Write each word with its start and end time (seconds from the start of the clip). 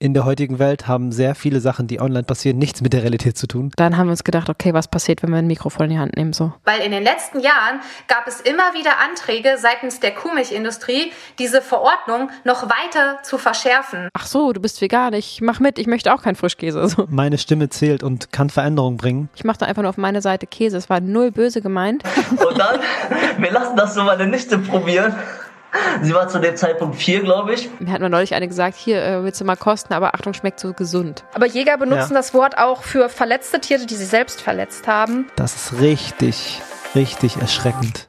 in 0.00 0.14
der 0.14 0.24
heutigen 0.24 0.60
Welt 0.60 0.86
haben 0.86 1.10
sehr 1.10 1.34
viele 1.34 1.60
Sachen, 1.60 1.88
die 1.88 2.00
online 2.00 2.22
passieren, 2.22 2.58
nichts 2.58 2.80
mit 2.80 2.92
der 2.92 3.02
Realität 3.02 3.36
zu 3.36 3.48
tun. 3.48 3.72
Dann 3.76 3.96
haben 3.96 4.06
wir 4.06 4.12
uns 4.12 4.22
gedacht, 4.22 4.48
okay, 4.48 4.72
was 4.72 4.86
passiert, 4.86 5.22
wenn 5.22 5.30
wir 5.30 5.38
ein 5.38 5.46
Mikrofon 5.48 5.86
in 5.86 5.90
die 5.90 5.98
Hand 5.98 6.16
nehmen 6.16 6.32
so? 6.32 6.52
Weil 6.64 6.80
in 6.82 6.92
den 6.92 7.02
letzten 7.02 7.40
Jahren 7.40 7.80
gab 8.06 8.28
es 8.28 8.40
immer 8.40 8.74
wieder 8.74 8.98
Anträge 8.98 9.56
seitens 9.58 9.98
der 9.98 10.14
Kuhmilchindustrie, 10.14 11.12
diese 11.40 11.62
Verordnung 11.62 12.30
noch 12.44 12.64
weiter 12.70 13.18
zu 13.24 13.38
verschärfen. 13.38 14.08
Ach 14.12 14.26
so, 14.26 14.52
du 14.52 14.60
bist 14.60 14.80
vegan, 14.80 15.14
ich 15.14 15.40
mach 15.40 15.58
mit, 15.58 15.80
ich 15.80 15.88
möchte 15.88 16.14
auch 16.14 16.22
keinen 16.22 16.36
Frischkäse. 16.36 16.86
So. 16.88 17.06
Meine 17.08 17.38
Stimme 17.38 17.68
zählt 17.68 18.04
und 18.04 18.30
kann 18.30 18.50
Veränderungen 18.50 18.98
bringen. 18.98 19.28
Ich 19.34 19.42
machte 19.42 19.66
einfach 19.66 19.82
nur 19.82 19.90
auf 19.90 19.96
meine 19.96 20.22
Seite 20.22 20.46
Käse, 20.46 20.76
es 20.76 20.88
war 20.88 21.00
null 21.00 21.32
böse 21.32 21.60
gemeint. 21.60 22.04
Und 22.30 22.58
dann, 22.58 22.80
wir 23.38 23.50
lassen 23.50 23.76
das 23.76 23.94
so 23.94 24.04
meine 24.04 24.26
Nichte 24.26 24.58
probieren. 24.58 25.14
Sie 26.02 26.14
war 26.14 26.28
zu 26.28 26.38
dem 26.38 26.56
Zeitpunkt 26.56 26.96
vier, 26.96 27.20
glaube 27.20 27.52
ich. 27.54 27.68
Mir 27.78 27.92
hat 27.92 28.00
mal 28.00 28.08
neulich 28.08 28.34
eine 28.34 28.48
gesagt, 28.48 28.76
hier 28.76 29.02
äh, 29.04 29.22
willst 29.22 29.40
du 29.40 29.44
mal 29.44 29.56
kosten, 29.56 29.92
aber 29.92 30.14
Achtung, 30.14 30.32
schmeckt 30.32 30.60
so 30.60 30.72
gesund. 30.72 31.24
Aber 31.34 31.46
Jäger 31.46 31.76
benutzen 31.76 32.12
Ja. 32.12 32.16
das 32.18 32.32
Wort 32.34 32.56
auch 32.58 32.82
für 32.82 33.08
verletzte 33.08 33.60
Tiere, 33.60 33.84
die 33.86 33.94
sie 33.96 34.04
selbst 34.04 34.40
verletzt 34.40 34.86
haben. 34.86 35.26
Das 35.36 35.54
ist 35.54 35.80
richtig, 35.80 36.60
richtig 36.94 37.36
erschreckend. 37.36 38.08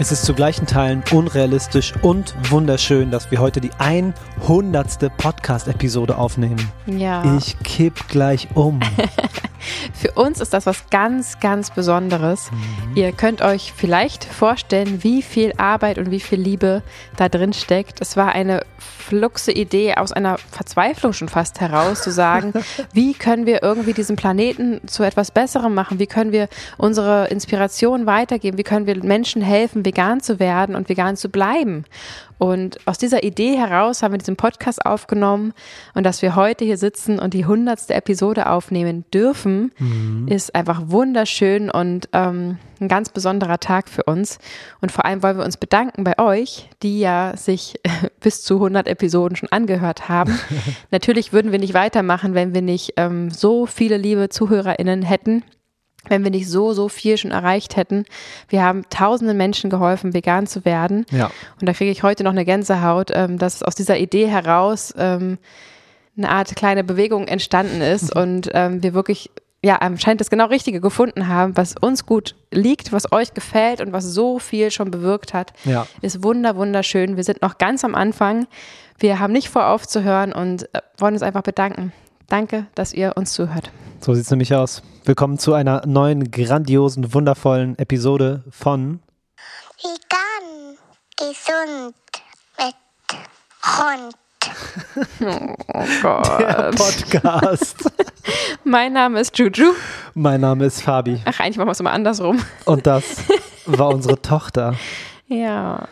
Es 0.00 0.12
ist 0.12 0.24
zu 0.24 0.32
gleichen 0.32 0.66
Teilen 0.66 1.02
unrealistisch 1.10 1.92
und 2.02 2.34
wunderschön, 2.50 3.10
dass 3.10 3.32
wir 3.32 3.40
heute 3.40 3.60
die 3.60 3.72
100. 4.42 5.16
Podcast-Episode 5.16 6.16
aufnehmen. 6.16 6.70
Ja. 6.86 7.36
Ich 7.36 7.58
kipp 7.64 8.08
gleich 8.08 8.48
um. 8.54 8.80
Für 9.92 10.12
uns 10.12 10.40
ist 10.40 10.54
das 10.54 10.66
was 10.66 10.88
ganz, 10.90 11.40
ganz 11.40 11.70
Besonderes. 11.70 12.50
Ihr 12.94 13.12
könnt 13.12 13.42
euch 13.42 13.72
vielleicht 13.76 14.24
vorstellen, 14.24 15.02
wie 15.02 15.22
viel 15.22 15.52
Arbeit 15.56 15.98
und 15.98 16.10
wie 16.10 16.20
viel 16.20 16.40
Liebe 16.40 16.82
da 17.16 17.28
drin 17.28 17.52
steckt. 17.52 18.00
Es 18.00 18.16
war 18.16 18.32
eine 18.32 18.62
fluxe 18.78 19.52
Idee 19.52 19.94
aus 19.94 20.12
einer 20.12 20.38
Verzweiflung 20.52 21.12
schon 21.12 21.28
fast 21.28 21.60
heraus, 21.60 22.02
zu 22.02 22.10
sagen, 22.10 22.52
wie 22.92 23.14
können 23.14 23.46
wir 23.46 23.62
irgendwie 23.62 23.92
diesen 23.92 24.16
Planeten 24.16 24.80
zu 24.86 25.02
etwas 25.02 25.30
Besserem 25.30 25.74
machen? 25.74 25.98
Wie 25.98 26.06
können 26.06 26.32
wir 26.32 26.48
unsere 26.76 27.28
Inspiration 27.28 28.06
weitergeben? 28.06 28.58
Wie 28.58 28.64
können 28.64 28.86
wir 28.86 29.02
Menschen 29.02 29.42
helfen, 29.42 29.84
vegan 29.84 30.20
zu 30.20 30.38
werden 30.38 30.76
und 30.76 30.88
vegan 30.88 31.16
zu 31.16 31.28
bleiben? 31.28 31.84
Und 32.38 32.78
aus 32.86 32.98
dieser 32.98 33.24
Idee 33.24 33.56
heraus 33.56 34.02
haben 34.02 34.12
wir 34.12 34.18
diesen 34.18 34.36
Podcast 34.36 34.84
aufgenommen 34.84 35.52
und 35.94 36.04
dass 36.04 36.22
wir 36.22 36.36
heute 36.36 36.64
hier 36.64 36.78
sitzen 36.78 37.18
und 37.18 37.34
die 37.34 37.46
hundertste 37.46 37.94
Episode 37.94 38.48
aufnehmen 38.48 39.04
dürfen, 39.12 39.72
ist 40.28 40.54
einfach 40.54 40.82
wunderschön 40.86 41.70
und 41.70 42.08
ähm, 42.12 42.58
ein 42.80 42.88
ganz 42.88 43.10
besonderer 43.10 43.58
Tag 43.58 43.88
für 43.88 44.04
uns. 44.04 44.38
Und 44.80 44.92
vor 44.92 45.04
allem 45.04 45.22
wollen 45.22 45.38
wir 45.38 45.44
uns 45.44 45.56
bedanken 45.56 46.04
bei 46.04 46.18
euch, 46.18 46.70
die 46.82 47.00
ja 47.00 47.36
sich 47.36 47.80
bis 48.20 48.42
zu 48.42 48.54
100 48.54 48.86
Episoden 48.88 49.36
schon 49.36 49.50
angehört 49.50 50.08
haben. 50.08 50.38
Natürlich 50.90 51.32
würden 51.32 51.52
wir 51.52 51.58
nicht 51.58 51.74
weitermachen, 51.74 52.34
wenn 52.34 52.54
wir 52.54 52.62
nicht 52.62 52.94
ähm, 52.96 53.30
so 53.30 53.66
viele 53.66 53.96
liebe 53.96 54.28
ZuhörerInnen 54.28 55.02
hätten 55.02 55.42
wenn 56.06 56.24
wir 56.24 56.30
nicht 56.30 56.48
so, 56.48 56.72
so 56.72 56.88
viel 56.88 57.16
schon 57.18 57.30
erreicht 57.30 57.76
hätten. 57.76 58.04
Wir 58.48 58.62
haben 58.62 58.84
tausenden 58.90 59.36
Menschen 59.36 59.70
geholfen, 59.70 60.14
vegan 60.14 60.46
zu 60.46 60.64
werden. 60.64 61.06
Ja. 61.10 61.30
Und 61.60 61.68
da 61.68 61.72
kriege 61.72 61.90
ich 61.90 62.02
heute 62.02 62.24
noch 62.24 62.32
eine 62.32 62.44
Gänsehaut, 62.44 63.10
ähm, 63.12 63.38
dass 63.38 63.62
aus 63.62 63.74
dieser 63.74 63.98
Idee 63.98 64.26
heraus 64.26 64.94
ähm, 64.96 65.38
eine 66.16 66.30
Art 66.30 66.56
kleine 66.56 66.84
Bewegung 66.84 67.28
entstanden 67.28 67.80
ist 67.80 68.14
und 68.14 68.50
ähm, 68.52 68.82
wir 68.82 68.92
wirklich, 68.92 69.30
ja, 69.62 69.76
anscheinend 69.76 70.20
das 70.20 70.30
genau 70.30 70.46
Richtige 70.46 70.80
gefunden 70.80 71.28
haben, 71.28 71.56
was 71.56 71.74
uns 71.80 72.06
gut 72.06 72.34
liegt, 72.50 72.92
was 72.92 73.12
euch 73.12 73.34
gefällt 73.34 73.80
und 73.80 73.92
was 73.92 74.04
so 74.04 74.38
viel 74.38 74.70
schon 74.70 74.90
bewirkt 74.90 75.32
hat. 75.32 75.52
Ja. 75.64 75.86
Ist 76.00 76.22
wunder, 76.22 76.56
wunderschön. 76.56 77.16
Wir 77.16 77.24
sind 77.24 77.42
noch 77.42 77.58
ganz 77.58 77.84
am 77.84 77.94
Anfang. 77.94 78.46
Wir 78.98 79.20
haben 79.20 79.32
nicht 79.32 79.48
vor 79.48 79.68
aufzuhören 79.68 80.32
und 80.32 80.74
äh, 80.74 80.80
wollen 80.96 81.14
uns 81.14 81.22
einfach 81.22 81.42
bedanken. 81.42 81.92
Danke, 82.28 82.66
dass 82.74 82.92
ihr 82.92 83.12
uns 83.16 83.32
zuhört. 83.32 83.70
So 84.00 84.14
sieht 84.14 84.24
es 84.24 84.30
nämlich 84.30 84.54
aus. 84.54 84.82
Willkommen 85.04 85.38
zu 85.38 85.54
einer 85.54 85.86
neuen, 85.86 86.30
grandiosen, 86.30 87.14
wundervollen 87.14 87.78
Episode 87.78 88.44
von 88.50 89.00
Vegan, 89.82 90.76
gesund 91.16 91.94
mit 92.58 92.74
Hund. 93.64 94.14
Oh 95.20 95.84
Gott. 96.02 96.40
der 96.40 96.70
Podcast. 96.76 97.90
Mein 98.64 98.92
Name 98.92 99.20
ist 99.20 99.36
Juju. 99.38 99.72
mein 100.14 100.40
Name 100.40 100.66
ist 100.66 100.82
Fabi 100.82 101.20
Ach, 101.24 101.40
eigentlich 101.40 101.56
machen 101.56 101.68
wir 101.68 101.72
es 101.72 101.80
immer 101.80 101.92
andersrum. 101.92 102.40
und 102.64 102.86
das 102.86 103.04
war 103.66 103.88
unsere 103.88 104.20
Tochter. 104.22 104.74
Ja. 105.26 105.86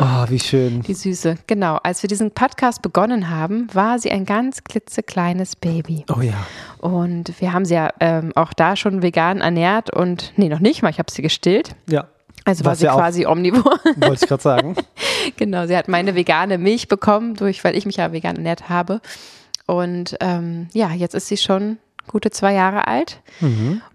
Oh, 0.00 0.24
wie 0.28 0.38
schön. 0.38 0.82
Die 0.82 0.94
Süße, 0.94 1.36
genau. 1.46 1.76
Als 1.82 2.02
wir 2.02 2.08
diesen 2.08 2.32
Podcast 2.32 2.82
begonnen 2.82 3.30
haben, 3.30 3.68
war 3.72 3.98
sie 3.98 4.10
ein 4.10 4.24
ganz 4.24 4.64
klitzekleines 4.64 5.56
Baby. 5.56 6.04
Oh 6.14 6.20
ja. 6.20 6.34
Und 6.78 7.40
wir 7.40 7.52
haben 7.52 7.64
sie 7.64 7.74
ja 7.74 7.90
ähm, 8.00 8.32
auch 8.34 8.52
da 8.52 8.76
schon 8.76 9.02
vegan 9.02 9.40
ernährt 9.40 9.94
und, 9.94 10.32
nee, 10.36 10.48
noch 10.48 10.60
nicht 10.60 10.82
mal, 10.82 10.90
ich 10.90 10.98
habe 10.98 11.10
sie 11.10 11.22
gestillt. 11.22 11.76
Ja. 11.88 12.08
Also 12.44 12.64
war 12.64 12.72
Was 12.72 12.78
sie 12.78 12.86
ja 12.86 12.94
quasi 12.94 13.26
omnivor. 13.26 13.78
Wollte 13.96 14.24
ich 14.24 14.28
gerade 14.28 14.42
sagen. 14.42 14.76
genau, 15.36 15.66
sie 15.66 15.76
hat 15.76 15.88
meine 15.88 16.14
vegane 16.14 16.58
Milch 16.58 16.88
bekommen, 16.88 17.34
durch, 17.34 17.62
weil 17.62 17.76
ich 17.76 17.86
mich 17.86 17.96
ja 17.96 18.12
vegan 18.12 18.36
ernährt 18.36 18.68
habe. 18.68 19.00
Und 19.66 20.16
ähm, 20.20 20.68
ja, 20.72 20.92
jetzt 20.92 21.14
ist 21.14 21.28
sie 21.28 21.36
schon 21.36 21.78
gute 22.08 22.30
zwei 22.30 22.54
Jahre 22.54 22.86
alt 22.88 23.20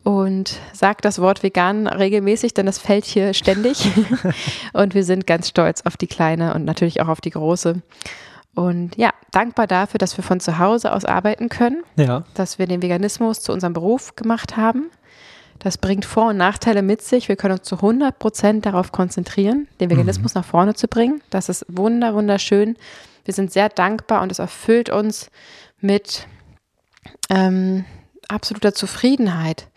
und 0.04 0.60
sagt 0.72 1.04
das 1.06 1.20
Wort 1.20 1.44
vegan 1.44 1.88
regelmäßig, 1.88 2.54
denn 2.54 2.66
das 2.66 2.78
fällt 2.80 3.06
hier 3.06 3.34
ständig. 3.34 3.86
und 4.74 4.94
wir 4.94 5.04
sind 5.04 5.28
ganz 5.28 5.50
stolz 5.50 5.82
auf 5.82 5.98
die 5.98 6.08
Kleine 6.08 6.54
und 6.54 6.64
natürlich 6.66 7.02
auch 7.02 7.08
auf 7.10 7.20
die 7.22 7.32
Große. 7.32 7.82
Und 8.56 8.96
ja, 8.98 9.10
dankbar 9.32 9.66
dafür, 9.68 9.98
dass 9.98 10.16
wir 10.16 10.24
von 10.24 10.40
zu 10.40 10.60
Hause 10.60 10.94
aus 10.94 11.06
arbeiten 11.06 11.50
können, 11.50 11.84
Ja. 11.96 12.24
dass 12.36 12.60
wir 12.60 12.68
den 12.68 12.82
Veganismus 12.82 13.42
zu 13.42 13.52
unserem 13.52 13.74
Beruf 13.74 14.16
gemacht 14.16 14.56
haben. 14.58 14.92
Das 15.60 15.78
bringt 15.78 16.06
Vor- 16.06 16.30
und 16.30 16.38
Nachteile 16.38 16.82
mit 16.82 17.02
sich. 17.02 17.30
Wir 17.30 17.36
können 17.36 17.58
uns 17.58 17.64
zu 17.68 17.78
100 17.78 18.20
Prozent 18.20 18.66
darauf 18.66 18.92
konzentrieren, 18.92 19.68
den 19.80 19.90
Veganismus 19.90 20.36
nach 20.36 20.46
vorne 20.46 20.74
zu 20.76 20.88
bringen. 20.88 21.22
Das 21.30 21.50
ist 21.50 21.66
wunder, 21.70 22.14
wunderschön. 22.14 22.76
Wir 23.26 23.34
sind 23.34 23.52
sehr 23.52 23.70
dankbar 23.70 24.22
und 24.22 24.32
es 24.32 24.40
erfüllt 24.40 24.90
uns 24.90 25.32
mit 25.80 26.28
ähm, 27.30 27.86
absoluter 28.34 28.74
Zufriedenheit. 28.74 29.68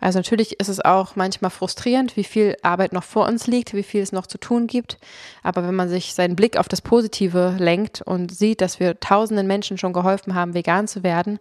Also 0.00 0.20
natürlich 0.20 0.60
ist 0.60 0.68
es 0.68 0.84
auch 0.84 1.16
manchmal 1.16 1.50
frustrierend, 1.50 2.16
wie 2.16 2.24
viel 2.24 2.56
Arbeit 2.62 2.92
noch 2.92 3.02
vor 3.02 3.26
uns 3.26 3.46
liegt, 3.48 3.74
wie 3.74 3.82
viel 3.82 4.00
es 4.00 4.12
noch 4.12 4.26
zu 4.26 4.38
tun 4.38 4.68
gibt. 4.68 4.96
Aber 5.42 5.66
wenn 5.66 5.74
man 5.74 5.88
sich 5.88 6.14
seinen 6.14 6.36
Blick 6.36 6.56
auf 6.56 6.68
das 6.68 6.82
Positive 6.82 7.56
lenkt 7.58 8.02
und 8.02 8.32
sieht, 8.32 8.60
dass 8.60 8.78
wir 8.78 9.00
tausenden 9.00 9.48
Menschen 9.48 9.76
schon 9.76 9.92
geholfen 9.92 10.34
haben, 10.34 10.54
vegan 10.54 10.86
zu 10.86 11.02
werden, 11.02 11.40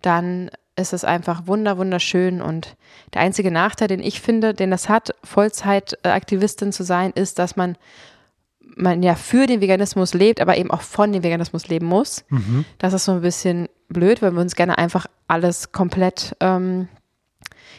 dann 0.00 0.50
ist 0.74 0.92
es 0.92 1.04
einfach 1.04 1.46
wunder, 1.46 1.78
wunderschön. 1.78 2.42
Und 2.42 2.76
der 3.14 3.20
einzige 3.20 3.50
Nachteil, 3.50 3.88
den 3.88 4.00
ich 4.00 4.20
finde, 4.20 4.52
den 4.54 4.70
das 4.70 4.88
hat, 4.88 5.14
Vollzeitaktivistin 5.22 6.72
zu 6.72 6.82
sein, 6.82 7.12
ist, 7.14 7.38
dass 7.38 7.56
man 7.56 7.76
man 8.76 9.02
ja 9.02 9.14
für 9.14 9.46
den 9.46 9.60
Veganismus 9.60 10.14
lebt, 10.14 10.40
aber 10.40 10.56
eben 10.56 10.70
auch 10.70 10.80
von 10.80 11.12
dem 11.12 11.22
Veganismus 11.22 11.68
leben 11.68 11.86
muss. 11.86 12.24
Das 12.78 12.92
ist 12.92 13.04
so 13.04 13.12
ein 13.12 13.20
bisschen 13.20 13.68
blöd, 13.88 14.22
weil 14.22 14.32
wir 14.32 14.40
uns 14.40 14.54
gerne 14.54 14.78
einfach 14.78 15.06
alles 15.28 15.72
komplett 15.72 16.36
ähm, 16.40 16.88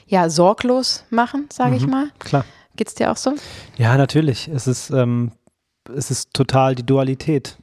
ja, 0.07 0.29
sorglos 0.29 1.05
machen, 1.09 1.47
sage 1.51 1.75
ich 1.75 1.87
mal. 1.87 2.07
Klar. 2.19 2.45
Geht's 2.75 2.95
dir 2.95 3.11
auch 3.11 3.17
so? 3.17 3.33
Ja, 3.77 3.97
natürlich. 3.97 4.47
Es 4.47 4.67
ist, 4.67 4.89
ähm, 4.89 5.31
es 5.95 6.11
ist 6.11 6.33
total 6.33 6.75
die 6.75 6.85
Dualität. 6.85 7.57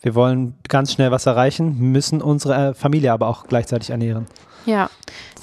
Wir 0.00 0.14
wollen 0.14 0.54
ganz 0.68 0.92
schnell 0.92 1.10
was 1.10 1.26
erreichen, 1.26 1.78
müssen 1.78 2.22
unsere 2.22 2.70
äh, 2.70 2.74
Familie 2.74 3.12
aber 3.12 3.28
auch 3.28 3.46
gleichzeitig 3.46 3.90
ernähren. 3.90 4.26
Ja. 4.66 4.90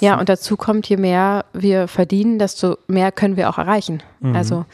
Ja, 0.00 0.18
und 0.18 0.28
dazu 0.28 0.56
kommt, 0.56 0.88
je 0.88 0.96
mehr 0.96 1.44
wir 1.52 1.88
verdienen, 1.88 2.38
desto 2.38 2.78
mehr 2.86 3.12
können 3.12 3.36
wir 3.36 3.50
auch 3.50 3.58
erreichen. 3.58 4.02
Also 4.34 4.64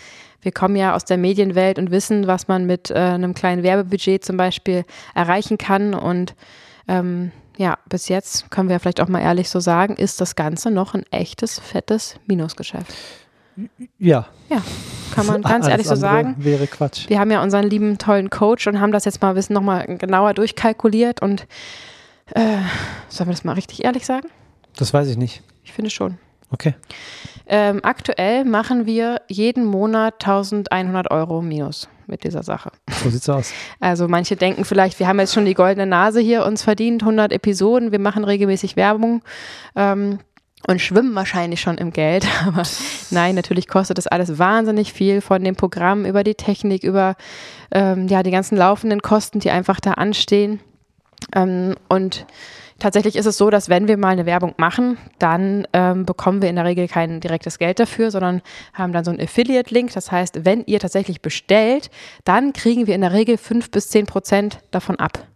wir 0.43 0.53
kommen 0.53 0.77
ja 0.77 0.95
aus 0.95 1.05
der 1.05 1.17
Medienwelt 1.17 1.79
und 1.79 1.91
wissen, 1.91 2.27
was 2.27 2.49
man 2.49 2.67
mit 2.67 2.91
äh, 2.91 2.95
einem 2.95 3.35
kleinen 3.35 3.63
Werbebudget 3.63 4.25
zum 4.25 4.37
Beispiel 4.37 4.85
erreichen 5.15 5.59
kann. 5.59 5.95
Und 5.95 6.35
ähm, 6.89 7.33
ja, 7.57 7.79
bis 7.89 8.09
jetzt 8.09 8.51
können 8.51 8.69
wir 8.69 8.79
vielleicht 8.81 9.01
auch 9.01 9.09
mal 9.09 9.21
ehrlich 9.21 9.49
so 9.49 9.61
sagen, 9.61 9.97
ist 9.97 10.21
das 10.21 10.37
Ganze 10.37 10.71
noch 10.71 10.95
ein 10.95 11.05
echtes, 11.11 11.59
fettes 11.59 12.17
Minusgeschäft. 12.27 12.95
Ja. 13.99 14.27
Ja, 14.51 14.63
kann 15.15 15.27
man 15.27 15.43
ganz 15.43 15.67
ehrlich 15.67 15.87
so 15.87 15.95
sagen. 15.95 16.37
Wäre 16.39 16.67
Quatsch. 16.67 17.09
Wir 17.09 17.19
haben 17.19 17.31
ja 17.31 17.43
unseren 17.43 17.65
lieben, 17.65 17.97
tollen 17.97 18.29
Coach 18.29 18.67
und 18.67 18.81
haben 18.81 18.93
das 18.93 19.07
jetzt 19.07 19.23
mal 19.23 19.33
bisschen 19.35 19.55
nochmal 19.55 19.87
genauer 19.97 20.35
durchkalkuliert 20.35 21.23
und 21.23 21.47
äh, 22.35 22.59
sollen 23.09 23.29
wir 23.29 23.35
das 23.35 23.45
mal 23.45 23.55
richtig 23.55 23.85
ehrlich 23.85 24.05
sagen? 24.05 24.29
Das 24.77 24.93
weiß 24.93 25.09
ich 25.09 25.17
nicht. 25.17 25.43
Ich 25.65 25.73
finde 25.73 25.91
schon. 25.91 26.19
Okay. 26.51 26.75
Ähm, 27.49 27.81
aktuell 27.83 28.45
machen 28.45 28.87
wir 28.87 29.23
jeden 29.29 29.65
Monat 29.65 30.15
1100 30.15 31.11
Euro 31.11 31.43
minus 31.43 31.89
mit 32.07 32.25
dieser 32.25 32.43
Sache. 32.43 32.71
So 32.91 33.11
sieht's 33.11 33.29
aus. 33.29 33.53
Also 33.81 34.09
manche 34.09 34.37
denken 34.37 34.65
vielleicht, 34.65 34.99
wir 34.99 35.07
haben 35.07 35.21
jetzt 35.21 35.35
schon 35.35 35.45
die 35.45 35.55
goldene 35.55 35.87
Nase 35.87 36.21
hier 36.21 36.45
uns 36.45 36.63
verdient, 36.63 37.03
100 37.03 37.33
Episoden, 37.33 37.93
wir 37.93 37.99
machen 37.99 38.25
regelmäßig 38.25 38.77
Werbung. 38.77 39.23
Ähm, 39.75 40.19
und 40.67 40.81
schwimmen 40.81 41.15
wahrscheinlich 41.15 41.61
schon 41.61 41.79
im 41.79 41.93
Geld. 41.93 42.27
Aber 42.47 42.63
nein, 43.11 43.35
natürlich 43.35 43.69
kostet 43.69 43.99
das 43.99 44.07
alles 44.07 44.39
wahnsinnig 44.39 44.93
viel 44.93 45.21
von 45.21 45.43
dem 45.45 45.55
Programm 45.55 46.05
über 46.05 46.25
die 46.25 46.35
Technik, 46.35 46.83
über 46.83 47.15
ähm, 47.71 48.09
ja, 48.09 48.23
die 48.23 48.31
ganzen 48.31 48.57
laufenden 48.57 49.03
Kosten, 49.03 49.39
die 49.39 49.51
einfach 49.51 49.81
da 49.81 49.93
anstehen. 49.93 50.61
Ähm, 51.35 51.77
und 51.89 52.27
tatsächlich 52.79 53.17
ist 53.17 53.27
es 53.27 53.37
so, 53.37 53.51
dass 53.51 53.69
wenn 53.69 53.89
wir 53.89 53.97
mal 53.97 54.09
eine 54.09 54.27
Werbung 54.27 54.55
machen, 54.57 54.99
dann 55.19 55.67
ähm, 55.73 56.05
bekommen 56.05 56.43
wir 56.43 56.49
in 56.49 56.57
der 56.57 56.65
Regel 56.65 56.89
kein 56.89 57.21
direktes 57.21 57.59
Geld 57.59 57.79
dafür, 57.79 58.11
sondern 58.11 58.43
haben 58.75 58.93
dann 58.93 59.05
so 59.05 59.11
einen 59.11 59.21
Affiliate-Link. 59.21 59.93
Das 59.93 60.13
heißt, 60.13 60.45
wenn 60.45 60.65
ihr 60.67 60.81
tatsächlich 60.81 61.23
bestellt, 61.23 61.91
dann 62.25 62.53
kriegen 62.53 62.87
wir 62.87 62.95
in 62.95 63.01
der 63.01 63.13
Regel 63.13 63.37
fünf 63.39 63.71
bis 63.71 63.89
zehn 63.89 64.07
Prozent 64.07 64.61
davon 64.71 64.97
ab. 64.97 65.27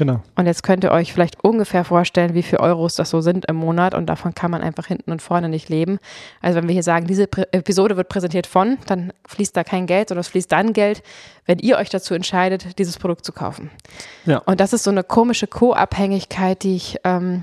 Genau. 0.00 0.22
Und 0.34 0.46
jetzt 0.46 0.62
könnt 0.62 0.82
ihr 0.82 0.92
euch 0.92 1.12
vielleicht 1.12 1.44
ungefähr 1.44 1.84
vorstellen, 1.84 2.32
wie 2.32 2.42
viele 2.42 2.60
Euros 2.60 2.94
das 2.94 3.10
so 3.10 3.20
sind 3.20 3.44
im 3.44 3.56
Monat 3.56 3.94
und 3.94 4.06
davon 4.06 4.34
kann 4.34 4.50
man 4.50 4.62
einfach 4.62 4.86
hinten 4.86 5.12
und 5.12 5.20
vorne 5.20 5.50
nicht 5.50 5.68
leben. 5.68 5.98
Also 6.40 6.56
wenn 6.56 6.68
wir 6.68 6.72
hier 6.72 6.82
sagen, 6.82 7.06
diese 7.06 7.26
Prä 7.26 7.44
Episode 7.52 7.98
wird 7.98 8.08
präsentiert 8.08 8.46
von, 8.46 8.78
dann 8.86 9.12
fließt 9.28 9.54
da 9.54 9.62
kein 9.62 9.86
Geld, 9.86 10.08
sondern 10.08 10.22
es 10.22 10.28
fließt 10.28 10.50
dann 10.50 10.72
Geld, 10.72 11.02
wenn 11.44 11.58
ihr 11.58 11.76
euch 11.76 11.90
dazu 11.90 12.14
entscheidet, 12.14 12.78
dieses 12.78 12.96
Produkt 12.96 13.26
zu 13.26 13.32
kaufen. 13.32 13.70
Ja. 14.24 14.38
Und 14.38 14.58
das 14.60 14.72
ist 14.72 14.84
so 14.84 14.90
eine 14.90 15.04
komische 15.04 15.46
Co-Abhängigkeit, 15.46 16.62
die 16.62 16.76
ich 16.76 16.96
ähm, 17.04 17.42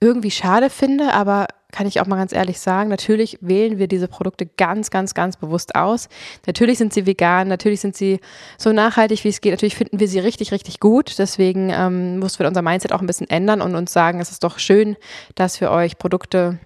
irgendwie 0.00 0.32
schade 0.32 0.70
finde, 0.70 1.14
aber 1.14 1.46
kann 1.76 1.86
ich 1.86 2.00
auch 2.00 2.06
mal 2.06 2.16
ganz 2.16 2.32
ehrlich 2.32 2.58
sagen, 2.58 2.88
natürlich 2.88 3.36
wählen 3.42 3.76
wir 3.76 3.86
diese 3.86 4.08
Produkte 4.08 4.46
ganz, 4.46 4.90
ganz, 4.90 5.12
ganz 5.12 5.36
bewusst 5.36 5.74
aus. 5.74 6.08
Natürlich 6.46 6.78
sind 6.78 6.94
sie 6.94 7.04
vegan, 7.04 7.48
natürlich 7.48 7.82
sind 7.82 7.94
sie 7.94 8.20
so 8.56 8.72
nachhaltig, 8.72 9.24
wie 9.24 9.28
es 9.28 9.42
geht. 9.42 9.52
Natürlich 9.52 9.76
finden 9.76 10.00
wir 10.00 10.08
sie 10.08 10.18
richtig, 10.18 10.52
richtig 10.52 10.80
gut. 10.80 11.18
Deswegen 11.18 11.68
ähm, 11.68 12.18
mussten 12.18 12.38
wir 12.38 12.48
unser 12.48 12.62
Mindset 12.62 12.94
auch 12.94 13.00
ein 13.00 13.06
bisschen 13.06 13.28
ändern 13.28 13.60
und 13.60 13.74
uns 13.74 13.92
sagen, 13.92 14.20
es 14.20 14.30
ist 14.30 14.42
doch 14.42 14.58
schön, 14.58 14.96
dass 15.34 15.60
wir 15.60 15.70
euch 15.70 15.98
Produkte 15.98 16.58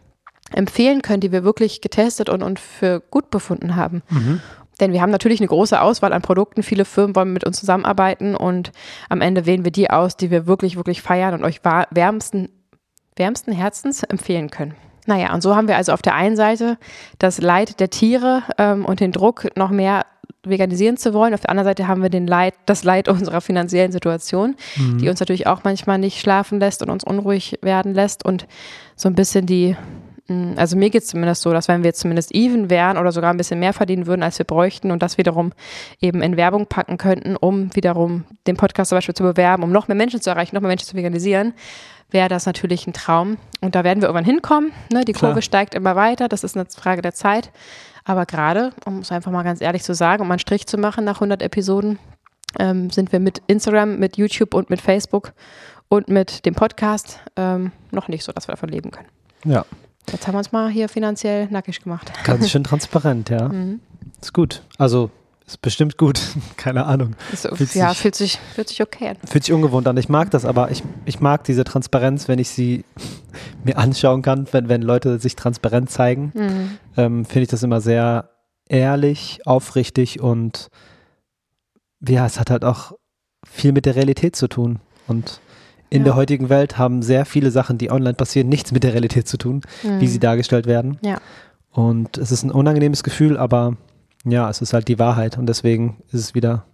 empfehlen 0.52 1.02
können, 1.02 1.20
die 1.20 1.32
wir 1.32 1.42
wirklich 1.42 1.80
getestet 1.80 2.28
und, 2.28 2.44
und 2.44 2.60
für 2.60 3.00
gut 3.00 3.30
befunden 3.30 3.74
haben. 3.74 4.02
Denn 4.78 4.92
wir 4.92 5.02
haben 5.02 5.10
natürlich 5.10 5.40
eine 5.40 5.48
große 5.48 5.80
Auswahl 5.80 6.12
an 6.12 6.22
Produkten. 6.22 6.62
Viele 6.62 6.84
Firmen 6.84 7.16
wollen 7.16 7.32
mit 7.32 7.42
uns 7.42 7.58
zusammenarbeiten 7.58 8.36
und 8.36 8.70
am 9.08 9.22
Ende 9.22 9.44
wählen 9.44 9.64
wir 9.64 9.72
die 9.72 9.90
aus, 9.90 10.16
die 10.16 10.30
wir 10.30 10.46
wirklich, 10.46 10.76
wirklich 10.76 11.02
feiern 11.02 11.34
und 11.34 11.42
euch 11.42 11.60
wärmsten, 11.64 12.48
wärmsten 13.16 13.52
Herzens 13.52 14.04
empfehlen 14.04 14.50
können. 14.50 14.76
Naja, 15.06 15.32
und 15.34 15.42
so 15.42 15.56
haben 15.56 15.68
wir 15.68 15.76
also 15.76 15.92
auf 15.92 16.02
der 16.02 16.14
einen 16.14 16.36
Seite 16.36 16.78
das 17.18 17.40
Leid 17.40 17.80
der 17.80 17.90
Tiere 17.90 18.42
ähm, 18.58 18.84
und 18.84 19.00
den 19.00 19.12
Druck, 19.12 19.48
noch 19.56 19.70
mehr 19.70 20.04
veganisieren 20.42 20.96
zu 20.96 21.12
wollen. 21.12 21.34
Auf 21.34 21.40
der 21.40 21.50
anderen 21.50 21.66
Seite 21.66 21.86
haben 21.86 22.02
wir 22.02 22.08
den 22.08 22.26
Leid, 22.26 22.54
das 22.66 22.84
Leid 22.84 23.08
unserer 23.08 23.40
finanziellen 23.40 23.92
Situation, 23.92 24.56
die 24.76 25.08
uns 25.08 25.20
natürlich 25.20 25.46
auch 25.46 25.64
manchmal 25.64 25.98
nicht 25.98 26.18
schlafen 26.18 26.60
lässt 26.60 26.82
und 26.82 26.90
uns 26.90 27.04
unruhig 27.04 27.58
werden 27.62 27.94
lässt 27.94 28.24
und 28.24 28.46
so 28.96 29.08
ein 29.08 29.14
bisschen 29.14 29.44
die, 29.44 29.76
also 30.56 30.76
mir 30.76 30.90
geht 30.90 31.02
es 31.02 31.08
zumindest 31.08 31.42
so, 31.42 31.52
dass 31.52 31.68
wenn 31.68 31.82
wir 31.82 31.88
jetzt 31.88 32.00
zumindest 32.00 32.34
even 32.34 32.70
wären 32.70 32.98
oder 32.98 33.12
sogar 33.12 33.32
ein 33.32 33.36
bisschen 33.36 33.58
mehr 33.58 33.72
verdienen 33.72 34.06
würden, 34.06 34.22
als 34.22 34.38
wir 34.38 34.44
bräuchten 34.44 34.90
und 34.90 35.02
das 35.02 35.18
wiederum 35.18 35.52
eben 36.00 36.22
in 36.22 36.36
Werbung 36.36 36.66
packen 36.66 36.98
könnten, 36.98 37.36
um 37.36 37.74
wiederum 37.74 38.24
den 38.46 38.56
Podcast 38.56 38.90
zum 38.90 38.96
Beispiel 38.96 39.14
zu 39.14 39.22
bewerben, 39.22 39.62
um 39.62 39.72
noch 39.72 39.88
mehr 39.88 39.96
Menschen 39.96 40.20
zu 40.20 40.30
erreichen, 40.30 40.54
noch 40.54 40.62
mehr 40.62 40.68
Menschen 40.68 40.86
zu 40.86 40.96
veganisieren, 40.96 41.54
wäre 42.10 42.28
das 42.28 42.46
natürlich 42.46 42.86
ein 42.86 42.92
Traum. 42.92 43.38
Und 43.60 43.74
da 43.74 43.84
werden 43.84 44.00
wir 44.00 44.08
irgendwann 44.08 44.24
hinkommen. 44.24 44.72
Ne? 44.92 45.04
Die 45.04 45.12
Klar. 45.12 45.32
Kurve 45.32 45.42
steigt 45.42 45.74
immer 45.74 45.96
weiter. 45.96 46.28
Das 46.28 46.44
ist 46.44 46.56
eine 46.56 46.66
Frage 46.66 47.02
der 47.02 47.14
Zeit. 47.14 47.50
Aber 48.04 48.26
gerade, 48.26 48.72
um 48.86 48.98
es 48.98 49.12
einfach 49.12 49.30
mal 49.30 49.42
ganz 49.42 49.60
ehrlich 49.60 49.82
zu 49.82 49.94
sagen, 49.94 50.22
um 50.22 50.30
einen 50.30 50.38
Strich 50.38 50.66
zu 50.66 50.78
machen 50.78 51.04
nach 51.04 51.16
100 51.16 51.42
Episoden, 51.42 51.98
ähm, 52.58 52.90
sind 52.90 53.12
wir 53.12 53.20
mit 53.20 53.42
Instagram, 53.46 53.98
mit 53.98 54.16
YouTube 54.16 54.54
und 54.54 54.70
mit 54.70 54.80
Facebook 54.80 55.32
und 55.88 56.08
mit 56.08 56.46
dem 56.46 56.54
Podcast 56.54 57.20
ähm, 57.36 57.72
noch 57.90 58.08
nicht 58.08 58.24
so, 58.24 58.32
dass 58.32 58.48
wir 58.48 58.52
davon 58.52 58.68
leben 58.68 58.90
können. 58.90 59.08
Ja. 59.44 59.64
Jetzt 60.12 60.26
haben 60.26 60.34
wir 60.34 60.38
uns 60.38 60.52
mal 60.52 60.68
hier 60.70 60.88
finanziell 60.88 61.46
nackig 61.50 61.82
gemacht. 61.82 62.12
Ganz 62.24 62.50
schön 62.50 62.64
transparent, 62.64 63.30
ja. 63.30 63.50
Ist 64.20 64.32
gut. 64.34 64.62
Also, 64.78 65.10
ist 65.46 65.62
bestimmt 65.62 65.96
gut. 65.96 66.20
Keine 66.56 66.86
Ahnung. 66.86 67.14
So, 67.34 67.54
Fühlt 67.54 67.74
ja, 67.74 67.90
sich- 67.90 67.98
fühlt 67.98 68.14
sich, 68.14 68.38
fühlt 68.54 68.68
sich 68.68 68.82
okay 68.82 69.08
an. 69.10 69.16
Fühlt 69.26 69.44
sich 69.44 69.52
ungewohnt 69.52 69.86
an. 69.88 69.96
Ich 69.96 70.08
mag 70.08 70.30
das, 70.30 70.44
aber 70.44 70.70
ich, 70.70 70.82
ich 71.04 71.20
mag 71.20 71.44
diese 71.44 71.64
Transparenz, 71.64 72.28
wenn 72.28 72.38
ich 72.38 72.50
sie 72.50 72.84
mir 73.64 73.78
anschauen 73.78 74.22
kann, 74.22 74.46
wenn, 74.52 74.68
wenn 74.68 74.82
Leute 74.82 75.18
sich 75.18 75.36
transparent 75.36 75.90
zeigen. 75.90 76.32
Mhm. 76.34 76.70
Ähm, 76.96 77.24
Finde 77.24 77.42
ich 77.42 77.48
das 77.48 77.62
immer 77.62 77.80
sehr 77.80 78.30
ehrlich, 78.68 79.40
aufrichtig 79.46 80.20
und 80.20 80.68
ja, 82.06 82.24
es 82.26 82.38
hat 82.38 82.50
halt 82.50 82.64
auch 82.64 82.92
viel 83.44 83.72
mit 83.72 83.84
der 83.86 83.96
Realität 83.96 84.36
zu 84.36 84.48
tun. 84.48 84.78
Und 85.08 85.40
in 85.90 85.98
Ja. 86.00 86.04
der 86.04 86.14
heutigen 86.14 86.48
Welt 86.48 86.78
haben 86.78 87.02
sehr 87.02 87.24
viele 87.26 87.50
Sachen, 87.50 87.76
die 87.76 87.90
online 87.90 88.14
passieren, 88.14 88.48
nichts 88.48 88.72
mit 88.72 88.84
der 88.84 88.92
Realität 88.92 89.28
zu 89.28 89.36
tun, 89.36 89.62
wie 89.82 90.06
sie 90.06 90.20
dargestellt 90.20 90.66
werden. 90.66 90.98
Mhm. 91.02 91.08
Ja. 91.08 91.18
Und 91.72 92.16
es 92.16 92.32
ist 92.32 92.42
ein 92.42 92.50
unangenehmes 92.50 93.02
Gefühl, 93.02 93.36
aber 93.36 93.76
ja, 94.24 94.48
es 94.50 94.60
ist 94.60 94.72
halt 94.72 94.88
die 94.88 94.98
Wahrheit 94.98 95.36
und 95.38 95.46
deswegen 95.46 95.98
ist 96.12 96.20
es 96.20 96.34
wieder, 96.34 96.64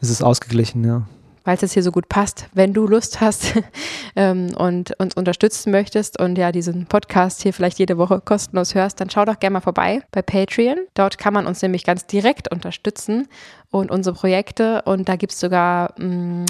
ist 0.00 0.10
es 0.10 0.22
ausgeglichen, 0.22 0.84
ja. 0.84 1.02
weil 1.44 1.54
es 1.56 1.62
jetzt 1.62 1.72
hier 1.72 1.82
so 1.82 1.92
gut 1.92 2.08
passt. 2.08 2.46
Wenn 2.54 2.72
du 2.72 2.86
Lust 2.86 3.20
hast 3.20 3.54
ähm, 4.16 4.48
und 4.56 4.98
uns 5.00 5.14
unterstützen 5.14 5.70
möchtest 5.70 6.18
und 6.20 6.36
ja 6.38 6.52
diesen 6.52 6.86
Podcast 6.86 7.42
hier 7.42 7.52
vielleicht 7.52 7.78
jede 7.78 7.98
Woche 7.98 8.20
kostenlos 8.24 8.74
hörst, 8.74 9.00
dann 9.00 9.10
schau 9.10 9.24
doch 9.24 9.38
gerne 9.40 9.54
mal 9.54 9.60
vorbei 9.60 10.00
bei 10.12 10.22
Patreon. 10.22 10.76
Dort 10.94 11.18
kann 11.18 11.34
man 11.34 11.46
uns 11.46 11.60
nämlich 11.62 11.84
ganz 11.84 12.06
direkt 12.06 12.50
unterstützen 12.52 13.26
und 13.70 13.90
unsere 13.90 14.14
Projekte 14.14 14.82
und 14.82 15.08
da 15.08 15.16
gibt 15.16 15.32
es 15.32 15.40
sogar 15.40 15.94
mh, 15.98 16.46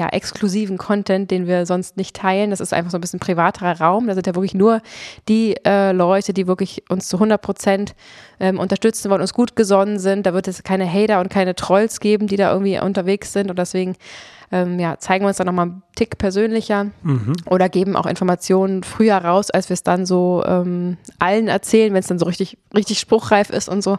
ja, 0.00 0.08
exklusiven 0.08 0.78
Content, 0.78 1.30
den 1.30 1.46
wir 1.46 1.66
sonst 1.66 1.98
nicht 1.98 2.16
teilen. 2.16 2.48
Das 2.48 2.60
ist 2.60 2.72
einfach 2.72 2.90
so 2.90 2.96
ein 2.96 3.02
bisschen 3.02 3.20
privaterer 3.20 3.78
Raum. 3.80 4.06
Da 4.06 4.14
sind 4.14 4.26
ja 4.26 4.34
wirklich 4.34 4.54
nur 4.54 4.80
die 5.28 5.56
äh, 5.66 5.92
Leute, 5.92 6.32
die 6.32 6.46
wirklich 6.46 6.84
uns 6.88 7.06
zu 7.06 7.18
100 7.18 7.42
Prozent 7.42 7.94
ähm, 8.40 8.58
unterstützen 8.58 9.10
wollen, 9.10 9.20
uns 9.20 9.34
gut 9.34 9.56
gesonnen 9.56 9.98
sind. 9.98 10.24
Da 10.24 10.32
wird 10.32 10.48
es 10.48 10.62
keine 10.62 10.90
Hater 10.90 11.20
und 11.20 11.28
keine 11.28 11.54
Trolls 11.54 12.00
geben, 12.00 12.28
die 12.28 12.36
da 12.36 12.50
irgendwie 12.50 12.80
unterwegs 12.80 13.34
sind. 13.34 13.50
Und 13.50 13.58
deswegen 13.58 13.94
ähm, 14.50 14.80
ja, 14.80 14.98
zeigen 14.98 15.24
wir 15.24 15.28
uns 15.28 15.36
dann 15.36 15.46
nochmal 15.46 15.66
einen 15.66 15.82
Tick 15.96 16.16
persönlicher 16.16 16.86
oder 17.44 17.68
geben 17.68 17.94
auch 17.94 18.06
Informationen 18.06 18.82
früher 18.82 19.18
raus, 19.18 19.50
als 19.50 19.68
wir 19.68 19.74
es 19.74 19.82
dann 19.82 20.06
so 20.06 20.42
ähm, 20.46 20.96
allen 21.18 21.48
erzählen, 21.48 21.92
wenn 21.92 22.00
es 22.00 22.06
dann 22.06 22.18
so 22.18 22.24
richtig, 22.24 22.56
richtig 22.74 22.98
spruchreif 22.98 23.50
ist 23.50 23.68
und 23.68 23.82
so. 23.82 23.98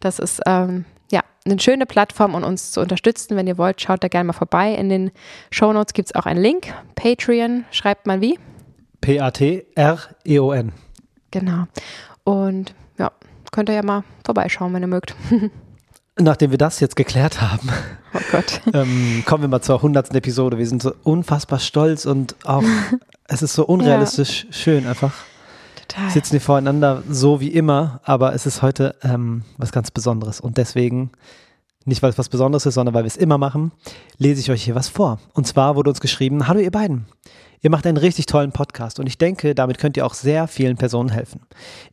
Das 0.00 0.18
ist 0.18 0.40
ähm, 0.46 0.86
ja 1.12 1.20
eine 1.44 1.60
schöne 1.60 1.86
Plattform, 1.86 2.34
um 2.34 2.42
uns 2.42 2.72
zu 2.72 2.80
unterstützen. 2.80 3.36
Wenn 3.36 3.46
ihr 3.46 3.58
wollt, 3.58 3.80
schaut 3.80 4.02
da 4.02 4.08
gerne 4.08 4.28
mal 4.28 4.32
vorbei. 4.32 4.74
In 4.74 4.88
den 4.88 5.12
Shownotes 5.50 5.94
gibt 5.94 6.08
es 6.08 6.14
auch 6.14 6.26
einen 6.26 6.40
Link. 6.40 6.74
Patreon 6.96 7.64
schreibt 7.70 8.06
man 8.06 8.20
wie? 8.20 8.38
P-A-T-R-E-O-N. 9.00 10.72
Genau. 11.30 11.64
Und 12.24 12.74
ja, 12.98 13.12
könnt 13.52 13.68
ihr 13.68 13.76
ja 13.76 13.82
mal 13.82 14.04
vorbeischauen, 14.24 14.74
wenn 14.74 14.82
ihr 14.82 14.88
mögt. 14.88 15.14
Nachdem 16.18 16.50
wir 16.50 16.58
das 16.58 16.80
jetzt 16.80 16.96
geklärt 16.96 17.40
haben, 17.40 17.70
Oh 18.14 18.20
Gott. 18.30 18.60
ähm, 18.74 19.22
kommen 19.26 19.42
wir 19.42 19.48
mal 19.48 19.62
zur 19.62 19.80
hundertsten 19.82 20.16
Episode. 20.16 20.58
Wir 20.58 20.66
sind 20.66 20.82
so 20.82 20.92
unfassbar 21.02 21.58
stolz 21.58 22.04
und 22.04 22.36
auch, 22.44 22.64
es 23.28 23.42
ist 23.42 23.54
so 23.54 23.64
unrealistisch 23.64 24.46
schön 24.50 24.86
einfach. 24.86 25.12
Total. 25.92 26.10
sitzen 26.10 26.32
wir 26.32 26.40
voreinander 26.40 27.02
so 27.08 27.40
wie 27.40 27.48
immer, 27.48 28.00
aber 28.04 28.34
es 28.34 28.46
ist 28.46 28.62
heute 28.62 28.94
ähm, 29.02 29.42
was 29.58 29.72
ganz 29.72 29.90
Besonderes 29.90 30.40
und 30.40 30.56
deswegen, 30.56 31.10
nicht 31.84 32.02
weil 32.02 32.10
es 32.10 32.18
was 32.18 32.30
Besonderes 32.30 32.64
ist, 32.64 32.74
sondern 32.74 32.94
weil 32.94 33.04
wir 33.04 33.08
es 33.08 33.16
immer 33.16 33.36
machen, 33.36 33.72
lese 34.16 34.40
ich 34.40 34.50
euch 34.50 34.62
hier 34.62 34.74
was 34.74 34.88
vor. 34.88 35.18
Und 35.34 35.46
zwar 35.46 35.76
wurde 35.76 35.90
uns 35.90 36.00
geschrieben, 36.00 36.48
hallo 36.48 36.60
ihr 36.60 36.70
beiden, 36.70 37.06
ihr 37.62 37.70
macht 37.70 37.86
einen 37.86 37.96
richtig 37.96 38.26
tollen 38.26 38.52
Podcast 38.52 39.00
und 39.00 39.06
ich 39.06 39.18
denke, 39.18 39.54
damit 39.54 39.78
könnt 39.78 39.96
ihr 39.96 40.04
auch 40.04 40.14
sehr 40.14 40.48
vielen 40.48 40.76
Personen 40.76 41.08
helfen. 41.08 41.42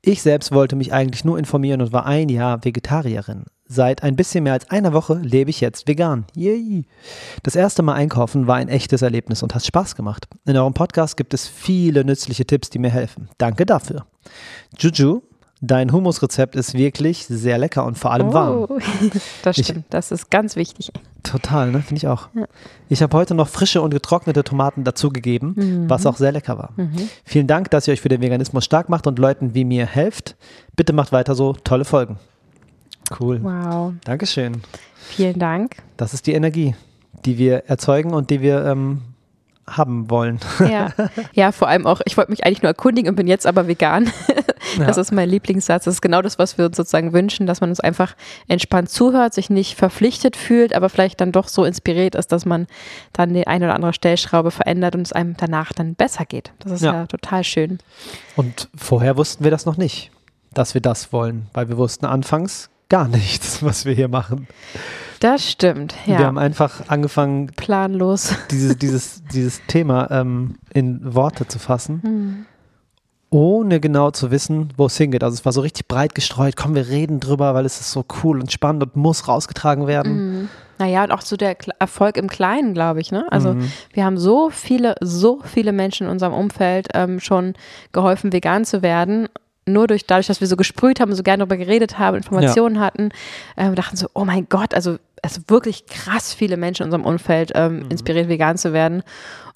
Ich 0.01 0.21
selbst 0.21 0.51
wollte 0.51 0.75
mich 0.75 0.91
eigentlich 0.91 1.23
nur 1.23 1.37
informieren 1.37 1.81
und 1.81 1.93
war 1.93 2.05
ein 2.05 2.27
Jahr 2.27 2.65
Vegetarierin. 2.65 3.45
Seit 3.71 4.01
ein 4.01 4.15
bisschen 4.15 4.43
mehr 4.43 4.53
als 4.53 4.71
einer 4.71 4.93
Woche 4.93 5.13
lebe 5.13 5.51
ich 5.51 5.61
jetzt 5.61 5.87
vegan. 5.87 6.25
Yay! 6.35 6.85
Das 7.43 7.55
erste 7.55 7.83
Mal 7.83 7.93
einkaufen 7.93 8.47
war 8.47 8.55
ein 8.55 8.67
echtes 8.67 9.03
Erlebnis 9.03 9.43
und 9.43 9.53
hat 9.53 9.63
Spaß 9.63 9.95
gemacht. 9.95 10.27
In 10.45 10.57
eurem 10.57 10.73
Podcast 10.73 11.17
gibt 11.17 11.35
es 11.35 11.47
viele 11.47 12.03
nützliche 12.03 12.45
Tipps, 12.45 12.71
die 12.71 12.79
mir 12.79 12.89
helfen. 12.89 13.29
Danke 13.37 13.67
dafür. 13.67 14.07
Juju, 14.75 15.21
dein 15.61 15.91
Hummusrezept 15.91 16.55
ist 16.55 16.73
wirklich 16.73 17.25
sehr 17.25 17.57
lecker 17.57 17.85
und 17.85 17.97
vor 17.97 18.11
allem 18.11 18.33
warm. 18.33 18.65
Oh, 18.69 18.79
das 19.43 19.57
Ich- 19.57 19.65
stimmt. 19.67 19.85
Das 19.89 20.11
ist 20.11 20.29
ganz 20.31 20.55
wichtig. 20.55 20.91
Total, 21.23 21.69
ne? 21.71 21.81
Finde 21.81 21.97
ich 21.97 22.07
auch. 22.07 22.29
Ich 22.87 23.01
habe 23.03 23.15
heute 23.17 23.35
noch 23.35 23.49
frische 23.49 23.81
und 23.81 23.91
getrocknete 23.91 24.43
Tomaten 24.43 24.83
dazugegeben, 24.85 25.85
was 25.89 26.05
auch 26.05 26.15
sehr 26.15 26.31
lecker 26.31 26.57
war. 26.57 26.71
Vielen 27.25 27.45
Dank, 27.45 27.69
dass 27.71 27.87
ihr 27.87 27.93
euch 27.93 28.01
für 28.01 28.09
den 28.09 28.21
Veganismus 28.21 28.63
stark 28.63 28.87
macht 28.89 29.05
und 29.05 29.19
Leuten 29.19 29.53
wie 29.53 29.65
mir 29.65 29.85
helft. 29.85 30.37
Bitte 30.77 30.93
macht 30.93 31.11
weiter 31.11 31.35
so. 31.35 31.53
Tolle 31.53 31.83
Folgen. 31.83 32.17
Cool. 33.19 33.43
Wow. 33.43 33.93
Dankeschön. 34.05 34.61
Vielen 34.95 35.39
Dank. 35.39 35.77
Das 35.97 36.13
ist 36.13 36.25
die 36.25 36.33
Energie, 36.33 36.75
die 37.25 37.37
wir 37.37 37.65
erzeugen 37.65 38.13
und 38.13 38.29
die 38.29 38.41
wir 38.41 38.65
ähm, 38.65 39.01
haben 39.77 40.09
wollen. 40.09 40.39
Ja. 40.59 40.89
ja, 41.33 41.51
vor 41.51 41.67
allem 41.67 41.85
auch, 41.87 42.01
ich 42.05 42.17
wollte 42.17 42.31
mich 42.31 42.45
eigentlich 42.45 42.61
nur 42.61 42.69
erkundigen 42.69 43.09
und 43.09 43.15
bin 43.15 43.27
jetzt 43.27 43.47
aber 43.47 43.67
vegan. 43.67 44.11
Das 44.77 44.97
ist 44.97 45.11
mein 45.11 45.29
Lieblingssatz. 45.29 45.85
Das 45.85 45.95
ist 45.95 46.01
genau 46.01 46.21
das, 46.21 46.37
was 46.37 46.57
wir 46.57 46.65
uns 46.65 46.77
sozusagen 46.77 47.13
wünschen, 47.13 47.47
dass 47.47 47.61
man 47.61 47.69
uns 47.69 47.79
einfach 47.79 48.15
entspannt 48.47 48.89
zuhört, 48.89 49.33
sich 49.33 49.49
nicht 49.49 49.75
verpflichtet 49.75 50.35
fühlt, 50.35 50.73
aber 50.73 50.89
vielleicht 50.89 51.21
dann 51.21 51.31
doch 51.31 51.47
so 51.47 51.63
inspiriert 51.65 52.15
ist, 52.15 52.31
dass 52.31 52.45
man 52.45 52.67
dann 53.13 53.33
die 53.33 53.47
eine 53.47 53.65
oder 53.65 53.75
andere 53.75 53.93
Stellschraube 53.93 54.51
verändert 54.51 54.95
und 54.95 55.01
es 55.01 55.13
einem 55.13 55.35
danach 55.37 55.73
dann 55.73 55.95
besser 55.95 56.25
geht. 56.25 56.51
Das 56.59 56.73
ist 56.73 56.81
ja, 56.83 56.93
Ja. 56.93 57.07
total 57.07 57.43
schön. 57.43 57.79
Und 58.35 58.69
vorher 58.75 59.17
wussten 59.17 59.43
wir 59.43 59.51
das 59.51 59.65
noch 59.65 59.77
nicht, 59.77 60.11
dass 60.53 60.73
wir 60.73 60.81
das 60.81 61.11
wollen, 61.13 61.47
weil 61.53 61.69
wir 61.69 61.77
wussten 61.77 62.05
anfangs 62.05 62.69
gar 62.89 63.07
nichts, 63.09 63.63
was 63.63 63.85
wir 63.85 63.93
hier 63.93 64.07
machen. 64.07 64.47
Das 65.19 65.49
stimmt. 65.49 65.93
Wir 66.05 66.15
Ja. 66.15 66.19
haben 66.27 66.37
einfach 66.37 66.87
angefangen, 66.87 67.47
Planlos. 67.55 68.33
dieses, 68.51 68.77
dieses, 68.77 69.23
dieses 69.25 69.61
Thema 69.67 70.09
ähm, 70.11 70.55
in 70.73 71.13
Worte 71.13 71.47
zu 71.47 71.59
fassen, 71.59 72.01
Hm. 72.03 72.45
ohne 73.31 73.79
genau 73.79 74.11
zu 74.11 74.31
wissen, 74.31 74.69
wo 74.77 74.87
es 74.87 74.97
hingeht. 74.97 75.23
Also 75.23 75.35
es 75.35 75.45
war 75.45 75.51
so 75.51 75.61
richtig 75.61 75.87
breit 75.87 76.15
gestreut, 76.15 76.55
komm, 76.55 76.73
wir 76.73 76.87
reden 76.87 77.19
drüber, 77.19 77.53
weil 77.53 77.65
es 77.65 77.79
ist 77.79 77.91
so 77.91 78.03
cool 78.23 78.39
und 78.39 78.51
spannend 78.51 78.81
und 78.83 78.95
muss 78.95 79.27
rausgetragen 79.27 79.85
werden. 79.87 80.49
Naja, 80.79 81.03
und 81.03 81.11
auch 81.11 81.21
so 81.21 81.35
der 81.35 81.57
Erfolg 81.79 82.15
im 82.17 82.27
Kleinen, 82.29 82.73
glaube 82.73 83.01
ich. 83.01 83.11
Ne? 83.11 83.25
Also 83.29 83.53
Mhm. 83.53 83.71
wir 83.93 84.05
haben 84.05 84.17
so 84.17 84.49
viele, 84.49 84.95
so 85.01 85.41
viele 85.43 85.73
Menschen 85.73 86.07
in 86.07 86.11
unserem 86.11 86.33
Umfeld 86.33 86.87
ähm, 86.93 87.19
schon 87.19 87.53
geholfen, 87.91 88.31
vegan 88.33 88.63
zu 88.65 88.81
werden. 88.81 89.27
Nur 89.67 89.85
durch, 89.85 90.07
dadurch, 90.07 90.25
dass 90.25 90.41
wir 90.41 90.47
so 90.47 90.55
gesprüht 90.55 90.99
haben, 90.99 91.13
so 91.13 91.21
gerne 91.21 91.41
darüber 91.41 91.57
geredet 91.57 91.99
haben, 91.99 92.17
Informationen 92.17 92.79
hatten, 92.79 93.09
ähm, 93.57 93.75
dachten 93.75 93.97
so, 93.97 94.07
oh 94.15 94.25
mein 94.25 94.47
Gott, 94.49 94.73
also, 94.73 94.97
also 95.23 95.41
wirklich 95.47 95.85
krass 95.87 96.33
viele 96.33 96.57
Menschen 96.57 96.83
in 96.83 96.87
unserem 96.87 97.05
Umfeld 97.05 97.51
ähm, 97.55 97.79
Mhm. 97.83 97.91
inspiriert, 97.91 98.27
vegan 98.29 98.57
zu 98.57 98.73
werden. 98.73 99.03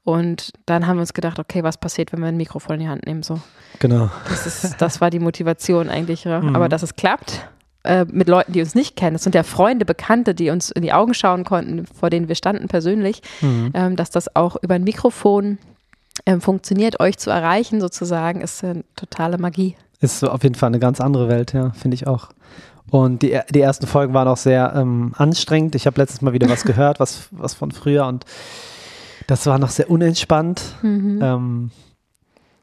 Und 0.03 0.51
dann 0.65 0.85
haben 0.87 0.97
wir 0.97 1.01
uns 1.01 1.13
gedacht, 1.13 1.39
okay, 1.39 1.63
was 1.63 1.77
passiert, 1.77 2.11
wenn 2.11 2.19
wir 2.19 2.27
ein 2.27 2.37
Mikrofon 2.37 2.75
in 2.75 2.81
die 2.81 2.89
Hand 2.89 3.05
nehmen? 3.05 3.23
So. 3.23 3.39
Genau. 3.79 4.09
Das, 4.27 4.45
ist, 4.45 4.75
das 4.81 4.99
war 5.01 5.09
die 5.09 5.19
Motivation 5.19 5.89
eigentlich. 5.89 6.25
Ja. 6.25 6.41
Mhm. 6.41 6.55
Aber 6.55 6.67
dass 6.67 6.83
es 6.83 6.95
klappt 6.97 7.47
äh, 7.83 8.05
mit 8.09 8.27
Leuten, 8.27 8.51
die 8.51 8.59
uns 8.61 8.75
nicht 8.75 8.95
kennen, 8.97 9.13
das 9.13 9.23
sind 9.23 9.33
ja 9.35 9.43
Freunde, 9.43 9.85
Bekannte, 9.85 10.35
die 10.35 10.49
uns 10.49 10.71
in 10.71 10.81
die 10.81 10.91
Augen 10.93 11.13
schauen 11.13 11.45
konnten, 11.45 11.85
vor 11.85 12.09
denen 12.09 12.27
wir 12.27 12.35
standen 12.35 12.67
persönlich, 12.67 13.21
Mhm. 13.41 13.71
ähm, 13.73 13.95
dass 13.95 14.09
das 14.09 14.35
auch 14.35 14.57
über 14.61 14.75
ein 14.75 14.83
Mikrofon 14.83 15.57
ähm, 16.25 16.41
funktioniert, 16.41 16.99
euch 16.99 17.17
zu 17.17 17.29
erreichen 17.29 17.79
sozusagen, 17.81 18.41
ist 18.41 18.61
äh, 18.63 18.83
totale 18.95 19.37
Magie. 19.37 19.75
Ist 20.01 20.19
so 20.19 20.29
auf 20.29 20.43
jeden 20.43 20.55
Fall 20.55 20.67
eine 20.67 20.79
ganz 20.79 20.99
andere 21.01 21.27
Welt, 21.29 21.53
ja, 21.53 21.71
finde 21.71 21.95
ich 21.95 22.07
auch. 22.07 22.29
Und 22.91 23.21
die, 23.23 23.39
die 23.49 23.61
ersten 23.61 23.87
Folgen 23.87 24.13
waren 24.13 24.27
auch 24.27 24.37
sehr 24.37 24.73
ähm, 24.75 25.13
anstrengend. 25.17 25.73
Ich 25.75 25.87
habe 25.87 25.99
letztes 25.99 26.21
Mal 26.21 26.33
wieder 26.33 26.49
was 26.49 26.63
gehört, 26.65 26.99
was, 26.99 27.27
was 27.31 27.53
von 27.53 27.71
früher 27.71 28.05
und 28.05 28.25
das 29.27 29.45
war 29.47 29.57
noch 29.57 29.69
sehr 29.69 29.89
unentspannt. 29.89 30.61
Ähm, 30.83 31.71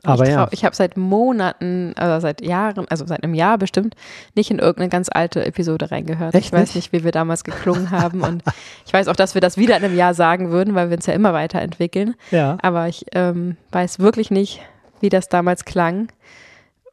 aber 0.03 0.25
ich 0.25 0.31
ja, 0.31 0.45
trau- 0.45 0.49
ich 0.53 0.65
habe 0.65 0.75
seit 0.77 0.97
Monaten, 0.97 1.93
also 1.97 2.21
seit 2.21 2.43
Jahren, 2.43 2.87
also 2.89 3.07
seit 3.07 3.23
einem 3.23 3.35
Jahr 3.35 3.59
bestimmt, 3.59 3.95
nicht 4.35 4.51
in 4.51 4.59
irgendeine 4.59 4.89
ganz 4.89 5.09
alte 5.13 5.45
Episode 5.45 5.91
reingehört. 5.91 6.35
Echt 6.35 6.47
ich 6.47 6.53
weiß 6.53 6.75
nicht? 6.75 6.75
nicht, 6.77 6.93
wie 6.93 7.05
wir 7.05 7.13
damals 7.13 7.45
geklungen 7.45 7.91
haben 7.91 8.23
und 8.23 8.43
ich 8.87 8.93
weiß 8.93 9.09
auch, 9.09 9.17
dass 9.17 9.35
wir 9.35 9.41
das 9.41 9.57
wieder 9.57 9.77
in 9.77 9.85
einem 9.85 9.97
Jahr 9.97 10.15
sagen 10.15 10.51
würden, 10.51 10.75
weil 10.75 10.91
wir 10.91 10.97
uns 10.97 11.07
ja 11.07 11.15
immer 11.15 11.33
weiterentwickeln. 11.33 12.15
ja. 12.31 12.57
Aber 12.63 12.89
ich 12.89 13.07
ähm, 13.13 13.57
weiß 13.73 13.99
wirklich 13.99 14.31
nicht, 14.31 14.61
wie 15.01 15.09
das 15.09 15.29
damals 15.29 15.65
klang. 15.65 16.09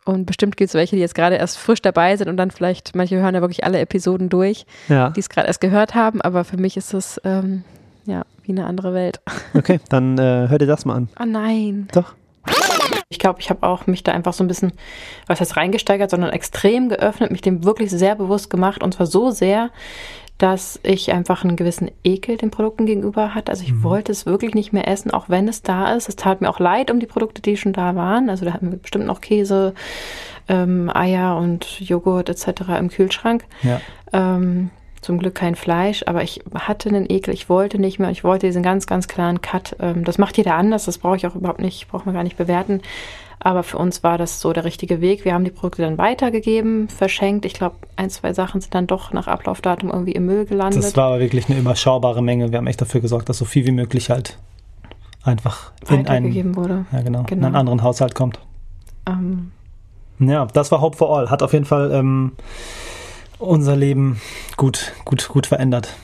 Und 0.07 0.25
bestimmt 0.25 0.57
gibt 0.57 0.69
es 0.69 0.73
welche, 0.73 0.95
die 0.95 1.01
jetzt 1.01 1.15
gerade 1.15 1.35
erst 1.35 1.57
frisch 1.57 1.81
dabei 1.81 2.15
sind 2.15 2.29
und 2.29 2.37
dann 2.37 2.51
vielleicht, 2.51 2.95
manche 2.95 3.17
hören 3.17 3.35
ja 3.35 3.41
wirklich 3.41 3.63
alle 3.63 3.79
Episoden 3.79 4.29
durch, 4.29 4.65
ja. 4.87 5.09
die 5.09 5.19
es 5.19 5.29
gerade 5.29 5.47
erst 5.47 5.61
gehört 5.61 5.95
haben. 5.95 6.21
Aber 6.21 6.43
für 6.43 6.57
mich 6.57 6.77
ist 6.77 6.93
es 6.93 7.19
ähm, 7.23 7.63
ja 8.05 8.23
wie 8.43 8.51
eine 8.51 8.65
andere 8.65 8.93
Welt. 8.93 9.19
Okay, 9.53 9.79
dann 9.89 10.17
äh, 10.17 10.47
hör 10.49 10.57
dir 10.57 10.67
das 10.67 10.85
mal 10.85 10.95
an. 10.95 11.09
Oh 11.19 11.25
nein. 11.25 11.87
Doch. 11.91 12.13
Ich 13.09 13.17
glaube, 13.17 13.39
ich 13.39 13.49
habe 13.49 13.63
auch 13.63 13.87
mich 13.87 14.03
da 14.03 14.11
einfach 14.11 14.33
so 14.33 14.43
ein 14.43 14.47
bisschen, 14.47 14.71
was 15.25 15.39
heißt 15.39 15.57
reingesteigert, 15.57 16.11
sondern 16.11 16.31
extrem 16.31 16.89
geöffnet, 16.89 17.31
mich 17.31 17.41
dem 17.41 17.63
wirklich 17.63 17.89
sehr 17.89 18.15
bewusst 18.15 18.49
gemacht 18.49 18.83
und 18.83 18.93
zwar 18.93 19.07
so 19.07 19.31
sehr, 19.31 19.71
dass 20.37 20.79
ich 20.83 21.11
einfach 21.11 21.43
einen 21.43 21.55
gewissen 21.55 21.89
Ekel 22.03 22.37
den 22.37 22.51
Produkten 22.51 22.85
gegenüber 22.85 23.33
hatte. 23.33 23.51
Also 23.51 23.63
ich 23.63 23.81
wollte 23.81 24.11
es 24.11 24.25
wirklich 24.25 24.53
nicht 24.53 24.71
mehr 24.71 24.87
essen, 24.87 25.09
auch 25.11 25.29
wenn 25.29 25.47
es 25.47 25.63
da 25.63 25.93
ist. 25.93 26.09
Es 26.09 26.15
tat 26.15 26.41
mir 26.41 26.49
auch 26.49 26.59
leid 26.59 26.91
um 26.91 26.99
die 26.99 27.07
Produkte, 27.07 27.41
die 27.41 27.57
schon 27.57 27.73
da 27.73 27.95
waren. 27.95 28.29
Also 28.29 28.45
da 28.45 28.53
hatten 28.53 28.71
wir 28.71 28.77
bestimmt 28.77 29.07
noch 29.07 29.21
Käse, 29.21 29.73
ähm, 30.47 30.91
Eier 30.93 31.37
und 31.37 31.79
Joghurt 31.79 32.29
etc. 32.29 32.61
im 32.77 32.89
Kühlschrank. 32.89 33.45
Ja. 33.63 33.81
Ähm, 34.13 34.69
zum 35.01 35.19
Glück 35.19 35.35
kein 35.35 35.55
Fleisch, 35.55 36.03
aber 36.07 36.23
ich 36.23 36.41
hatte 36.53 36.89
einen 36.89 37.09
Ekel, 37.09 37.33
ich 37.33 37.49
wollte 37.49 37.79
nicht 37.79 37.99
mehr, 37.99 38.09
ich 38.09 38.23
wollte 38.23 38.47
diesen 38.47 38.63
ganz, 38.63 38.87
ganz 38.87 39.07
klaren 39.07 39.41
Cut. 39.41 39.75
Ähm, 39.79 40.03
das 40.03 40.17
macht 40.17 40.37
jeder 40.37 40.55
anders, 40.55 40.85
das 40.85 40.97
brauche 40.97 41.15
ich 41.17 41.27
auch 41.27 41.35
überhaupt 41.35 41.59
nicht, 41.61 41.87
braucht 41.89 42.05
man 42.05 42.15
gar 42.15 42.23
nicht 42.23 42.37
bewerten. 42.37 42.81
Aber 43.39 43.61
für 43.61 43.77
uns 43.77 44.03
war 44.03 44.17
das 44.17 44.41
so 44.41 44.51
der 44.51 44.65
richtige 44.65 44.99
Weg. 44.99 45.23
Wir 45.23 45.33
haben 45.35 45.43
die 45.45 45.51
Produkte 45.51 45.83
dann 45.83 45.99
weitergegeben, 45.99 46.89
verschenkt. 46.89 47.45
Ich 47.45 47.53
glaube, 47.53 47.75
ein, 47.95 48.09
zwei 48.09 48.33
Sachen 48.33 48.61
sind 48.61 48.73
dann 48.73 48.87
doch 48.87 49.13
nach 49.13 49.27
Ablaufdatum 49.27 49.91
irgendwie 49.91 50.13
im 50.13 50.25
Müll 50.25 50.45
gelandet. 50.45 50.83
Das 50.83 50.97
war 50.97 51.09
aber 51.09 51.19
wirklich 51.19 51.47
eine 51.47 51.59
überschaubare 51.59 52.23
Menge. 52.23 52.51
Wir 52.51 52.57
haben 52.57 52.65
echt 52.67 52.81
dafür 52.81 52.99
gesorgt, 52.99 53.29
dass 53.29 53.37
so 53.37 53.45
viel 53.45 53.65
wie 53.67 53.71
möglich 53.71 54.09
halt 54.09 54.39
einfach 55.23 55.71
in 55.89 56.07
einen, 56.07 56.55
wurde. 56.55 56.85
ja, 56.91 57.01
genau, 57.01 57.19
in 57.19 57.25
Genau. 57.27 57.45
einen 57.47 57.55
anderen 57.55 57.83
Haushalt 57.83 58.15
kommt. 58.15 58.39
Ähm, 59.07 59.51
Ja, 60.19 60.45
das 60.47 60.71
war 60.71 60.81
Hope 60.81 60.97
for 60.97 61.15
All. 61.15 61.29
Hat 61.29 61.43
auf 61.43 61.53
jeden 61.53 61.65
Fall 61.65 61.91
ähm, 61.93 62.31
unser 63.39 63.75
Leben 63.75 64.19
gut, 64.55 64.93
gut, 65.05 65.27
gut 65.27 65.47
verändert. 65.47 65.95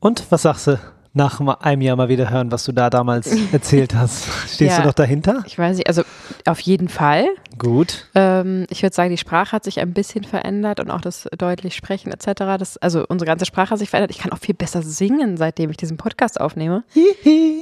Und 0.00 0.30
was 0.30 0.42
sagst 0.42 0.66
du? 0.66 0.78
Nach 1.16 1.40
einem 1.62 1.80
Jahr 1.80 1.96
mal 1.96 2.10
wieder 2.10 2.28
hören, 2.28 2.52
was 2.52 2.64
du 2.64 2.72
da 2.72 2.90
damals 2.90 3.34
erzählt 3.52 3.94
hast. 3.94 4.26
Stehst 4.52 4.76
Ja. 4.76 4.82
du 4.82 4.88
noch 4.88 4.92
dahinter? 4.92 5.42
ich 5.46 5.58
weiß 5.58 5.78
nicht, 5.78 5.88
also 5.88 6.02
auf 6.44 6.60
jeden 6.60 6.88
Fall. 6.90 7.24
Gut. 7.56 8.06
Ähm, 8.14 8.66
ich 8.68 8.82
würde 8.82 8.94
sagen, 8.94 9.08
die 9.08 9.16
Sprache 9.16 9.52
hat 9.52 9.64
sich 9.64 9.80
ein 9.80 9.94
bisschen 9.94 10.24
verändert 10.24 10.78
und 10.78 10.90
auch 10.90 11.00
das 11.00 11.26
deutlich 11.38 11.74
Sprechen 11.74 12.12
etc. 12.12 12.58
Das, 12.58 12.76
also 12.76 13.06
unsere 13.08 13.26
ganze 13.26 13.46
Sprache 13.46 13.70
hat 13.70 13.78
sich 13.78 13.88
verändert. 13.88 14.10
Ich 14.10 14.18
kann 14.18 14.30
auch 14.30 14.38
viel 14.38 14.54
besser 14.54 14.82
singen, 14.82 15.38
seitdem 15.38 15.70
ich 15.70 15.78
diesen 15.78 15.96
Podcast 15.96 16.38
aufnehme. 16.38 16.84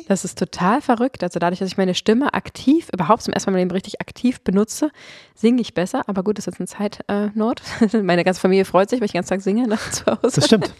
Das 0.08 0.24
ist 0.24 0.36
total 0.36 0.80
verrückt. 0.80 1.22
Also 1.22 1.38
dadurch, 1.38 1.60
dass 1.60 1.68
ich 1.68 1.76
meine 1.76 1.94
Stimme 1.94 2.34
aktiv, 2.34 2.88
überhaupt 2.92 3.22
zum 3.22 3.32
ersten 3.34 3.50
Mal 3.50 3.52
meinem 3.58 3.68
Leben 3.68 3.70
richtig 3.70 4.00
aktiv 4.00 4.40
benutze, 4.40 4.90
singe 5.36 5.60
ich 5.60 5.74
besser. 5.74 6.02
Aber 6.08 6.24
gut, 6.24 6.38
das 6.38 6.48
ist 6.48 6.58
jetzt 6.58 6.76
eine 6.76 6.90
Zeitnot. 7.06 7.62
meine 8.02 8.24
ganze 8.24 8.40
Familie 8.40 8.64
freut 8.64 8.90
sich, 8.90 8.98
wenn 9.00 9.06
ich 9.06 9.12
den 9.12 9.18
ganzen 9.18 9.30
Tag 9.30 9.42
singe 9.42 9.68
nach 9.68 9.90
zu 9.92 10.06
Hause. 10.06 10.18
Das 10.40 10.44
stimmt. 10.46 10.72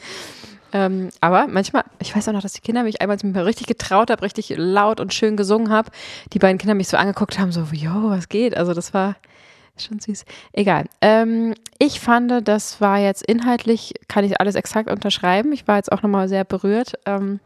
Ähm, 0.75 1.11
aber 1.21 1.47
manchmal, 1.47 1.85
ich 2.01 2.15
weiß 2.15 2.29
auch 2.29 2.33
noch, 2.33 2.43
dass 2.43 2.53
die 2.53 2.61
Kinder 2.61 2.83
mich 2.83 3.01
einmal 3.01 3.17
richtig 3.45 3.69
getraut 3.69 4.11
habe, 4.11 4.23
richtig 4.23 4.53
laut 4.57 4.99
und 4.99 5.15
schön 5.15 5.37
gesungen 5.37 5.71
habe. 5.71 5.91
Die 6.33 6.41
beiden 6.41 6.59
Kinder 6.59 6.75
mich 6.75 6.89
so 6.89 6.97
angeguckt 6.97 7.39
haben, 7.39 7.53
so, 7.53 7.63
jo, 7.73 8.11
was 8.11 8.29
geht? 8.29 8.57
Also 8.57 8.75
das 8.75 8.93
war 8.93 9.15
schon 9.79 10.01
süß. 10.01 10.25
Egal. 10.53 10.87
Ähm, 11.01 11.55
ich 11.79 12.01
fand, 12.01 12.47
das 12.47 12.81
war 12.81 12.99
jetzt 12.99 13.25
inhaltlich, 13.25 13.95
kann 14.09 14.25
ich 14.25 14.41
alles 14.41 14.57
exakt 14.57 14.91
unterschreiben. 14.91 15.53
Ich 15.53 15.67
war 15.69 15.77
jetzt 15.77 15.93
auch 15.93 16.03
nochmal 16.03 16.29
sehr 16.29 16.45
berührt. 16.45 16.95
Ähm, 17.07 17.39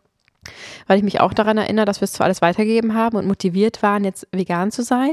weil 0.87 0.99
ich 0.99 1.05
mich 1.05 1.21
auch 1.21 1.35
daran 1.35 1.59
erinnere, 1.59 1.85
dass 1.85 2.01
wir 2.01 2.05
es 2.05 2.13
zwar 2.13 2.27
alles 2.27 2.43
weitergegeben 2.43 2.95
haben 2.95 3.17
und 3.17 3.27
motiviert 3.27 3.83
waren, 3.83 4.05
jetzt 4.05 4.27
vegan 4.33 4.71
zu 4.71 4.83
sein, 4.83 5.13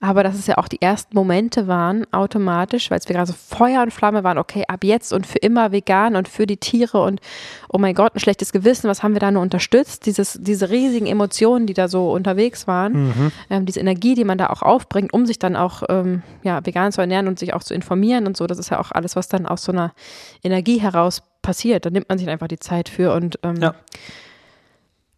aber 0.00 0.22
dass 0.22 0.34
es 0.34 0.46
ja 0.46 0.58
auch 0.58 0.68
die 0.68 0.82
ersten 0.82 1.14
Momente 1.14 1.66
waren, 1.68 2.06
automatisch, 2.12 2.90
weil 2.90 2.98
es 2.98 3.08
wir 3.08 3.14
gerade 3.14 3.30
so 3.30 3.34
Feuer 3.34 3.82
und 3.82 3.92
Flamme 3.92 4.24
waren, 4.24 4.38
okay, 4.38 4.64
ab 4.66 4.84
jetzt 4.84 5.12
und 5.12 5.26
für 5.26 5.38
immer 5.38 5.72
vegan 5.72 6.16
und 6.16 6.28
für 6.28 6.46
die 6.46 6.56
Tiere 6.56 7.02
und 7.02 7.20
oh 7.68 7.78
mein 7.78 7.94
Gott, 7.94 8.14
ein 8.14 8.20
schlechtes 8.20 8.52
Gewissen, 8.52 8.88
was 8.88 9.02
haben 9.02 9.14
wir 9.14 9.20
da 9.20 9.30
nur 9.30 9.42
unterstützt? 9.42 10.06
Dieses, 10.06 10.38
diese 10.40 10.70
riesigen 10.70 11.06
Emotionen, 11.06 11.66
die 11.66 11.74
da 11.74 11.88
so 11.88 12.10
unterwegs 12.12 12.66
waren, 12.66 13.32
ähm, 13.50 13.66
diese 13.66 13.80
Energie, 13.80 14.14
die 14.14 14.24
man 14.24 14.38
da 14.38 14.48
auch 14.48 14.62
aufbringt, 14.62 15.12
um 15.12 15.26
sich 15.26 15.38
dann 15.38 15.56
auch 15.56 15.82
ähm, 15.88 16.22
ja, 16.42 16.64
vegan 16.64 16.92
zu 16.92 17.00
ernähren 17.00 17.28
und 17.28 17.38
sich 17.38 17.54
auch 17.54 17.62
zu 17.62 17.74
informieren 17.74 18.26
und 18.26 18.36
so, 18.36 18.46
das 18.46 18.58
ist 18.58 18.70
ja 18.70 18.80
auch 18.80 18.90
alles, 18.92 19.16
was 19.16 19.28
dann 19.28 19.46
aus 19.46 19.64
so 19.64 19.72
einer 19.72 19.92
Energie 20.42 20.80
heraus 20.80 21.22
passiert. 21.42 21.84
Da 21.86 21.90
nimmt 21.90 22.08
man 22.08 22.18
sich 22.18 22.28
einfach 22.28 22.48
die 22.48 22.58
Zeit 22.58 22.88
für 22.88 23.12
und 23.14 23.38
ähm, 23.42 23.56
Ja. 23.60 23.74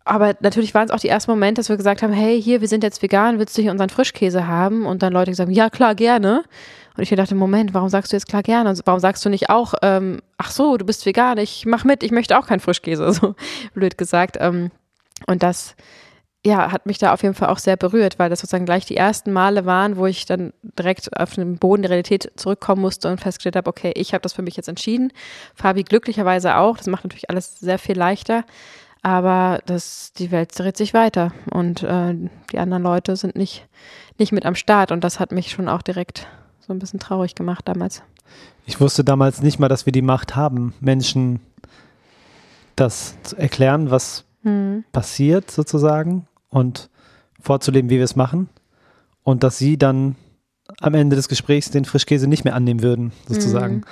Aber 0.05 0.35
natürlich 0.41 0.75
waren 0.75 0.85
es 0.85 0.91
auch 0.91 1.01
die 1.01 1.09
ersten 1.09 1.31
Momente, 1.31 1.61
dass 1.61 1.71
wir 1.71 1.77
gesagt 1.77 2.03
haben, 2.03 2.13
hey, 2.13 2.41
hier, 2.41 2.61
wir 2.61 2.69
sind 2.69 2.85
jetzt 2.85 3.01
vegan, 3.01 3.39
willst 3.39 3.57
du 3.57 3.63
hier 3.63 3.71
unseren 3.71 3.89
Frischkäse 3.89 4.47
haben? 4.47 4.85
Und 4.85 5.03
dann 5.03 5.13
Leute 5.13 5.31
gesagt 5.31 5.51
ja, 5.51 5.71
klar, 5.71 5.95
gerne. 5.95 6.45
Und 6.97 7.03
ich 7.03 7.11
dachte, 7.11 7.35
Moment, 7.35 7.75
warum 7.75 7.89
sagst 7.89 8.13
du 8.13 8.17
jetzt 8.17 8.29
klar 8.29 8.43
gerne? 8.43 8.69
Also, 8.69 8.83
warum 8.85 9.01
sagst 9.01 9.25
du 9.25 9.31
nicht 9.31 9.49
auch, 9.49 9.75
ähm, 9.83 10.21
ach 10.37 10.51
so, 10.51 10.77
du 10.77 10.85
bist 10.85 11.07
vegan, 11.07 11.39
ich 11.39 11.65
mach 11.67 11.85
mit, 11.85 12.03
ich 12.03 12.13
möchte 12.13 12.39
auch 12.39 12.47
keinen 12.47 12.61
Frischkäse, 12.61 13.13
so 13.15 13.35
blöd 13.73 13.97
gesagt. 13.97 14.37
Ähm, 14.39 14.71
und 15.27 15.43
das, 15.43 15.75
ja, 16.45 16.71
hat 16.71 16.85
mich 16.85 16.99
da 16.99 17.15
auf 17.15 17.23
jeden 17.23 17.35
Fall 17.35 17.49
auch 17.49 17.59
sehr 17.59 17.79
berührt, 17.79 18.19
weil 18.19 18.29
das 18.29 18.41
sozusagen 18.41 18.67
gleich 18.67 18.85
die 18.85 18.99
ersten 18.99 19.33
Male 19.33 19.65
waren, 19.65 19.97
wo 19.97 20.05
ich 20.05 20.27
dann 20.27 20.53
direkt 20.79 21.19
auf 21.19 21.35
den 21.35 21.57
Boden 21.57 21.81
der 21.81 21.91
Realität 21.91 22.31
zurückkommen 22.37 22.83
musste 22.83 23.09
und 23.09 23.21
festgestellt 23.23 23.57
habe, 23.57 23.71
okay, 23.71 23.93
ich 23.97 24.13
habe 24.13 24.21
das 24.21 24.35
für 24.35 24.43
mich 24.43 24.57
jetzt 24.57 24.69
entschieden. 24.69 25.13
Fabi 25.55 25.83
glücklicherweise 25.83 26.57
auch. 26.57 26.77
Das 26.77 26.89
macht 26.89 27.05
natürlich 27.05 27.31
alles 27.31 27.59
sehr 27.59 27.79
viel 27.79 27.97
leichter. 27.97 28.45
Aber 29.05 29.61
das, 29.67 30.15
die 30.15 30.31
Welt 30.31 30.59
dreht 30.59 30.79
sich 30.79 30.95
weiter 30.95 31.31
und 31.51 31.83
äh, 31.83 32.15
die 32.51 32.59
anderen 32.59 32.83
Leute 32.83 33.17
sind 33.17 33.37
nicht, 33.37 33.69
nicht 34.19 34.33
mit 34.33 34.47
am 34.47 34.55
Start. 34.55 34.93
Und 34.93 35.05
das 35.05 35.21
hat 35.21 35.31
mich 35.31 35.51
schon 35.51 35.69
auch 35.69 35.83
direkt 35.83 36.27
so 36.61 36.73
ein 36.73 36.79
bisschen 36.79 37.01
traurig 37.01 37.35
gemacht 37.35 37.69
damals. 37.69 38.03
Ich 38.65 38.81
wusste 38.81 39.05
damals 39.05 39.43
nicht 39.43 39.59
mal, 39.59 39.69
dass 39.69 39.85
wir 39.85 39.93
die 39.93 40.01
Macht 40.01 40.37
haben, 40.37 40.73
Menschen 40.81 41.41
das 42.77 43.15
zu 43.23 43.37
erklären, 43.37 43.91
was 43.91 44.25
Hm. 44.43 44.85
passiert 44.93 45.51
sozusagen 45.51 46.27
und 46.51 46.89
vorzuleben, 47.41 47.91
wie 47.91 47.97
wir 47.97 48.05
es 48.05 48.17
machen. 48.17 48.49
Und 49.23 49.43
dass 49.43 49.59
sie 49.59 49.77
dann 49.77 50.17
am 50.81 50.95
Ende 50.95 51.17
des 51.17 51.29
Gesprächs 51.29 51.71
den 51.71 51.85
Frischkäse 51.85 52.27
nicht 52.27 52.45
mehr 52.45 52.55
annehmen 52.55 52.83
würden, 52.83 53.13
sozusagen. 53.29 53.77
Mhm. 53.77 53.85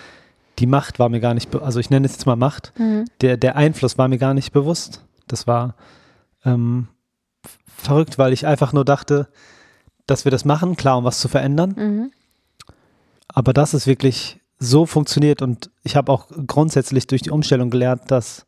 Die 0.63 0.67
Macht 0.67 0.99
war 0.99 1.09
mir 1.09 1.21
gar 1.21 1.35
nicht, 1.35 1.55
also 1.57 1.81
ich 1.81 1.91
nenne 1.91 2.07
es 2.07 2.13
jetzt 2.13 2.25
mal 2.27 2.37
Macht, 2.37 2.73
Mhm. 2.79 3.05
der, 3.21 3.37
der 3.37 3.57
Einfluss 3.57 3.99
war 3.99 4.09
mir 4.09 4.19
gar 4.19 4.33
nicht 4.33 4.53
bewusst. 4.53 5.05
Das 5.27 5.47
war 5.47 5.75
ähm, 6.45 6.89
verrückt, 7.67 8.17
weil 8.19 8.33
ich 8.33 8.47
einfach 8.47 8.73
nur 8.73 8.85
dachte, 8.85 9.29
dass 10.07 10.25
wir 10.25 10.31
das 10.31 10.45
machen, 10.45 10.77
klar, 10.77 10.99
um 10.99 11.05
was 11.05 11.21
zu 11.21 11.29
verändern. 11.29 11.75
Mhm. 11.77 12.13
Aber 13.29 13.53
dass 13.53 13.75
es 13.75 13.87
wirklich 13.87 14.41
so 14.59 14.87
funktioniert 14.87 15.43
und 15.43 15.71
ich 15.83 15.97
habe 15.97 16.13
auch 16.13 16.29
grundsätzlich 16.47 17.07
durch 17.09 17.23
die 17.23 17.31
Umstellung 17.31 17.71
gelernt, 17.71 18.03
dass 18.09 18.47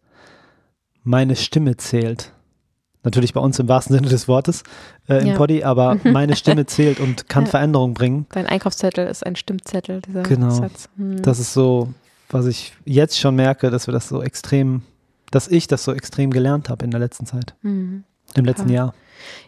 meine 1.02 1.36
Stimme 1.36 1.76
zählt. 1.76 2.32
Natürlich 3.02 3.34
bei 3.34 3.40
uns 3.40 3.58
im 3.58 3.68
wahrsten 3.68 3.94
Sinne 3.96 4.08
des 4.08 4.28
Wortes 4.28 4.62
äh, 5.08 5.16
im 5.20 5.26
Ja. 5.28 5.36
Body, 5.36 5.64
aber 5.64 5.96
meine 6.04 6.36
Stimme 6.36 6.64
zählt 6.66 7.00
und 7.00 7.28
kann 7.28 7.44
Ja. 7.44 7.50
Veränderung 7.50 7.92
bringen. 7.94 8.26
Dein 8.30 8.46
Einkaufszettel 8.46 9.06
ist 9.08 9.26
ein 9.26 9.36
Stimmzettel, 9.36 10.00
dieser 10.00 10.22
Genau. 10.22 10.50
Satz. 10.50 10.88
Mhm. 10.96 11.20
Das 11.22 11.38
ist 11.38 11.52
so, 11.52 11.92
was 12.30 12.46
ich 12.46 12.72
jetzt 12.84 13.18
schon 13.18 13.36
merke, 13.36 13.70
dass 13.70 13.86
wir 13.86 13.92
das 13.92 14.08
so 14.08 14.22
extrem, 14.22 14.82
dass 15.30 15.48
ich 15.48 15.66
das 15.66 15.84
so 15.84 15.92
extrem 15.92 16.30
gelernt 16.30 16.68
habe 16.68 16.84
in 16.84 16.90
der 16.90 17.00
letzten 17.00 17.26
Zeit, 17.26 17.54
Mhm. 17.62 18.04
im 18.34 18.44
letzten 18.44 18.68
Ja. 18.68 18.74
Jahr. 18.74 18.94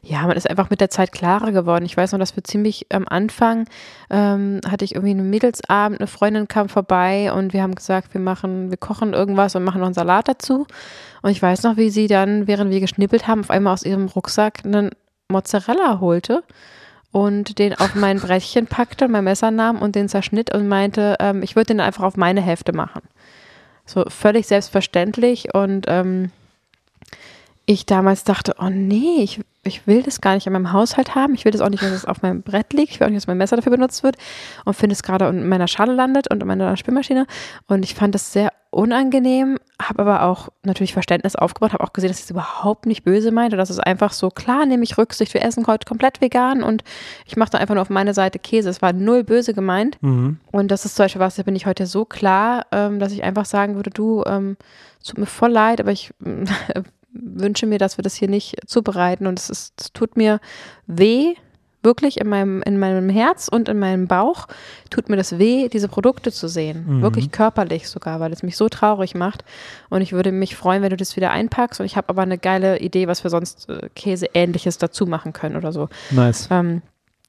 Ja, 0.02 0.22
man 0.26 0.36
ist 0.36 0.48
einfach 0.48 0.70
mit 0.70 0.80
der 0.80 0.88
Zeit 0.90 1.12
klarer 1.12 1.52
geworden. 1.52 1.84
Ich 1.84 1.96
weiß 1.96 2.12
noch, 2.12 2.18
dass 2.18 2.34
wir 2.36 2.44
ziemlich 2.44 2.86
am 2.90 3.04
Anfang 3.06 3.66
ähm, 4.08 4.60
hatte 4.66 4.84
ich 4.86 4.94
irgendwie 4.94 5.10
einen 5.10 5.28
Mädelsabend, 5.28 6.00
eine 6.00 6.06
Freundin 6.06 6.48
kam 6.48 6.68
vorbei 6.70 7.30
und 7.32 7.52
wir 7.52 7.62
haben 7.62 7.74
gesagt, 7.74 8.14
wir 8.14 8.20
machen, 8.20 8.70
wir 8.70 8.78
kochen 8.78 9.12
irgendwas 9.12 9.54
und 9.54 9.64
machen 9.64 9.80
noch 9.80 9.86
einen 9.86 9.94
Salat 9.94 10.28
dazu. 10.28 10.66
Und 11.22 11.30
ich 11.30 11.42
weiß 11.42 11.64
noch, 11.64 11.76
wie 11.76 11.90
sie 11.90 12.06
dann, 12.06 12.46
während 12.46 12.70
wir 12.70 12.80
geschnippelt 12.80 13.26
haben, 13.26 13.40
auf 13.40 13.50
einmal 13.50 13.74
aus 13.74 13.82
ihrem 13.82 14.06
Rucksack 14.06 14.64
einen 14.64 14.90
Mozzarella 15.28 16.00
holte 16.00 16.42
und 17.16 17.58
den 17.58 17.72
auf 17.72 17.94
mein 17.94 18.20
Brettchen 18.20 18.66
packte, 18.66 19.08
mein 19.08 19.24
Messer 19.24 19.50
nahm 19.50 19.80
und 19.80 19.94
den 19.94 20.06
zerschnitt 20.06 20.54
und 20.54 20.68
meinte, 20.68 21.16
ähm, 21.18 21.42
ich 21.42 21.56
würde 21.56 21.68
den 21.68 21.80
einfach 21.80 22.04
auf 22.04 22.18
meine 22.18 22.42
Hälfte 22.42 22.74
machen. 22.74 23.00
So 23.86 24.04
völlig 24.08 24.46
selbstverständlich 24.46 25.54
und 25.54 25.86
ähm, 25.88 26.30
ich 27.64 27.86
damals 27.86 28.24
dachte, 28.24 28.56
oh 28.58 28.68
nee, 28.68 29.22
ich, 29.22 29.40
ich 29.64 29.86
will 29.86 30.02
das 30.02 30.20
gar 30.20 30.34
nicht 30.34 30.46
in 30.46 30.52
meinem 30.52 30.74
Haushalt 30.74 31.14
haben. 31.14 31.32
Ich 31.32 31.46
will 31.46 31.52
das 31.52 31.62
auch 31.62 31.70
nicht, 31.70 31.82
dass 31.82 31.90
es 31.90 32.04
auf 32.04 32.20
meinem 32.20 32.42
Brett 32.42 32.74
liegt. 32.74 32.92
Ich 32.92 33.00
will 33.00 33.06
auch 33.06 33.10
nicht, 33.10 33.22
dass 33.22 33.26
mein 33.26 33.38
Messer 33.38 33.56
dafür 33.56 33.72
benutzt 33.72 34.02
wird. 34.02 34.18
Und 34.66 34.74
finde 34.74 34.92
es 34.92 35.02
gerade 35.02 35.26
in 35.26 35.48
meiner 35.48 35.68
Schale 35.68 35.94
landet 35.94 36.30
und 36.30 36.42
in 36.42 36.46
meiner 36.46 36.76
Spülmaschine. 36.76 37.26
Und 37.66 37.82
ich 37.82 37.94
fand 37.94 38.14
das 38.14 38.30
sehr 38.34 38.52
unangenehm, 38.70 39.58
habe 39.80 40.00
aber 40.00 40.22
auch 40.22 40.48
natürlich 40.62 40.94
Verständnis 40.94 41.36
aufgebaut, 41.36 41.72
habe 41.72 41.84
auch 41.84 41.92
gesehen, 41.92 42.08
dass 42.08 42.22
es 42.22 42.30
überhaupt 42.30 42.86
nicht 42.86 43.04
böse 43.04 43.30
meinte. 43.30 43.56
Das 43.56 43.68
ist 43.68 43.78
einfach 43.78 44.12
so, 44.12 44.30
klar, 44.30 44.64
nehme 44.64 44.84
ich 44.84 44.96
Rücksicht. 44.96 45.34
Wir 45.34 45.42
essen 45.42 45.66
heute 45.66 45.86
komplett 45.86 46.20
vegan 46.20 46.62
und 46.62 46.82
ich 47.26 47.36
mache 47.36 47.50
da 47.50 47.58
einfach 47.58 47.74
nur 47.74 47.82
auf 47.82 47.90
meine 47.90 48.14
Seite 48.14 48.38
Käse. 48.38 48.70
Es 48.70 48.80
war 48.80 48.94
null 48.94 49.22
böse 49.22 49.52
gemeint. 49.52 49.98
Mhm. 50.02 50.38
Und 50.50 50.70
das 50.70 50.86
ist 50.86 50.96
zum 50.96 51.04
Beispiel 51.04 51.20
was, 51.20 51.36
da 51.36 51.42
bin 51.42 51.56
ich 51.56 51.66
heute 51.66 51.86
so 51.86 52.06
klar, 52.06 52.66
ähm, 52.72 52.98
dass 52.98 53.12
ich 53.12 53.22
einfach 53.22 53.44
sagen 53.44 53.74
würde, 53.74 53.90
du, 53.90 54.24
ähm, 54.26 54.56
es 55.00 55.08
tut 55.08 55.18
mir 55.18 55.26
voll 55.26 55.50
leid, 55.50 55.80
aber 55.80 55.92
ich 55.92 56.12
wünsche 57.12 57.66
mir, 57.66 57.78
dass 57.78 57.98
wir 57.98 58.02
das 58.02 58.14
hier 58.14 58.28
nicht 58.28 58.56
zubereiten. 58.66 59.26
Und 59.26 59.38
es 59.38 59.50
ist, 59.50 59.74
es 59.78 59.92
tut 59.92 60.16
mir 60.16 60.40
weh, 60.86 61.34
wirklich 61.86 62.20
in 62.20 62.28
meinem, 62.28 62.62
in 62.62 62.78
meinem 62.78 63.08
Herz 63.08 63.48
und 63.48 63.70
in 63.70 63.78
meinem 63.78 64.08
Bauch 64.08 64.46
tut 64.90 65.08
mir 65.08 65.16
das 65.16 65.38
weh, 65.38 65.70
diese 65.70 65.88
Produkte 65.88 66.30
zu 66.30 66.48
sehen. 66.48 66.84
Mhm. 66.86 67.02
Wirklich 67.02 67.32
körperlich 67.32 67.88
sogar, 67.88 68.20
weil 68.20 68.32
es 68.32 68.42
mich 68.42 68.58
so 68.58 68.68
traurig 68.68 69.14
macht. 69.14 69.44
Und 69.88 70.02
ich 70.02 70.12
würde 70.12 70.32
mich 70.32 70.56
freuen, 70.56 70.82
wenn 70.82 70.90
du 70.90 70.98
das 70.98 71.16
wieder 71.16 71.30
einpackst. 71.30 71.80
Und 71.80 71.86
ich 71.86 71.96
habe 71.96 72.10
aber 72.10 72.22
eine 72.22 72.36
geile 72.36 72.80
Idee, 72.80 73.08
was 73.08 73.24
wir 73.24 73.30
sonst 73.30 73.70
äh, 73.70 73.88
Käse-ähnliches 73.94 74.76
dazu 74.76 75.06
machen 75.06 75.32
können 75.32 75.56
oder 75.56 75.72
so. 75.72 75.88
Nice. 76.10 76.48
Ähm, 76.50 76.82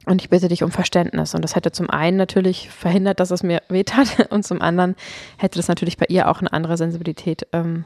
und 0.06 0.22
ich 0.22 0.30
bitte 0.30 0.48
dich 0.48 0.64
um 0.64 0.72
Verständnis. 0.72 1.36
Und 1.36 1.44
das 1.44 1.56
hätte 1.56 1.72
zum 1.72 1.90
einen 1.90 2.18
natürlich 2.18 2.70
verhindert, 2.70 3.20
dass 3.20 3.32
es 3.32 3.44
mir 3.44 3.62
wehtat. 3.70 4.28
Und 4.32 4.44
zum 4.46 4.62
anderen 4.62 4.96
hätte 5.38 5.60
das 5.60 5.68
natürlich 5.68 5.98
bei 5.98 6.06
ihr 6.08 6.30
auch 6.30 6.40
eine 6.40 6.54
andere 6.54 6.78
Sensibilität 6.78 7.46
ähm, 7.52 7.84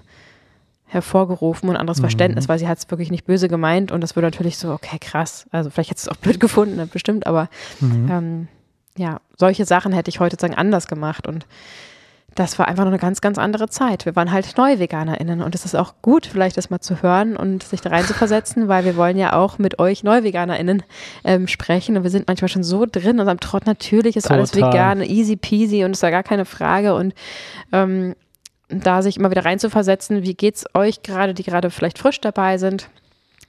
hervorgerufen 0.91 1.69
und 1.69 1.77
anderes 1.77 2.01
Verständnis, 2.01 2.49
weil 2.49 2.59
sie 2.59 2.67
hat 2.67 2.77
es 2.77 2.91
wirklich 2.91 3.11
nicht 3.11 3.25
böse 3.25 3.47
gemeint. 3.47 3.93
Und 3.93 4.01
das 4.01 4.17
würde 4.17 4.27
natürlich 4.27 4.57
so, 4.57 4.73
okay, 4.73 4.97
krass. 4.99 5.45
Also 5.51 5.69
vielleicht 5.69 5.89
hättest 5.89 6.07
du 6.07 6.11
es 6.11 6.17
auch 6.17 6.21
blöd 6.21 6.39
gefunden, 6.41 6.75
ne, 6.75 6.85
bestimmt. 6.85 7.27
Aber 7.27 7.47
ähm, 7.81 8.49
ja, 8.97 9.21
solche 9.37 9.63
Sachen 9.63 9.93
hätte 9.93 10.09
ich 10.09 10.19
heute 10.19 10.33
sozusagen 10.33 10.57
anders 10.57 10.87
gemacht. 10.87 11.27
Und 11.27 11.45
das 12.35 12.59
war 12.59 12.67
einfach 12.67 12.83
noch 12.83 12.91
eine 12.91 12.99
ganz, 12.99 13.21
ganz 13.21 13.37
andere 13.37 13.69
Zeit. 13.69 14.05
Wir 14.05 14.17
waren 14.17 14.33
halt 14.33 14.57
neue 14.57 14.79
VeganerInnen 14.79 15.41
und 15.41 15.55
es 15.55 15.63
ist 15.63 15.75
auch 15.75 15.93
gut, 16.01 16.25
vielleicht 16.25 16.57
das 16.57 16.69
mal 16.69 16.81
zu 16.81 17.01
hören 17.01 17.37
und 17.37 17.63
sich 17.63 17.79
da 17.79 17.89
rein 17.89 18.03
zu 18.03 18.13
versetzen, 18.13 18.67
weil 18.67 18.83
wir 18.83 18.97
wollen 18.97 19.17
ja 19.17 19.33
auch 19.33 19.59
mit 19.59 19.79
euch 19.79 20.03
NeuveganerInnen 20.03 20.83
ähm, 21.23 21.47
sprechen 21.47 21.95
und 21.95 22.03
wir 22.03 22.09
sind 22.09 22.27
manchmal 22.27 22.49
schon 22.49 22.63
so 22.63 22.85
drin 22.85 23.11
in 23.11 23.19
unserem 23.21 23.39
Trott. 23.39 23.65
Natürlich 23.65 24.17
ist 24.17 24.29
alles 24.29 24.51
Total. 24.51 24.71
vegan, 24.73 25.01
easy 25.01 25.37
peasy 25.37 25.85
und 25.85 25.91
ist 25.91 26.03
da 26.03 26.09
gar 26.09 26.23
keine 26.23 26.43
Frage 26.43 26.95
und 26.95 27.13
ähm, 27.71 28.15
da 28.71 29.01
sich 29.01 29.17
immer 29.17 29.31
wieder 29.31 29.45
rein 29.45 29.59
zu 29.59 29.69
versetzen, 29.69 30.23
wie 30.23 30.33
geht's 30.33 30.65
euch 30.73 31.03
gerade, 31.03 31.33
die 31.33 31.43
gerade 31.43 31.69
vielleicht 31.69 31.97
frisch 31.99 32.21
dabei 32.21 32.57
sind. 32.57 32.89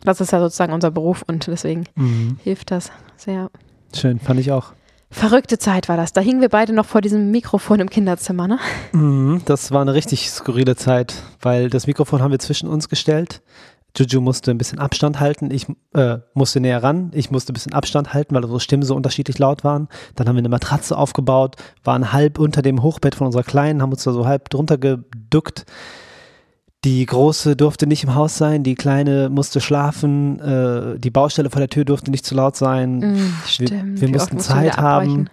Das 0.04 0.20
ist 0.20 0.32
ja 0.32 0.40
sozusagen 0.40 0.72
unser 0.72 0.90
Beruf 0.90 1.22
und 1.26 1.46
deswegen 1.46 1.84
Mhm. 1.94 2.38
hilft 2.42 2.70
das 2.70 2.90
sehr. 3.16 3.50
Schön, 3.94 4.18
fand 4.18 4.40
ich 4.40 4.50
auch. 4.50 4.72
Verrückte 5.10 5.58
Zeit 5.58 5.90
war 5.90 5.98
das. 5.98 6.14
Da 6.14 6.22
hingen 6.22 6.40
wir 6.40 6.48
beide 6.48 6.72
noch 6.72 6.86
vor 6.86 7.02
diesem 7.02 7.30
Mikrofon 7.30 7.80
im 7.80 7.90
Kinderzimmer, 7.90 8.48
ne? 8.48 8.58
Mhm, 8.92 9.42
das 9.44 9.70
war 9.70 9.82
eine 9.82 9.92
richtig 9.92 10.30
skurrile 10.30 10.74
Zeit, 10.74 11.14
weil 11.42 11.68
das 11.68 11.86
Mikrofon 11.86 12.22
haben 12.22 12.30
wir 12.30 12.38
zwischen 12.38 12.66
uns 12.68 12.88
gestellt. 12.88 13.42
Juju 13.96 14.20
musste 14.20 14.50
ein 14.50 14.58
bisschen 14.58 14.78
Abstand 14.78 15.20
halten, 15.20 15.50
ich 15.50 15.66
äh, 15.94 16.18
musste 16.34 16.60
näher 16.60 16.82
ran, 16.82 17.10
ich 17.14 17.30
musste 17.30 17.52
ein 17.52 17.54
bisschen 17.54 17.74
Abstand 17.74 18.14
halten, 18.14 18.34
weil 18.34 18.42
unsere 18.42 18.60
Stimmen 18.60 18.84
so 18.84 18.94
unterschiedlich 18.94 19.38
laut 19.38 19.64
waren. 19.64 19.88
Dann 20.16 20.28
haben 20.28 20.36
wir 20.36 20.40
eine 20.40 20.48
Matratze 20.48 20.96
aufgebaut, 20.96 21.56
waren 21.84 22.12
halb 22.12 22.38
unter 22.38 22.62
dem 22.62 22.82
Hochbett 22.82 23.14
von 23.14 23.26
unserer 23.26 23.42
Kleinen, 23.42 23.82
haben 23.82 23.92
uns 23.92 24.04
da 24.04 24.12
so 24.12 24.26
halb 24.26 24.48
drunter 24.48 24.78
geduckt. 24.78 25.66
Die 26.84 27.06
Große 27.06 27.54
durfte 27.54 27.86
nicht 27.86 28.02
im 28.02 28.14
Haus 28.14 28.36
sein, 28.36 28.64
die 28.64 28.74
Kleine 28.74 29.28
musste 29.28 29.60
schlafen, 29.60 30.40
äh, 30.40 30.98
die 30.98 31.10
Baustelle 31.10 31.50
vor 31.50 31.60
der 31.60 31.68
Tür 31.68 31.84
durfte 31.84 32.10
nicht 32.10 32.26
zu 32.26 32.34
laut 32.34 32.56
sein. 32.56 32.98
Mm, 32.98 33.14
wir 33.14 33.32
stimmt. 33.46 34.00
wir 34.00 34.08
mussten 34.08 34.40
Zeit 34.40 34.78
haben. 34.78 35.28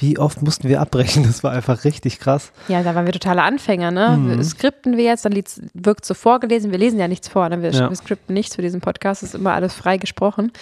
Wie 0.00 0.18
oft 0.18 0.42
mussten 0.42 0.68
wir 0.68 0.80
abbrechen? 0.80 1.22
Das 1.24 1.42
war 1.44 1.52
einfach 1.52 1.84
richtig 1.84 2.18
krass. 2.18 2.52
Ja, 2.68 2.82
da 2.82 2.94
waren 2.94 3.06
wir 3.06 3.12
totale 3.12 3.42
Anfänger, 3.42 3.90
ne? 3.90 4.16
Mhm. 4.16 4.42
Skripten 4.42 4.96
wir 4.96 5.04
jetzt, 5.04 5.24
dann 5.24 5.34
wirkt 5.74 6.04
so 6.04 6.14
vorgelesen. 6.14 6.70
Wir 6.70 6.78
lesen 6.78 6.98
ja 6.98 7.08
nichts 7.08 7.28
vor, 7.28 7.48
ne? 7.48 7.62
wir, 7.62 7.70
Ja. 7.70 7.88
wir 7.88 7.96
skripten 7.96 8.34
nichts 8.34 8.54
für 8.56 8.62
diesen 8.62 8.80
Podcast, 8.80 9.22
es 9.22 9.30
ist 9.30 9.34
immer 9.34 9.52
alles 9.54 9.74
frei 9.74 9.96
gesprochen. 9.98 10.52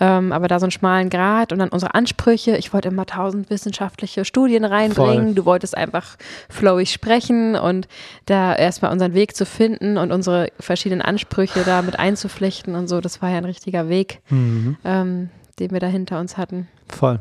Ähm, 0.00 0.32
aber 0.32 0.48
da 0.48 0.58
so 0.58 0.64
einen 0.64 0.70
schmalen 0.72 1.10
Grad 1.10 1.52
und 1.52 1.58
dann 1.60 1.68
unsere 1.68 1.94
Ansprüche. 1.94 2.56
Ich 2.56 2.72
wollte 2.72 2.88
immer 2.88 3.06
tausend 3.06 3.50
wissenschaftliche 3.50 4.24
Studien 4.24 4.64
reinbringen. 4.64 5.26
Voll. 5.26 5.34
Du 5.34 5.44
wolltest 5.44 5.76
einfach 5.76 6.16
flowig 6.48 6.90
sprechen 6.92 7.54
und 7.54 7.86
da 8.26 8.54
erstmal 8.54 8.90
unseren 8.90 9.14
Weg 9.14 9.36
zu 9.36 9.46
finden 9.46 9.98
und 9.98 10.10
unsere 10.10 10.48
verschiedenen 10.58 11.02
Ansprüche 11.02 11.62
da 11.64 11.82
mit 11.82 11.98
einzuflechten 11.98 12.74
und 12.74 12.88
so. 12.88 13.00
Das 13.00 13.22
war 13.22 13.30
ja 13.30 13.36
ein 13.38 13.44
richtiger 13.44 13.88
Weg, 13.88 14.20
Mhm. 14.30 14.76
ähm, 14.84 15.28
den 15.62 15.70
wir 15.70 15.80
da 15.80 15.86
hinter 15.86 16.20
uns 16.20 16.36
hatten. 16.36 16.68
Voll. 16.88 17.20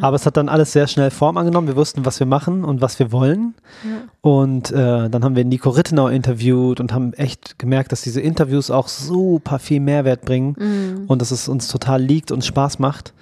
Aber 0.00 0.14
es 0.16 0.24
hat 0.26 0.36
dann 0.36 0.48
alles 0.48 0.72
sehr 0.72 0.86
schnell 0.86 1.10
Form 1.10 1.36
angenommen. 1.36 1.66
Wir 1.66 1.76
wussten, 1.76 2.04
was 2.04 2.20
wir 2.20 2.26
machen 2.26 2.64
und 2.64 2.80
was 2.80 2.98
wir 2.98 3.10
wollen. 3.10 3.54
Und 4.20 4.70
äh, 4.70 5.08
dann 5.10 5.24
haben 5.24 5.34
wir 5.36 5.44
Nico 5.44 5.70
Rittenau 5.70 6.08
interviewt 6.08 6.80
und 6.80 6.92
haben 6.92 7.12
echt 7.14 7.58
gemerkt, 7.58 7.90
dass 7.92 8.02
diese 8.02 8.20
Interviews 8.20 8.70
auch 8.70 8.88
super 8.88 9.58
viel 9.58 9.80
Mehrwert 9.80 10.22
bringen 10.22 10.54
Mhm. 10.58 11.04
und 11.08 11.20
dass 11.20 11.30
es 11.30 11.48
uns 11.48 11.68
total 11.68 12.00
liegt 12.02 12.30
und 12.30 12.44
Spaß 12.44 12.78
macht. 12.78 13.12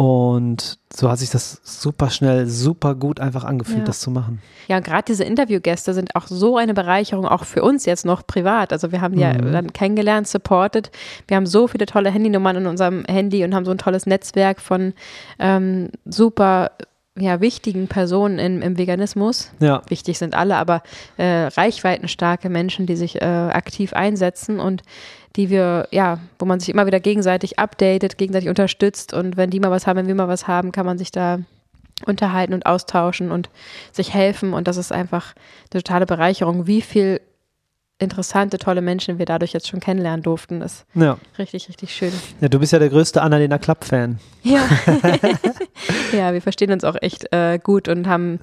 Und 0.00 0.78
so 0.90 1.10
hat 1.10 1.18
sich 1.18 1.28
das 1.28 1.60
super 1.62 2.08
schnell, 2.08 2.46
super 2.46 2.94
gut 2.94 3.20
einfach 3.20 3.44
angefühlt, 3.44 3.80
Ja. 3.80 3.84
das 3.84 4.00
zu 4.00 4.10
machen. 4.10 4.40
Ja, 4.66 4.78
und 4.78 4.82
gerade 4.82 5.04
diese 5.06 5.24
Interviewgäste 5.24 5.92
sind 5.92 6.16
auch 6.16 6.26
so 6.26 6.56
eine 6.56 6.72
Bereicherung, 6.72 7.26
auch 7.26 7.44
für 7.44 7.62
uns 7.62 7.84
jetzt 7.84 8.06
noch 8.06 8.26
privat. 8.26 8.72
Also 8.72 8.92
wir 8.92 9.02
haben 9.02 9.14
die 9.14 9.20
ja 9.20 9.34
Mhm. 9.34 9.52
dann 9.52 9.72
kennengelernt, 9.74 10.26
supported. 10.26 10.90
Wir 11.28 11.36
haben 11.36 11.44
so 11.44 11.68
viele 11.68 11.84
tolle 11.84 12.10
Handynummern 12.10 12.56
in 12.56 12.66
unserem 12.66 13.04
Handy 13.10 13.44
und 13.44 13.54
haben 13.54 13.66
so 13.66 13.72
ein 13.72 13.76
tolles 13.78 14.06
Netzwerk 14.06 14.62
von 14.62 14.94
ähm, 15.38 15.90
super 16.06 16.70
ja, 17.18 17.40
wichtigen 17.40 17.88
Personen 17.88 18.38
im, 18.38 18.62
im 18.62 18.78
Veganismus. 18.78 19.50
Ja, 19.60 19.82
Wichtig 19.88 20.18
sind 20.18 20.34
alle, 20.34 20.56
aber 20.56 20.82
äh, 21.16 21.46
reichweitenstarke 21.46 22.48
Menschen, 22.48 22.86
die 22.86 22.96
sich 22.96 23.20
äh, 23.20 23.24
aktiv 23.24 23.92
einsetzen 23.92 24.60
und 24.60 24.82
die 25.36 25.50
wir, 25.50 25.88
ja, 25.90 26.18
wo 26.38 26.44
man 26.46 26.60
sich 26.60 26.68
immer 26.68 26.86
wieder 26.86 27.00
gegenseitig 27.00 27.58
updatet, 27.58 28.18
gegenseitig 28.18 28.48
unterstützt. 28.48 29.12
Und 29.12 29.36
wenn 29.36 29.50
die 29.50 29.60
mal 29.60 29.70
was 29.70 29.86
haben, 29.86 29.98
wenn 29.98 30.08
wir 30.08 30.14
mal 30.14 30.28
was 30.28 30.48
haben, 30.48 30.72
kann 30.72 30.86
man 30.86 30.98
sich 30.98 31.10
da 31.10 31.38
unterhalten 32.06 32.54
und 32.54 32.66
austauschen 32.66 33.30
und 33.30 33.50
sich 33.92 34.14
helfen. 34.14 34.52
Und 34.52 34.66
das 34.66 34.76
ist 34.76 34.92
einfach 34.92 35.34
eine 35.72 35.82
totale 35.82 36.06
Bereicherung, 36.06 36.66
wie 36.66 36.80
viel 36.80 37.20
interessante, 38.00 38.58
tolle 38.58 38.80
Menschen 38.80 39.18
wir 39.18 39.26
dadurch 39.26 39.52
jetzt 39.52 39.68
schon 39.68 39.80
kennenlernen 39.80 40.22
durften. 40.22 40.60
Das 40.60 40.72
ist 40.72 40.86
ja. 40.94 41.18
richtig, 41.38 41.68
richtig 41.68 41.94
schön. 41.94 42.12
ja 42.40 42.48
du 42.48 42.58
bist 42.58 42.72
ja 42.72 42.78
der 42.78 42.88
größte 42.88 43.22
Annalena 43.22 43.58
Klapp-Fan. 43.58 44.18
Ja. 44.42 44.62
ja, 46.12 46.32
wir 46.32 46.42
verstehen 46.42 46.72
uns 46.72 46.84
auch 46.84 46.96
echt 47.00 47.32
äh, 47.32 47.58
gut 47.62 47.88
und 47.88 48.08
haben 48.08 48.40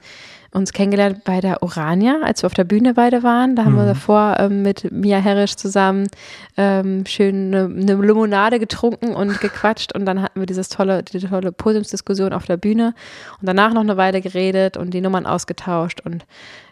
uns 0.52 0.74
kennengelernt 0.74 1.24
bei 1.24 1.42
der 1.42 1.62
Orania, 1.62 2.22
als 2.24 2.42
wir 2.42 2.48
auf 2.48 2.54
der 2.54 2.64
Bühne 2.64 2.94
beide 2.94 3.22
waren. 3.22 3.56
Da 3.56 3.66
haben 3.66 3.76
wir 3.76 3.86
davor 3.86 4.38
ähm, 4.40 4.62
mit 4.62 4.92
Mia 4.92 5.20
Herrisch 5.20 5.56
zusammen 5.56 6.08
ähm, 6.56 7.06
schön 7.06 7.54
eine, 7.54 7.66
eine 7.66 8.02
Limonade 8.02 8.60
getrunken 8.60 9.14
und 9.14 9.40
gequatscht 9.42 9.94
und 9.94 10.06
dann 10.06 10.22
hatten 10.22 10.40
wir 10.40 10.46
dieses 10.46 10.70
tolle, 10.70 11.04
diese 11.04 11.30
tolle 11.30 11.52
Podiumsdiskussion 11.52 12.34
auf 12.34 12.46
der 12.46 12.58
Bühne 12.58 12.94
und 13.40 13.48
danach 13.48 13.74
noch 13.74 13.82
eine 13.82 13.98
Weile 13.98 14.22
geredet 14.22 14.78
und 14.78 14.94
die 14.94 15.02
Nummern 15.02 15.26
ausgetauscht 15.26 16.02
und 16.04 16.26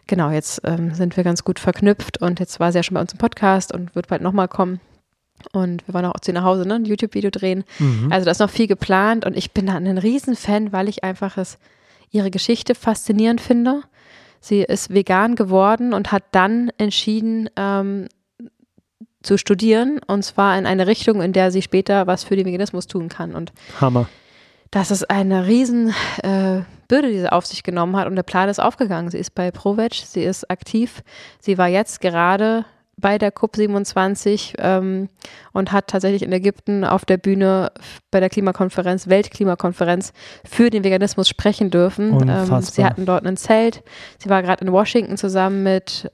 genau, 0.07 0.31
jetzt 0.31 0.61
ähm, 0.63 0.93
sind 0.93 1.17
wir 1.17 1.23
ganz 1.23 1.43
gut 1.43 1.59
verknüpft 1.59 2.21
und 2.21 2.39
jetzt 2.39 2.59
war 2.59 2.71
sie 2.71 2.79
ja 2.79 2.83
schon 2.83 2.95
bei 2.95 3.01
uns 3.01 3.13
im 3.13 3.17
Podcast 3.17 3.73
und 3.73 3.95
wird 3.95 4.07
bald 4.07 4.21
nochmal 4.21 4.47
kommen. 4.47 4.79
Und 5.51 5.87
wir 5.87 5.93
wollen 5.93 6.05
auch 6.05 6.19
zu 6.21 6.31
ihr 6.31 6.35
nach 6.35 6.43
Hause, 6.43 6.67
ne, 6.67 6.75
ein 6.75 6.85
YouTube-Video 6.85 7.29
drehen. 7.29 7.65
Also 8.09 8.25
da 8.25 8.31
ist 8.31 8.39
noch 8.39 8.49
viel 8.49 8.67
geplant 8.67 9.25
und 9.25 9.37
ich 9.37 9.51
bin 9.51 9.67
da 9.67 9.75
ein 9.75 9.97
Riesenfan, 9.97 10.71
weil 10.71 10.87
ich 10.87 11.03
einfach 11.03 11.37
es, 11.37 11.57
ihre 12.09 12.31
Geschichte 12.31 12.73
faszinierend 12.73 13.41
finde. 13.41 13.81
Sie 14.39 14.61
ist 14.61 14.93
vegan 14.93 15.35
geworden 15.35 15.93
und 15.93 16.11
hat 16.11 16.23
dann 16.31 16.71
entschieden, 16.77 17.49
ähm, 17.57 18.07
zu 19.25 19.37
studieren 19.37 19.99
und 20.07 20.23
zwar 20.23 20.57
in 20.57 20.65
eine 20.65 20.87
Richtung, 20.87 21.21
in 21.21 21.33
der 21.33 21.51
sie 21.51 21.61
später 21.61 22.07
was 22.07 22.23
für 22.23 22.35
den 22.35 22.45
Veganismus 22.45 22.87
tun 22.87 23.09
kann. 23.09 23.33
Und 23.33 23.51
Hammer. 23.81 24.07
Das 24.71 24.91
ist 24.91 25.09
eine 25.09 25.47
riesen 25.47 25.93
äh, 26.23 26.61
Bürde, 26.87 27.09
die 27.11 27.19
sie 27.19 27.31
auf 27.31 27.45
sich 27.45 27.63
genommen 27.63 27.95
hat 27.95 28.07
und 28.07 28.15
der 28.15 28.23
Plan 28.23 28.49
ist 28.49 28.59
aufgegangen. 28.59 29.09
Sie 29.09 29.17
ist 29.17 29.35
bei 29.35 29.51
ProVeg, 29.51 29.93
sie 29.93 30.23
ist 30.23 30.49
aktiv. 30.49 31.03
Sie 31.39 31.57
war 31.57 31.67
jetzt 31.67 32.01
gerade 32.01 32.65
bei 32.97 33.17
der 33.17 33.33
COP27 33.33 34.55
ähm, 34.57 35.09
und 35.51 35.71
hat 35.71 35.87
tatsächlich 35.87 36.23
in 36.23 36.31
Ägypten 36.31 36.85
auf 36.85 37.03
der 37.03 37.17
Bühne 37.17 37.71
bei 38.09 38.19
der 38.19 38.29
Klimakonferenz, 38.29 39.07
Weltklimakonferenz 39.07 40.13
für 40.45 40.69
den 40.69 40.83
Veganismus 40.83 41.27
sprechen 41.27 41.71
dürfen. 41.71 42.27
Ähm, 42.29 42.61
sie 42.61 42.85
hatten 42.85 43.05
dort 43.05 43.25
ein 43.25 43.37
Zelt. 43.37 43.83
Sie 44.17 44.29
war 44.29 44.41
gerade 44.43 44.63
in 44.63 44.71
Washington 44.71 45.17
zusammen 45.17 45.63
mit 45.63 46.09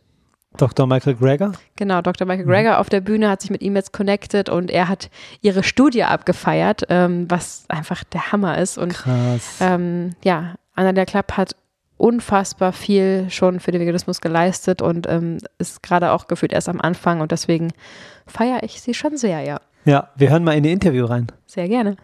Dr. 0.57 0.85
Michael 0.85 1.15
Greger. 1.15 1.53
Genau, 1.75 2.01
Dr. 2.01 2.27
Michael 2.27 2.45
Greger 2.45 2.79
auf 2.79 2.89
der 2.89 3.01
Bühne 3.01 3.29
hat 3.29 3.41
sich 3.41 3.49
mit 3.51 3.61
ihm 3.61 3.75
jetzt 3.75 3.93
connected 3.93 4.49
und 4.49 4.69
er 4.69 4.87
hat 4.87 5.09
ihre 5.41 5.63
Studie 5.63 6.03
abgefeiert, 6.03 6.83
ähm, 6.89 7.25
was 7.29 7.65
einfach 7.69 8.03
der 8.03 8.31
Hammer 8.31 8.57
ist. 8.57 8.77
Und 8.77 8.93
Krass. 8.93 9.57
ähm, 9.61 10.11
ja, 10.23 10.55
Anna 10.75 10.91
der 10.91 11.05
Klapp 11.05 11.37
hat 11.37 11.55
unfassbar 11.97 12.73
viel 12.73 13.27
schon 13.29 13.59
für 13.59 13.71
den 13.71 13.79
Veganismus 13.79 14.21
geleistet 14.21 14.81
und 14.81 15.07
ähm, 15.07 15.37
ist 15.59 15.83
gerade 15.83 16.11
auch 16.11 16.27
gefühlt 16.27 16.51
erst 16.51 16.67
am 16.67 16.81
Anfang 16.81 17.21
und 17.21 17.31
deswegen 17.31 17.71
feiere 18.27 18.63
ich 18.63 18.81
sie 18.81 18.93
schon 18.93 19.17
sehr, 19.17 19.41
ja. 19.41 19.61
Ja, 19.85 20.09
wir 20.15 20.29
hören 20.29 20.43
mal 20.43 20.53
in 20.57 20.63
ihr 20.63 20.73
Interview 20.73 21.05
rein. 21.05 21.27
Sehr 21.45 21.67
gerne. 21.67 21.95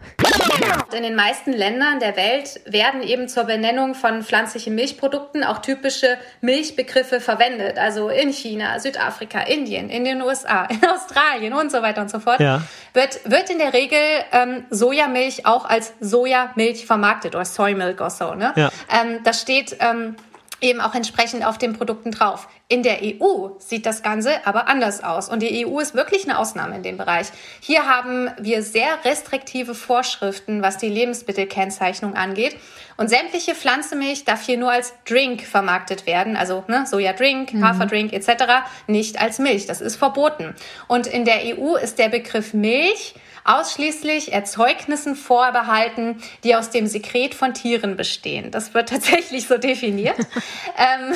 In 0.94 1.02
den 1.02 1.14
meisten 1.14 1.52
Ländern 1.52 2.00
der 2.00 2.16
Welt 2.16 2.60
werden 2.64 3.02
eben 3.02 3.28
zur 3.28 3.44
Benennung 3.44 3.94
von 3.94 4.22
pflanzlichen 4.22 4.74
Milchprodukten 4.74 5.44
auch 5.44 5.58
typische 5.58 6.18
Milchbegriffe 6.40 7.20
verwendet. 7.20 7.78
Also 7.78 8.08
in 8.08 8.32
China, 8.32 8.78
Südafrika, 8.78 9.40
Indien, 9.40 9.90
in 9.90 10.04
den 10.04 10.22
USA, 10.22 10.64
in 10.70 10.84
Australien 10.84 11.52
und 11.52 11.70
so 11.70 11.82
weiter 11.82 12.00
und 12.00 12.10
so 12.10 12.20
fort. 12.20 12.40
Ja. 12.40 12.62
Wird, 12.94 13.20
wird 13.30 13.50
in 13.50 13.58
der 13.58 13.72
Regel 13.72 13.98
ähm, 14.32 14.64
Sojamilch 14.70 15.46
auch 15.46 15.64
als 15.64 15.92
Sojamilch 16.00 16.86
vermarktet 16.86 17.34
oder 17.34 17.44
Soy 17.44 17.74
Milk 17.74 18.00
oder 18.00 18.10
so. 18.10 18.34
Ne? 18.34 18.52
Ja. 18.56 18.70
Ähm, 18.90 19.20
das 19.24 19.40
steht 19.40 19.76
ähm, 19.80 20.16
eben 20.60 20.80
auch 20.80 20.94
entsprechend 20.94 21.44
auf 21.44 21.58
den 21.58 21.72
Produkten 21.72 22.10
drauf. 22.10 22.48
In 22.68 22.82
der 22.82 22.98
EU 23.02 23.50
sieht 23.58 23.86
das 23.86 24.02
Ganze 24.02 24.46
aber 24.46 24.68
anders 24.68 25.02
aus. 25.02 25.28
Und 25.28 25.40
die 25.40 25.66
EU 25.66 25.78
ist 25.78 25.94
wirklich 25.94 26.24
eine 26.24 26.38
Ausnahme 26.38 26.76
in 26.76 26.82
dem 26.82 26.98
Bereich. 26.98 27.28
Hier 27.60 27.86
haben 27.86 28.30
wir 28.38 28.62
sehr 28.62 29.04
restriktive 29.04 29.74
Vorschriften, 29.74 30.62
was 30.62 30.76
die 30.76 30.88
Lebensmittelkennzeichnung 30.88 32.14
angeht. 32.14 32.56
Und 32.96 33.08
sämtliche 33.08 33.54
Pflanzenmilch 33.54 34.24
darf 34.24 34.44
hier 34.44 34.58
nur 34.58 34.72
als 34.72 34.92
Drink 35.06 35.42
vermarktet 35.42 36.06
werden, 36.06 36.36
also 36.36 36.64
ne, 36.66 36.84
Sojadrink, 36.84 37.52
Haferdrink 37.62 38.12
etc., 38.12 38.44
nicht 38.88 39.20
als 39.20 39.38
Milch. 39.38 39.66
Das 39.66 39.80
ist 39.80 39.96
verboten. 39.96 40.54
Und 40.88 41.06
in 41.06 41.24
der 41.24 41.40
EU 41.44 41.76
ist 41.76 41.98
der 41.98 42.08
Begriff 42.08 42.54
Milch 42.54 43.14
ausschließlich 43.48 44.32
Erzeugnissen 44.32 45.16
vorbehalten, 45.16 46.22
die 46.44 46.54
aus 46.54 46.70
dem 46.70 46.86
Sekret 46.86 47.34
von 47.34 47.54
Tieren 47.54 47.96
bestehen. 47.96 48.50
Das 48.50 48.74
wird 48.74 48.88
tatsächlich 48.90 49.48
so 49.48 49.58
definiert. 49.58 50.18
ähm, 50.76 51.14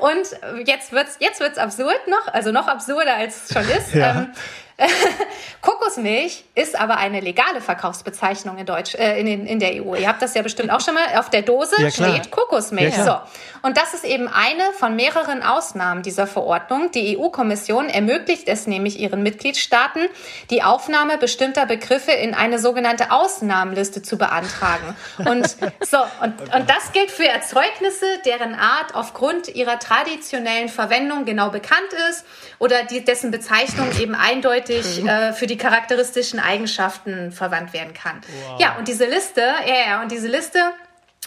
und 0.00 0.66
jetzt 0.66 0.92
wird's 0.92 1.16
jetzt 1.20 1.40
wird's 1.40 1.58
absurd 1.58 2.08
noch, 2.08 2.32
also 2.32 2.52
noch 2.52 2.68
absurder 2.68 3.14
als 3.14 3.44
es 3.44 3.54
schon 3.54 3.68
ist. 3.76 3.94
Ja. 3.94 4.22
Ähm, 4.22 4.32
Kokosmilch 5.60 6.44
ist 6.54 6.78
aber 6.78 6.96
eine 6.96 7.20
legale 7.20 7.60
Verkaufsbezeichnung 7.60 8.58
in, 8.58 8.66
Deutsch, 8.66 8.94
äh, 8.94 9.20
in, 9.20 9.46
in 9.46 9.58
der 9.58 9.82
EU. 9.82 9.94
Ihr 9.94 10.08
habt 10.08 10.22
das 10.22 10.34
ja 10.34 10.42
bestimmt 10.42 10.70
auch 10.70 10.80
schon 10.80 10.94
mal. 10.94 11.18
Auf 11.18 11.30
der 11.30 11.42
Dose 11.42 11.80
Ja, 11.80 11.90
steht 11.90 12.30
Kokosmilch. 12.30 12.96
Ja, 12.96 13.04
so. 13.04 13.38
Und 13.62 13.76
das 13.76 13.94
ist 13.94 14.04
eben 14.04 14.28
eine 14.28 14.72
von 14.78 14.96
mehreren 14.96 15.42
Ausnahmen 15.42 16.02
dieser 16.02 16.26
Verordnung. 16.26 16.90
Die 16.90 17.16
EU-Kommission 17.16 17.88
ermöglicht 17.88 18.48
es 18.48 18.66
nämlich 18.66 18.98
ihren 18.98 19.22
Mitgliedstaaten, 19.22 20.08
die 20.50 20.62
Aufnahme 20.62 21.16
bestimmter 21.18 21.66
Begriffe 21.66 22.10
in 22.10 22.34
eine 22.34 22.58
sogenannte 22.58 23.12
Ausnahmenliste 23.12 24.02
zu 24.02 24.18
beantragen. 24.18 24.96
Und 25.18 25.46
so, 25.80 25.98
und, 26.22 26.40
und 26.54 26.70
das 26.70 26.92
gilt 26.92 27.10
für 27.10 27.28
Erzeugnisse, 27.28 28.06
deren 28.24 28.54
Art 28.54 28.94
aufgrund 28.94 29.48
ihrer 29.48 29.78
traditionellen 29.78 30.68
Verwendung 30.68 31.24
genau 31.24 31.50
bekannt 31.50 31.92
ist 32.10 32.24
oder 32.58 32.82
die, 32.84 33.04
dessen 33.04 33.30
Bezeichnung 33.30 33.88
eben 34.00 34.14
eindeutig 34.14 34.61
äh, 34.70 35.32
für 35.32 35.46
die 35.46 35.56
charakteristischen 35.56 36.38
Eigenschaften 36.38 37.32
verwandt 37.32 37.72
werden 37.72 37.94
kann. 37.94 38.20
Ja, 38.58 38.76
und 38.78 38.88
diese 38.88 39.06
Liste, 39.06 39.40
ja, 39.40 39.74
ja, 39.88 40.02
und 40.02 40.12
diese 40.12 40.28
Liste 40.28 40.58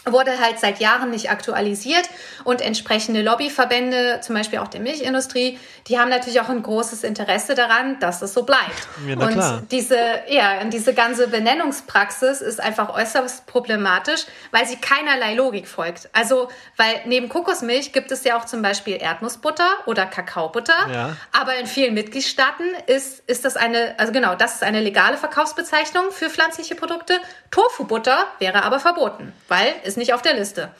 wurde 0.06 0.38
halt 0.40 0.58
seit 0.60 0.78
Jahren 0.80 1.10
nicht 1.10 1.30
aktualisiert 1.30 2.08
und 2.44 2.60
entsprechende 2.60 3.22
Lobbyverbände, 3.22 4.20
zum 4.22 4.34
Beispiel 4.34 4.58
auch 4.60 4.68
der 4.68 4.80
Milchindustrie, 4.80 5.58
die 5.88 5.98
haben 5.98 6.08
natürlich 6.08 6.40
auch 6.40 6.48
ein 6.48 6.62
großes 6.62 7.04
Interesse 7.04 7.54
daran, 7.54 7.98
dass 8.00 8.22
es 8.22 8.34
so 8.34 8.42
bleibt. 8.42 8.88
Ja, 9.06 9.16
und 9.16 9.32
klar. 9.32 9.62
diese, 9.70 9.98
ja, 10.28 10.64
diese 10.64 10.94
ganze 10.94 11.28
Benennungspraxis 11.28 12.40
ist 12.40 12.60
einfach 12.60 12.94
äußerst 12.94 13.46
problematisch, 13.46 14.22
weil 14.50 14.66
sie 14.66 14.76
keinerlei 14.76 15.34
Logik 15.34 15.68
folgt. 15.68 16.08
Also, 16.12 16.48
weil 16.76 17.00
neben 17.06 17.28
Kokosmilch 17.28 17.92
gibt 17.92 18.10
es 18.12 18.24
ja 18.24 18.36
auch 18.38 18.44
zum 18.44 18.62
Beispiel 18.62 18.98
Erdnussbutter 19.00 19.68
oder 19.86 20.06
Kakaobutter, 20.06 20.74
Ja. 20.92 21.16
aber 21.32 21.56
in 21.56 21.66
vielen 21.66 21.94
Mitgliedstaaten 21.94 22.64
ist, 22.86 23.22
ist 23.26 23.44
das 23.44 23.56
eine, 23.56 23.94
also 23.98 24.12
genau, 24.12 24.34
das 24.34 24.56
ist 24.56 24.62
eine 24.62 24.80
legale 24.80 25.16
Verkaufsbezeichnung 25.16 26.10
für 26.10 26.30
pflanzliche 26.30 26.74
Produkte. 26.74 27.14
Tofu-Butter 27.50 28.26
wäre 28.38 28.64
aber 28.64 28.80
verboten, 28.80 29.32
weil 29.48 29.72
ist 29.96 29.98
nicht 29.98 30.12
auf 30.12 30.22
der 30.22 30.34
Liste. 30.34 30.70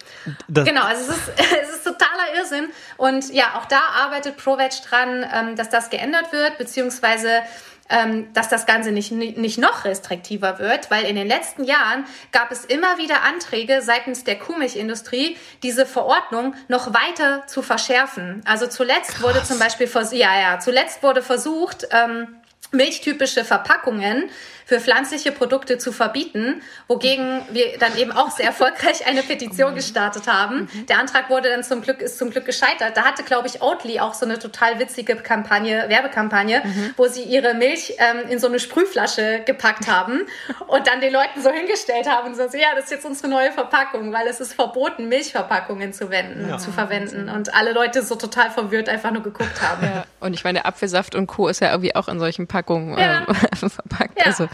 Das- 0.49 0.67
genau, 0.67 0.85
also 0.85 1.11
es 1.11 1.17
ist, 1.17 1.33
es 1.63 1.71
ist 1.77 1.85
totaler 1.85 2.35
Irrsinn. 2.37 2.69
Und 2.97 3.33
ja, 3.33 3.55
auch 3.57 3.65
da 3.65 3.81
arbeitet 4.05 4.37
ProVeg 4.37 4.73
dran, 4.89 5.27
ähm, 5.33 5.57
dass 5.57 5.71
das 5.71 5.91
geändert 5.91 6.33
wird, 6.33 6.59
beziehungsweise 6.59 7.43
ähm, 7.89 8.33
dass 8.33 8.49
das 8.49 8.67
Ganze 8.67 8.91
nicht, 8.91 9.13
nicht 9.13 9.59
noch 9.59 9.85
restriktiver 9.85 10.59
wird, 10.59 10.91
weil 10.91 11.05
in 11.05 11.15
den 11.15 11.29
letzten 11.29 11.63
Jahren 11.63 12.05
gab 12.33 12.51
es 12.51 12.65
immer 12.65 12.99
wieder 12.99 13.23
Anträge 13.23 13.81
seitens 13.81 14.25
der 14.25 14.39
Kuhmilchindustrie, 14.39 15.37
diese 15.63 15.87
Verordnung 15.87 16.55
noch 16.67 16.93
weiter 16.93 17.47
zu 17.47 17.63
verschärfen. 17.63 18.43
Also 18.45 18.67
zuletzt 18.67 19.23
wurde 19.23 19.45
zum 19.45 19.61
Beispiel, 19.61 19.89
ja, 20.13 20.41
ja, 20.41 20.59
zuletzt 20.59 21.05
wurde 21.05 21.23
versucht, 21.23 21.87
ähm, 21.93 22.37
milchtypische 22.73 23.45
Verpackungen 23.45 24.31
für 24.67 24.81
pflanzliche 24.81 25.31
Produkte 25.31 25.79
zu 25.79 25.93
verbieten, 25.93 26.61
wogegen 26.89 27.41
wir 27.53 27.79
dann 27.79 27.97
eben 27.97 28.11
auch 28.11 28.31
sehr 28.33 28.47
erfolgreich 28.47 29.07
eine 29.07 29.23
Petition 29.23 29.77
gestartet 29.77 30.27
haben. 30.27 30.69
Der 30.89 30.99
Antrag 30.99 31.31
wurde 31.31 31.49
dann 31.51 31.63
zum 31.63 31.83
Glück 31.83 32.03
ist 32.03 32.19
zum 32.19 32.31
Glück 32.31 32.45
gescheitert. 32.45 32.97
Da 32.97 33.05
hatte 33.05 33.23
glaube 33.23 33.47
ich 33.47 33.63
Oatly 33.63 34.01
auch 34.01 34.13
so 34.13 34.27
eine 34.27 34.41
total 34.41 34.81
witzige 34.81 35.15
Kampagne, 35.15 35.85
Werbekampagne, 35.89 36.63
wo 36.97 37.07
sie 37.07 37.23
ihre 37.23 37.55
Milch 37.55 37.95
ähm, 37.99 38.29
in 38.29 38.41
so 38.41 38.49
eine 38.49 38.59
Sprühflasche 38.59 39.43
gepackt 39.47 39.87
haben 39.87 40.23
und 40.67 40.89
dann 40.89 41.01
den 41.01 41.13
Leuten 41.13 41.41
so 41.41 41.51
hingestellt 41.51 42.09
haben 42.11 42.29
und 42.29 42.35
so, 42.35 42.43
ja, 42.59 42.75
das 42.75 42.87
ist 42.87 42.91
jetzt 42.91 43.07
unsere 43.07 43.29
neue 43.29 43.53
Verpackung, 43.53 44.13
weil 44.13 44.27
es 44.27 44.41
ist 44.41 44.53
verboten 44.55 45.09
Milchverpackungen 45.09 45.93
zu 45.93 46.11
wenden, 46.11 46.59
zu 46.59 46.73
verwenden 46.73 47.29
und 47.29 47.55
alle 47.55 47.73
Leute 47.73 48.03
so 48.03 48.17
total 48.17 48.51
verwirrt 48.51 48.89
einfach 48.89 49.13
nur 49.13 49.23
geguckt 49.23 49.63
haben. 49.63 49.85
Ja. 49.87 50.05
Und 50.19 50.35
ich 50.35 50.43
meine, 50.43 50.65
Apfelsaft 50.65 51.15
und 51.15 51.29
Co. 51.29 51.47
ist 51.47 51.61
ja 51.61 51.71
irgendwie 51.71 51.95
auch 51.95 52.09
in 52.09 52.19
solchen 52.19 52.49
Packungen 52.49 52.99
Ja. 52.99 53.27
ähm, 53.29 53.71
verpackt. 53.71 54.19
Ja. 54.19 54.27
Also 54.27 54.49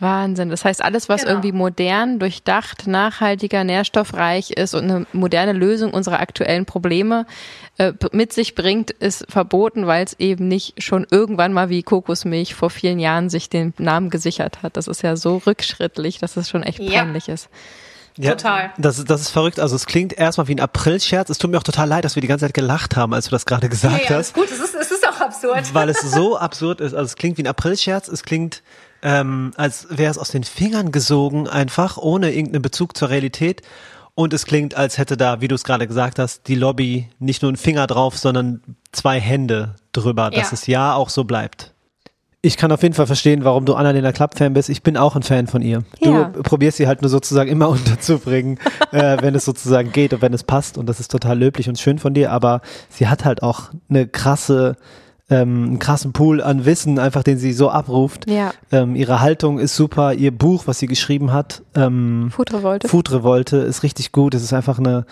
Wahnsinn. 0.00 0.50
Das 0.50 0.64
heißt, 0.64 0.82
alles, 0.84 1.08
was 1.08 1.20
Genau. 1.22 1.32
irgendwie 1.32 1.52
modern, 1.52 2.18
durchdacht, 2.18 2.86
nachhaltiger, 2.86 3.64
nährstoffreich 3.64 4.50
ist 4.52 4.74
und 4.74 4.84
eine 4.90 5.06
moderne 5.12 5.52
Lösung 5.52 5.92
unserer 5.92 6.20
aktuellen 6.20 6.66
Probleme 6.66 7.26
äh, 7.78 7.92
mit 8.12 8.32
sich 8.32 8.54
bringt, 8.54 8.90
ist 8.90 9.24
verboten, 9.28 9.86
weil 9.86 10.04
es 10.04 10.14
eben 10.18 10.48
nicht 10.48 10.82
schon 10.82 11.06
irgendwann 11.10 11.52
mal 11.52 11.68
wie 11.68 11.82
Kokosmilch 11.82 12.54
vor 12.54 12.70
vielen 12.70 12.98
Jahren 12.98 13.30
sich 13.30 13.48
den 13.48 13.74
Namen 13.78 14.10
gesichert 14.10 14.62
hat. 14.62 14.76
Das 14.76 14.88
ist 14.88 15.02
ja 15.02 15.16
so 15.16 15.38
rückschrittlich, 15.46 16.18
dass 16.18 16.36
es 16.36 16.48
schon 16.50 16.62
echt 16.62 16.80
Ja. 16.80 17.02
peinlich 17.02 17.28
ist. 17.28 17.48
Ja, 18.18 18.32
Total. 18.32 18.72
Das, 18.76 19.02
das 19.06 19.22
ist 19.22 19.30
verrückt. 19.30 19.58
Also 19.58 19.74
es 19.74 19.86
klingt 19.86 20.12
erstmal 20.12 20.46
wie 20.46 20.54
ein 20.54 20.60
Aprilscherz. 20.60 21.30
Es 21.30 21.38
tut 21.38 21.50
mir 21.50 21.56
auch 21.56 21.62
total 21.62 21.88
leid, 21.88 22.04
dass 22.04 22.14
wir 22.14 22.20
die 22.20 22.26
ganze 22.28 22.44
Zeit 22.44 22.52
gelacht 22.52 22.94
haben, 22.94 23.14
als 23.14 23.24
du 23.24 23.30
das 23.30 23.46
gerade 23.46 23.62
Ja, 23.62 23.68
gesagt 23.70 24.04
ja, 24.10 24.16
hast. 24.16 24.26
ist 24.28 24.34
gut, 24.34 24.50
es 24.50 24.58
ist, 24.60 24.74
es 24.74 24.90
ist 24.90 25.08
auch 25.08 25.18
absurd. 25.18 25.72
weil 25.72 25.88
es 25.88 26.00
so 26.02 26.36
absurd 26.36 26.82
ist. 26.82 26.92
Also 26.92 27.06
es 27.06 27.16
klingt 27.16 27.38
wie 27.38 27.42
ein 27.44 27.46
Aprilscherz, 27.46 28.08
es 28.08 28.22
klingt, 28.22 28.62
ähm, 29.02 29.52
als 29.56 29.86
wäre 29.90 30.10
es 30.10 30.18
aus 30.18 30.30
den 30.30 30.44
Fingern 30.44 30.92
gesogen, 30.92 31.48
einfach 31.48 31.96
ohne 31.98 32.32
irgendeinen 32.32 32.62
Bezug 32.62 32.96
zur 32.96 33.10
Realität. 33.10 33.62
Und 34.14 34.34
es 34.34 34.44
klingt, 34.44 34.74
als 34.76 34.98
hätte 34.98 35.16
da, 35.16 35.40
wie 35.40 35.48
du 35.48 35.54
es 35.54 35.64
gerade 35.64 35.86
gesagt 35.86 36.18
hast, 36.18 36.46
die 36.48 36.54
Lobby 36.54 37.08
nicht 37.18 37.40
nur 37.42 37.48
einen 37.48 37.56
Finger 37.56 37.86
drauf, 37.86 38.18
sondern 38.18 38.60
zwei 38.92 39.18
Hände 39.18 39.74
drüber, 39.92 40.30
dass 40.30 40.50
Ja. 40.50 40.54
es 40.54 40.66
ja 40.66 40.94
auch 40.94 41.08
so 41.08 41.24
bleibt. 41.24 41.70
Ich 42.44 42.56
kann 42.56 42.72
auf 42.72 42.82
jeden 42.82 42.94
Fall 42.94 43.06
verstehen, 43.06 43.44
warum 43.44 43.64
du 43.66 43.74
Annalena 43.74 44.10
Klapp-Fan 44.10 44.52
bist. 44.52 44.68
Ich 44.68 44.82
bin 44.82 44.96
auch 44.96 45.14
ein 45.14 45.22
Fan 45.22 45.46
von 45.46 45.62
ihr. 45.62 45.84
Ja. 46.00 46.24
Du 46.24 46.42
probierst 46.42 46.76
sie 46.76 46.88
halt 46.88 47.00
nur 47.00 47.08
sozusagen 47.08 47.48
immer 47.48 47.68
unterzubringen, 47.70 48.58
äh, 48.90 49.16
wenn 49.22 49.34
es 49.36 49.44
sozusagen 49.44 49.92
geht 49.92 50.12
und 50.12 50.22
wenn 50.22 50.34
es 50.34 50.42
passt. 50.42 50.76
Und 50.76 50.86
das 50.86 50.98
ist 51.00 51.10
total 51.10 51.38
löblich 51.38 51.68
und 51.68 51.78
schön 51.78 51.98
von 52.00 52.14
dir. 52.14 52.32
Aber 52.32 52.60
sie 52.90 53.06
hat 53.06 53.24
halt 53.24 53.42
auch 53.44 53.70
eine 53.88 54.08
krasse, 54.08 54.76
ähm, 55.32 55.64
einen 55.64 55.78
krassen 55.78 56.12
Pool 56.12 56.42
an 56.42 56.64
Wissen, 56.64 56.98
einfach 56.98 57.22
den 57.22 57.38
sie 57.38 57.52
so 57.52 57.70
abruft. 57.70 58.28
Ja. 58.30 58.52
Ähm, 58.70 58.94
ihre 58.96 59.20
Haltung 59.20 59.58
ist 59.58 59.74
super. 59.76 60.12
Ihr 60.14 60.30
Buch, 60.30 60.66
was 60.66 60.78
sie 60.78 60.86
geschrieben 60.86 61.32
hat, 61.32 61.62
ähm, 61.74 62.30
Food 62.30 62.52
Revolte. 62.52 62.88
Food 62.88 63.10
Revolte 63.10 63.56
ist 63.58 63.82
richtig 63.82 64.12
gut. 64.12 64.34
Es 64.34 64.42
ist 64.42 64.52
einfach 64.52 64.78
eine 64.78 65.06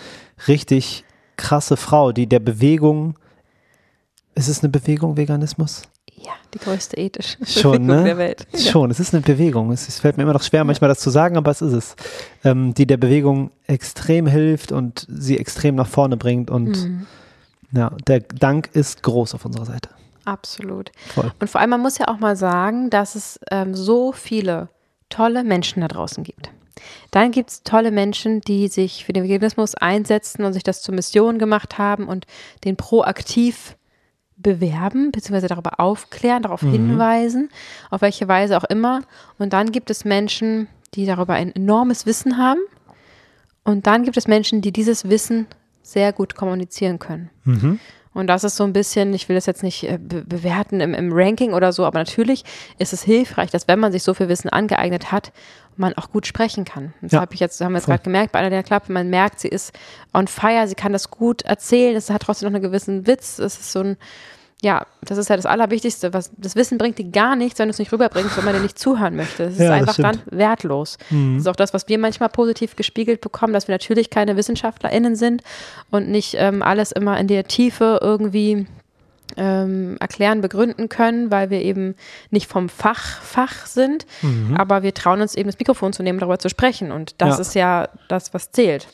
richtig 0.47 1.05
krasse 1.37 1.77
Frau, 1.77 2.13
die 2.13 2.27
der 2.27 2.41
Bewegung, 2.41 3.15
ist 4.35 4.49
es 4.49 4.63
eine 4.63 4.69
Bewegung, 4.71 5.17
Veganismus? 5.17 5.83
Ja, 6.15 6.33
die 6.53 6.59
größte 6.59 6.99
ethische 6.99 7.39
Schon, 7.47 7.87
Bewegung 7.87 7.87
ne? 7.87 8.05
der 8.05 8.19
Welt. 8.19 8.47
Ja. 8.53 8.59
Schon, 8.73 8.91
es 8.91 9.01
ist 9.01 9.15
eine 9.15 9.23
Bewegung. 9.23 9.73
Es, 9.73 9.89
es 9.89 10.01
fällt 10.01 10.19
mir 10.19 10.25
immer 10.25 10.35
noch 10.35 10.43
schwer, 10.43 10.65
manchmal 10.65 10.89
das 10.89 11.01
zu 11.01 11.09
sagen, 11.09 11.39
aber 11.39 11.51
es 11.51 11.63
ist 11.63 11.73
es. 11.73 11.97
Ähm, 12.45 12.75
die 12.75 12.87
der 12.87 12.99
Bewegung 12.99 13.51
extrem 13.67 14.27
hilft 14.27 14.71
und 14.71 15.07
sie 15.09 15.39
extrem 15.39 15.77
nach 15.77 15.87
vorne 15.89 16.19
bringt. 16.19 16.51
Und 16.51 16.77
Mhm. 16.85 17.07
ja, 17.73 17.91
der 18.07 18.21
Dank 18.21 18.69
ist 18.75 19.03
groß 19.03 19.35
auf 19.35 19.47
unserer 19.47 19.65
Seite. 19.65 19.89
Absolut. 20.31 20.93
Voll. 21.09 21.33
Und 21.41 21.51
vor 21.51 21.61
allem, 21.61 21.71
man 21.71 21.81
muss 21.81 21.99
ja 21.99 22.07
auch 22.07 22.21
mal 22.21 22.37
sagen, 22.37 22.89
dass 22.89 23.17
es 23.17 23.41
ähm, 23.51 23.75
so 23.75 24.13
viele 24.13 24.69
tolle 25.09 25.43
Menschen 25.43 25.81
da 25.81 25.89
draußen 25.89 26.23
gibt. 26.23 26.51
Dann 27.11 27.33
gibt 27.33 27.51
es 27.51 27.63
tolle 27.65 27.91
Menschen, 27.91 28.41
die 28.43 28.69
sich 28.69 29.05
für 29.05 29.13
den 29.13 29.25
Veganismus 29.25 29.75
einsetzen 29.75 30.45
und 30.45 30.53
sich 30.53 30.63
das 30.63 30.83
zur 30.83 30.95
Mission 30.95 31.39
gemacht 31.39 31.79
haben 31.79 32.07
und 32.07 32.27
den 32.65 32.77
proaktiv 32.77 33.77
bewerben, 34.37 35.11
beziehungsweise 35.11 35.49
darüber 35.49 35.81
aufklären, 35.81 36.45
darauf 36.45 36.63
hinweisen, 36.63 37.51
auf 37.91 38.01
welche 38.01 38.29
Weise 38.29 38.57
auch 38.57 38.65
immer. 38.65 39.03
Und 39.39 39.53
dann 39.53 39.73
gibt 39.73 39.91
es 39.91 40.05
Menschen, 40.05 40.69
die 40.95 41.07
darüber 41.07 41.35
ein 41.35 41.55
enormes 41.55 42.07
Wissen 42.07 42.39
haben. 42.39 42.61
Und 43.65 43.87
dann 43.87 44.05
gibt 44.05 44.17
es 44.17 44.29
Menschen, 44.29 44.63
die 44.63 44.73
dieses 44.73 45.11
Wissen 45.11 45.47
sehr 45.83 46.13
gut 46.13 46.37
kommunizieren 46.37 46.99
können. 46.99 47.31
Und 48.13 48.27
das 48.27 48.43
ist 48.43 48.57
so 48.57 48.65
ein 48.65 48.73
bisschen, 48.73 49.15
ich 49.15 49.29
will 49.29 49.37
das 49.37 49.47
jetzt 49.47 49.63
nicht 49.63 49.85
äh, 49.85 49.99
be 49.99 50.23
bewerten 50.23 50.81
im, 50.81 50.95
im 50.95 51.13
Ranking 51.13 51.53
oder 51.53 51.73
so, 51.73 51.85
aber 51.85 51.99
natürlich 51.99 52.45
ist 52.79 52.93
es 52.93 53.03
hilfreich, 53.03 53.51
dass 53.51 53.69
wenn 53.69 53.79
man 53.79 53.93
sich 53.93 54.03
so 54.03 54.15
viel 54.15 54.29
Wissen 54.29 54.49
angeeignet 54.49 55.13
hat, 55.13 55.33
man 55.77 55.95
auch 55.95 56.11
gut 56.11 56.27
sprechen 56.27 56.65
kann. 56.65 56.93
Das 57.01 57.13
Ja, 57.13 57.21
habe 57.21 57.35
ich 57.35 57.41
jetzt, 57.41 57.61
haben 57.61 57.73
wir 57.73 57.79
jetzt 57.79 57.87
gerade 57.87 58.03
gemerkt 58.03 58.33
bei 58.33 58.41
einer 58.41 58.51
der 58.51 58.63
Klappe, 58.63 58.93
man 58.93 59.11
merkt, 59.11 59.41
sie 59.41 59.49
ist 59.49 59.73
on 60.13 60.27
fire, 60.27 60.67
sie 60.67 60.75
kann 60.75 60.93
das 60.93 61.11
gut 61.11 61.43
erzählen, 61.43 61.97
es 61.97 62.11
hat 62.11 62.23
trotzdem 62.23 62.49
noch 62.49 62.55
einen 62.55 62.63
gewissen 62.63 63.07
Witz, 63.07 63.39
es 63.39 63.59
ist 63.59 63.73
so 63.73 63.81
ein, 63.81 63.97
ja, 64.63 64.85
das 65.03 65.17
ist 65.17 65.31
ja 65.31 65.37
das 65.37 65.47
Allerwichtigste, 65.47 66.13
was 66.13 66.31
das 66.37 66.55
Wissen 66.55 66.77
bringt 66.77 66.99
dir 66.99 67.07
gar 67.11 67.35
nichts, 67.35 67.59
wenn 67.59 67.69
du 67.69 67.71
es 67.71 67.79
nicht 67.79 67.93
rüberbringst, 67.93 68.37
wenn 68.37 68.45
man 68.45 68.55
dir 68.55 68.61
nicht 68.61 68.79
zuhören 68.79 69.17
möchte. 69.17 69.45
Es 69.45 69.55
ist 69.55 69.61
Ja, 69.61 69.73
einfach 69.73 69.97
dann 69.97 70.21
wertlos. 70.31 70.99
Das 71.09 71.43
ist 71.43 71.47
auch 71.49 71.57
das, 71.57 71.73
was 71.73 71.89
wir 71.89 71.99
manchmal 71.99 72.29
positiv 72.29 72.77
gespiegelt 72.77 73.23
bekommen, 73.23 73.55
dass 73.55 73.69
wir 73.69 73.75
natürlich 73.75 74.11
keine 74.11 74.37
WissenschaftlerInnen 74.37 75.17
sind 75.17 75.43
und 75.91 76.09
nicht 76.11 76.35
ähm, 76.39 76.63
alles 76.63 76.93
immer 76.93 77.19
in 77.19 77.27
der 77.27 77.45
Tiefe 77.45 78.01
irgendwie 78.03 78.67
ähm, 79.37 79.97
erklären, 80.01 80.41
begründen 80.41 80.89
können, 80.89 81.31
weil 81.31 81.49
wir 81.51 81.63
eben 81.63 81.95
nicht 82.31 82.47
vom 82.49 82.69
Fach 82.69 83.23
Fach 83.23 83.65
sind, 83.67 84.05
aber 84.57 84.83
wir 84.83 84.93
trauen 84.93 85.21
uns 85.23 85.37
eben 85.37 85.49
das 85.49 85.59
Mikrofon 85.59 85.93
zu 85.93 86.03
nehmen, 86.03 86.19
darüber 86.19 86.39
zu 86.39 86.49
sprechen 86.51 86.91
und 86.93 87.15
das 87.19 87.37
Ja. 87.37 87.41
ist 87.41 87.55
ja 87.55 87.89
das, 88.09 88.35
was 88.35 88.51
zählt. 88.51 88.89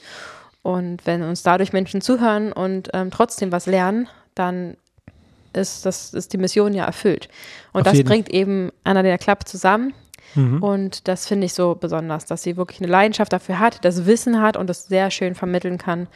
Und 0.62 1.06
wenn 1.06 1.22
uns 1.22 1.42
dadurch 1.42 1.72
Menschen 1.72 2.00
zuhören 2.02 2.52
und 2.52 2.90
ähm, 2.92 3.10
trotzdem 3.10 3.50
was 3.50 3.66
lernen, 3.66 4.08
dann 4.34 4.76
ist, 5.56 5.84
das, 5.86 6.12
ist 6.14 6.32
die 6.32 6.38
Mission 6.38 6.72
ja 6.74 6.84
erfüllt. 6.84 7.28
Und 7.72 7.80
Auf 7.82 7.84
das 7.86 7.94
jeden. 7.96 8.08
bringt 8.08 8.28
eben 8.28 8.70
Anna 8.84 9.02
der 9.02 9.18
Klapp 9.18 9.46
zusammen. 9.48 9.92
Und 10.60 11.08
das 11.08 11.26
finde 11.26 11.46
ich 11.46 11.54
so 11.54 11.74
besonders, 11.74 12.26
dass 12.26 12.42
sie 12.42 12.58
wirklich 12.58 12.80
eine 12.80 12.88
Leidenschaft 12.90 13.32
dafür 13.32 13.58
hat, 13.58 13.82
das 13.86 14.04
Wissen 14.04 14.42
hat 14.42 14.58
und 14.58 14.66
das 14.68 14.86
sehr 14.86 15.10
schön 15.10 15.34
vermitteln 15.34 15.78
kann. 15.78 16.08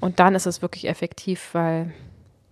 Und 0.00 0.18
dann 0.18 0.34
ist 0.34 0.46
es 0.46 0.62
wirklich 0.62 0.88
effektiv, 0.88 1.50
weil 1.52 1.92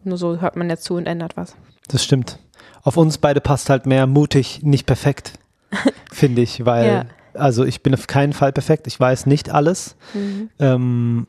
nur 0.03 0.19
so 0.19 0.41
hört 0.43 0.57
man 0.57 0.69
jetzt 0.69 0.85
zu 0.85 0.97
und 0.97 1.07
ändert 1.07 1.35
was. 1.39 1.57
Das 1.89 2.05
stimmt. 2.05 2.39
Auf 2.83 2.99
uns 2.99 3.17
beide 3.17 3.41
passt 3.41 3.71
halt 3.71 3.87
mehr 3.87 4.07
mutig, 4.07 4.61
nicht 4.65 4.85
perfekt, 4.85 5.33
finde 6.13 6.43
ich, 6.43 6.67
weil, 6.67 6.87
Ja. 6.87 7.05
also 7.33 7.65
ich 7.65 7.83
bin 7.83 7.95
auf 7.95 8.07
keinen 8.07 8.35
Fall 8.35 8.53
perfekt, 8.53 8.87
ich 8.87 9.01
weiß 9.01 9.25
nicht 9.25 9.49
alles, 9.49 9.97
Mhm. 10.13 10.51
ähm, 10.59 11.27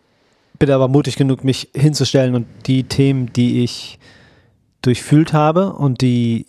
bin 0.59 0.71
aber 0.71 0.89
mutig 0.89 1.15
genug, 1.15 1.45
mich 1.45 1.69
hinzustellen 1.73 2.35
und 2.35 2.47
die 2.65 2.83
Themen, 2.83 3.31
die 3.31 3.63
ich 3.63 3.97
durchfühlt 4.85 5.33
habe 5.33 5.73
und 5.73 6.01
die 6.01 6.45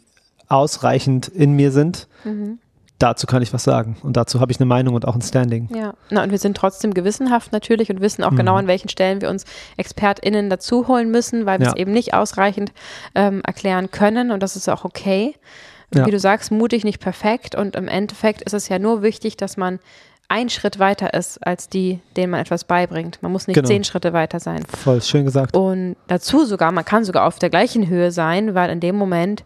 ausreichend 0.49 1.29
in 1.29 1.53
mir 1.55 1.73
sind, 1.73 2.07
Mhm. 2.25 2.59
dazu 2.99 3.27
kann 3.27 3.43
ich 3.43 3.53
was 3.53 3.65
sagen 3.65 3.97
und 4.03 4.17
dazu 4.17 4.41
habe 4.41 4.53
ich 4.53 4.59
eine 4.61 4.67
Meinung 4.67 4.95
und 4.95 5.07
auch 5.07 5.15
ein 5.15 5.21
Standing. 5.23 5.69
Ja, 5.75 5.95
na, 6.11 6.23
und 6.23 6.31
wir 6.31 6.39
sind 6.39 6.57
trotzdem 6.57 6.95
gewissenhaft 6.95 7.53
natürlich 7.53 7.91
und 7.91 8.01
wissen 8.01 8.23
auch 8.25 8.31
Mhm. 8.31 8.37
genau, 8.37 8.55
an 8.57 8.67
welchen 8.69 8.89
Stellen 8.89 9.21
wir 9.21 9.29
uns 9.29 9.45
ExpertInnen 9.77 10.49
dazu 10.49 10.87
holen 10.89 11.11
müssen, 11.11 11.47
weil 11.47 11.59
wir 11.59 11.67
Ja. 11.67 11.73
es 11.73 11.79
eben 11.79 11.93
nicht 11.93 12.15
ausreichend 12.15 12.73
ähm, 13.15 13.43
erklären 13.45 13.91
können 13.91 14.31
und 14.31 14.43
das 14.43 14.57
ist 14.57 14.69
auch 14.69 14.85
okay. 14.85 15.35
Ja. 15.95 16.05
Wie 16.07 16.11
du 16.11 16.19
sagst, 16.19 16.51
mutig, 16.51 16.85
nicht 16.85 17.01
perfekt 17.01 17.55
und 17.55 17.77
im 17.77 17.87
Endeffekt 17.87 18.43
ist 18.43 18.55
es 18.55 18.69
ja 18.69 18.79
nur 18.79 19.03
wichtig, 19.03 19.37
dass 19.37 19.57
man 19.57 19.79
einen 20.29 20.49
Schritt 20.51 20.79
weiter 20.79 21.15
ist 21.15 21.45
als 21.47 21.69
die, 21.69 22.01
denen 22.17 22.31
man 22.33 22.41
etwas 22.41 22.65
beibringt. 22.65 23.23
Man 23.23 23.33
muss 23.33 23.47
nicht 23.47 23.55
Genau. 23.57 23.69
zehn 23.69 23.85
Schritte 23.85 24.13
weiter 24.13 24.41
sein. 24.41 24.65
Voll 24.83 25.01
schön 25.03 25.25
gesagt. 25.25 25.57
Und 25.57 25.97
dazu 26.09 26.45
sogar, 26.45 26.73
man 26.73 26.85
kann 26.85 27.05
sogar 27.05 27.27
auf 27.27 27.39
der 27.39 27.51
gleichen 27.51 27.89
Höhe 27.89 28.11
sein, 28.11 28.55
weil 28.55 28.71
in 28.71 28.81
dem 28.81 28.97
Moment, 28.97 29.45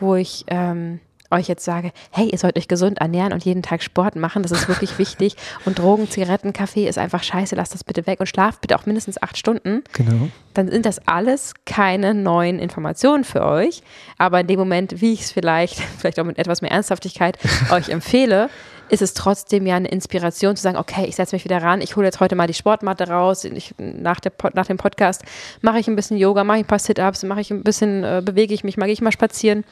wo 0.00 0.14
ich 0.14 0.44
ähm, 0.48 1.00
euch 1.30 1.48
jetzt 1.48 1.64
sage, 1.64 1.92
hey, 2.10 2.28
ihr 2.30 2.38
sollt 2.38 2.56
euch 2.58 2.68
gesund 2.68 2.98
ernähren 2.98 3.32
und 3.32 3.44
jeden 3.44 3.62
Tag 3.62 3.82
Sport 3.82 4.16
machen, 4.16 4.42
das 4.42 4.52
ist 4.52 4.68
wirklich 4.68 4.98
wichtig. 4.98 5.34
Und 5.64 5.78
Drogen, 5.78 6.10
Zigaretten, 6.10 6.52
Kaffee 6.52 6.86
ist 6.86 6.98
einfach 6.98 7.22
scheiße, 7.22 7.56
lasst 7.56 7.72
das 7.72 7.84
bitte 7.84 8.06
weg 8.06 8.20
und 8.20 8.26
schlaft 8.26 8.60
bitte 8.60 8.76
auch 8.76 8.84
mindestens 8.84 9.20
acht 9.22 9.38
Stunden. 9.38 9.82
Genau. 9.94 10.28
Dann 10.54 10.70
sind 10.70 10.84
das 10.84 11.06
alles 11.08 11.54
keine 11.64 12.12
neuen 12.12 12.58
Informationen 12.58 13.24
für 13.24 13.44
euch. 13.46 13.82
Aber 14.18 14.40
in 14.40 14.46
dem 14.46 14.58
Moment, 14.58 15.00
wie 15.00 15.14
ich 15.14 15.22
es 15.22 15.32
vielleicht, 15.32 15.78
vielleicht 15.98 16.20
auch 16.20 16.24
mit 16.24 16.36
etwas 16.38 16.60
mehr 16.60 16.70
Ernsthaftigkeit 16.70 17.38
euch 17.70 17.88
empfehle, 17.88 18.50
ist 18.92 19.00
es 19.00 19.14
trotzdem 19.14 19.66
ja 19.66 19.74
eine 19.76 19.88
Inspiration 19.88 20.54
zu 20.54 20.62
sagen, 20.62 20.76
okay, 20.76 21.06
ich 21.06 21.16
setze 21.16 21.34
mich 21.34 21.46
wieder 21.46 21.62
ran, 21.62 21.80
ich 21.80 21.96
hole 21.96 22.06
jetzt 22.06 22.20
heute 22.20 22.36
mal 22.36 22.46
die 22.46 22.52
Sportmatte 22.52 23.08
raus, 23.08 23.44
ich, 23.44 23.74
nach, 23.78 24.20
der, 24.20 24.32
nach 24.52 24.66
dem 24.66 24.76
Podcast 24.76 25.22
mache 25.62 25.78
ich 25.78 25.88
ein 25.88 25.96
bisschen 25.96 26.18
Yoga, 26.18 26.44
mache 26.44 26.58
ich 26.58 26.64
ein 26.64 26.68
paar 26.68 26.78
Sit-Ups, 26.78 27.22
mache 27.22 27.40
ich 27.40 27.50
ein 27.50 27.62
bisschen, 27.62 28.04
äh, 28.04 28.20
bewege 28.22 28.52
ich 28.52 28.64
mich, 28.64 28.76
mag 28.76 28.90
ich 28.90 29.00
mal 29.00 29.10
spazieren. 29.10 29.64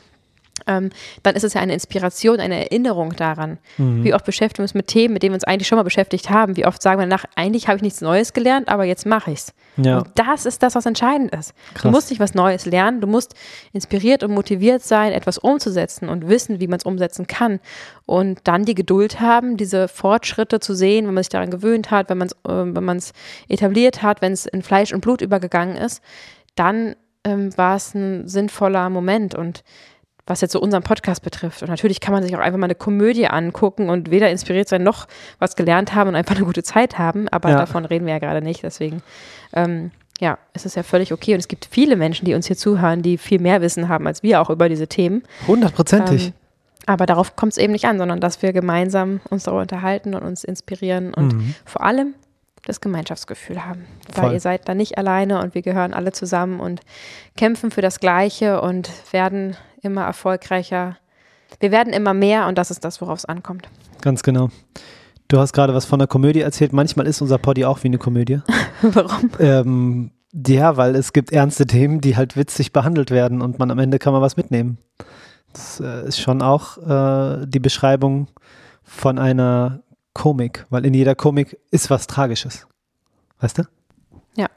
Ähm, 0.67 0.91
dann 1.23 1.35
ist 1.35 1.45
es 1.45 1.55
ja 1.55 1.61
eine 1.61 1.75
Inspiration, 1.75 2.41
eine 2.41 2.61
Erinnerung 2.71 3.15
daran. 3.17 3.59
Wie 3.77 4.15
oft 4.15 4.25
beschäftigen 4.25 4.59
wir 4.59 4.65
uns 4.65 4.75
mit 4.75 4.87
Themen, 4.87 5.15
mit 5.15 5.23
denen 5.23 5.33
wir 5.33 5.37
uns 5.37 5.45
eigentlich 5.45 5.69
schon 5.69 5.77
mal 5.77 5.83
beschäftigt 5.83 6.31
haben? 6.31 6.57
Wie 6.57 6.67
oft 6.67 6.83
sagen 6.83 7.01
wir 7.01 7.07
danach, 7.07 7.25
eigentlich 7.37 7.69
habe 7.69 7.77
ich 7.77 7.83
nichts 7.83 8.01
Neues 8.01 8.33
gelernt, 8.33 8.69
aber 8.69 8.85
jetzt 8.85 9.07
mache 9.07 9.31
ich's. 9.31 9.53
Ja. 9.77 9.99
Und 9.99 10.09
das 10.15 10.47
ist 10.47 10.63
das, 10.63 10.75
was 10.75 10.87
entscheidend 10.87 11.35
ist. 11.35 11.55
Du 11.75 11.81
Krass. 11.81 11.93
musst 11.93 12.11
nicht 12.11 12.21
was 12.21 12.35
Neues 12.35 12.67
lernen, 12.67 13.01
du 13.01 13.07
musst 13.07 13.35
inspiriert 13.73 14.23
und 14.23 14.33
motiviert 14.33 14.83
sein, 14.83 15.13
etwas 15.13 15.39
umzusetzen 15.39 16.09
und 16.09 16.29
wissen, 16.29 16.61
wie 16.61 16.67
man 16.67 16.79
es 16.79 16.85
umsetzen 16.85 17.27
kann. 17.27 17.61
Und 18.07 18.41
dann 18.45 18.65
die 18.65 18.75
Geduld 18.75 19.21
haben, 19.21 19.57
diese 19.57 19.89
Fortschritte 19.89 20.61
zu 20.61 20.75
sehen, 20.75 21.07
wenn 21.07 21.15
man 21.15 21.23
sich 21.23 21.31
daran 21.31 21.51
gewöhnt 21.51 21.91
hat, 21.91 22.11
wenn 22.11 22.19
man 22.19 22.29
es 22.29 22.33
äh, 22.45 22.75
wenn 22.75 22.85
man 22.85 22.99
es 22.99 23.13
etabliert 23.49 24.03
hat, 24.03 24.23
wenn 24.23 24.33
es 24.33 24.47
in 24.47 24.63
Fleisch 24.63 24.93
und 24.93 25.01
Blut 25.01 25.21
übergegangen 25.21 25.77
ist, 25.77 26.03
dann 26.55 26.97
ähm, 27.25 27.57
war 27.57 27.77
es 27.77 27.95
ein 27.95 28.29
sinnvoller 28.29 28.91
Moment. 28.91 29.35
Und 29.35 29.63
was 30.27 30.41
jetzt 30.41 30.53
so 30.53 30.61
unseren 30.61 30.83
Podcast 30.83 31.23
betrifft. 31.23 31.63
Und 31.63 31.69
natürlich 31.69 32.01
kann 32.01 32.13
man 32.13 32.23
sich 32.23 32.35
auch 32.37 32.41
einfach 32.41 32.59
mal 32.59 32.67
eine 32.67 32.75
Komödie 32.75 33.27
angucken 33.27 33.91
und 33.91 34.11
weder 34.11 34.31
inspiriert 34.31 34.69
sein 34.69 34.83
noch 34.83 35.07
was 35.39 35.57
gelernt 35.57 35.95
haben 35.95 36.09
und 36.09 36.17
einfach 36.17 36.37
eine 36.37 36.45
gute 36.45 36.63
Zeit 36.63 36.99
haben. 36.99 37.29
Aber 37.29 37.51
Ja. 37.51 37.57
davon 37.59 37.85
reden 37.85 38.07
wir 38.07 38.13
ja 38.15 38.19
gerade 38.19 38.43
nicht. 38.43 38.63
Deswegen, 38.63 39.03
ähm, 39.53 39.91
ja, 40.21 40.39
es 40.53 40.67
ist 40.67 40.77
ja 40.77 40.83
völlig 40.83 41.13
okay. 41.13 41.33
Und 41.35 41.41
es 41.41 41.49
gibt 41.49 41.67
viele 41.71 41.97
Menschen, 41.97 42.25
die 42.27 42.35
uns 42.35 42.47
hier 42.47 42.57
zuhören, 42.57 43.03
die 43.03 43.19
viel 43.19 43.41
mehr 43.41 43.61
Wissen 43.61 43.89
haben 43.89 44.07
als 44.07 44.23
wir 44.23 44.41
auch 44.41 44.51
über 44.51 44.69
diese 44.69 44.87
Themen. 44.87 45.23
Hundertprozentig. 45.47 46.27
Ähm, 46.29 46.33
aber 46.87 47.07
darauf 47.07 47.37
kommt 47.37 47.53
es 47.53 47.59
eben 47.59 47.73
nicht 47.73 47.85
an, 47.87 47.99
sondern 47.99 48.21
dass 48.21 48.43
wir 48.43 48.53
gemeinsam 48.53 49.21
uns 49.31 49.45
darüber 49.45 49.63
unterhalten 49.63 50.15
und 50.15 50.23
uns 50.23 50.45
inspirieren 50.45 51.15
und 51.15 51.55
vor 51.65 51.83
allem 51.83 52.15
das 52.67 52.81
Gemeinschaftsgefühl 52.81 53.65
haben. 53.65 53.87
Weil 54.15 54.25
Voll. 54.25 54.33
ihr 54.35 54.41
seid 54.41 54.69
da 54.69 54.75
nicht 54.75 54.99
alleine 54.99 55.41
und 55.41 55.55
wir 55.55 55.63
gehören 55.63 55.95
alle 55.95 56.13
zusammen 56.13 56.61
und 56.61 56.81
kämpfen 57.37 57.71
für 57.71 57.81
das 57.81 58.01
Gleiche 58.01 58.61
und 58.61 58.91
werden 59.13 59.57
immer 59.83 60.03
erfolgreicher. 60.03 60.97
Wir 61.59 61.71
werden 61.71 61.93
immer 61.93 62.15
mehr 62.15 62.47
und 62.47 62.59
das 62.59 62.71
ist 62.71 62.85
das, 62.85 63.01
worauf 63.01 63.19
es 63.19 63.25
ankommt. 63.25 63.69
Ganz 64.01 64.23
genau. 64.23 64.51
Du 65.29 65.39
hast 65.39 65.53
gerade 65.53 65.75
was 65.75 65.85
von 65.85 65.99
der 65.99 66.09
Komödie 66.09 66.41
erzählt. 66.41 66.73
Manchmal 66.73 67.07
ist 67.07 67.21
unser 67.21 67.39
Poddy 67.39 67.65
auch 67.65 67.83
wie 67.83 67.89
eine 67.89 67.99
Komödie. 67.99 68.41
Warum? 68.83 69.31
Ähm, 69.39 70.11
ja, 70.33 70.77
weil 70.77 70.97
es 70.97 71.13
gibt 71.13 71.33
ernste 71.33 71.67
Themen, 71.67 72.01
die 72.01 72.17
halt 72.17 72.37
witzig 72.37 72.73
behandelt 72.73 73.11
werden 73.11 73.43
und 73.43 73.59
man 73.59 73.71
am 73.71 73.79
Ende 73.79 73.99
kann 73.99 74.13
man 74.13 74.23
was 74.23 74.37
mitnehmen. 74.37 74.79
Das 75.53 75.81
äh, 75.81 76.07
ist 76.07 76.21
schon 76.21 76.43
auch 76.43 76.79
äh, 76.79 77.47
die 77.47 77.59
Beschreibung 77.59 78.29
von 78.83 79.19
einer 79.19 79.83
Komik, 80.15 80.67
weil 80.71 80.85
in 80.87 80.95
jeder 80.95 81.15
Komik 81.15 81.59
ist 81.71 81.91
was 81.91 82.07
Tragisches. 82.07 82.67
Weißt 83.41 83.59
du? 83.59 83.63
Ja. 84.37 84.49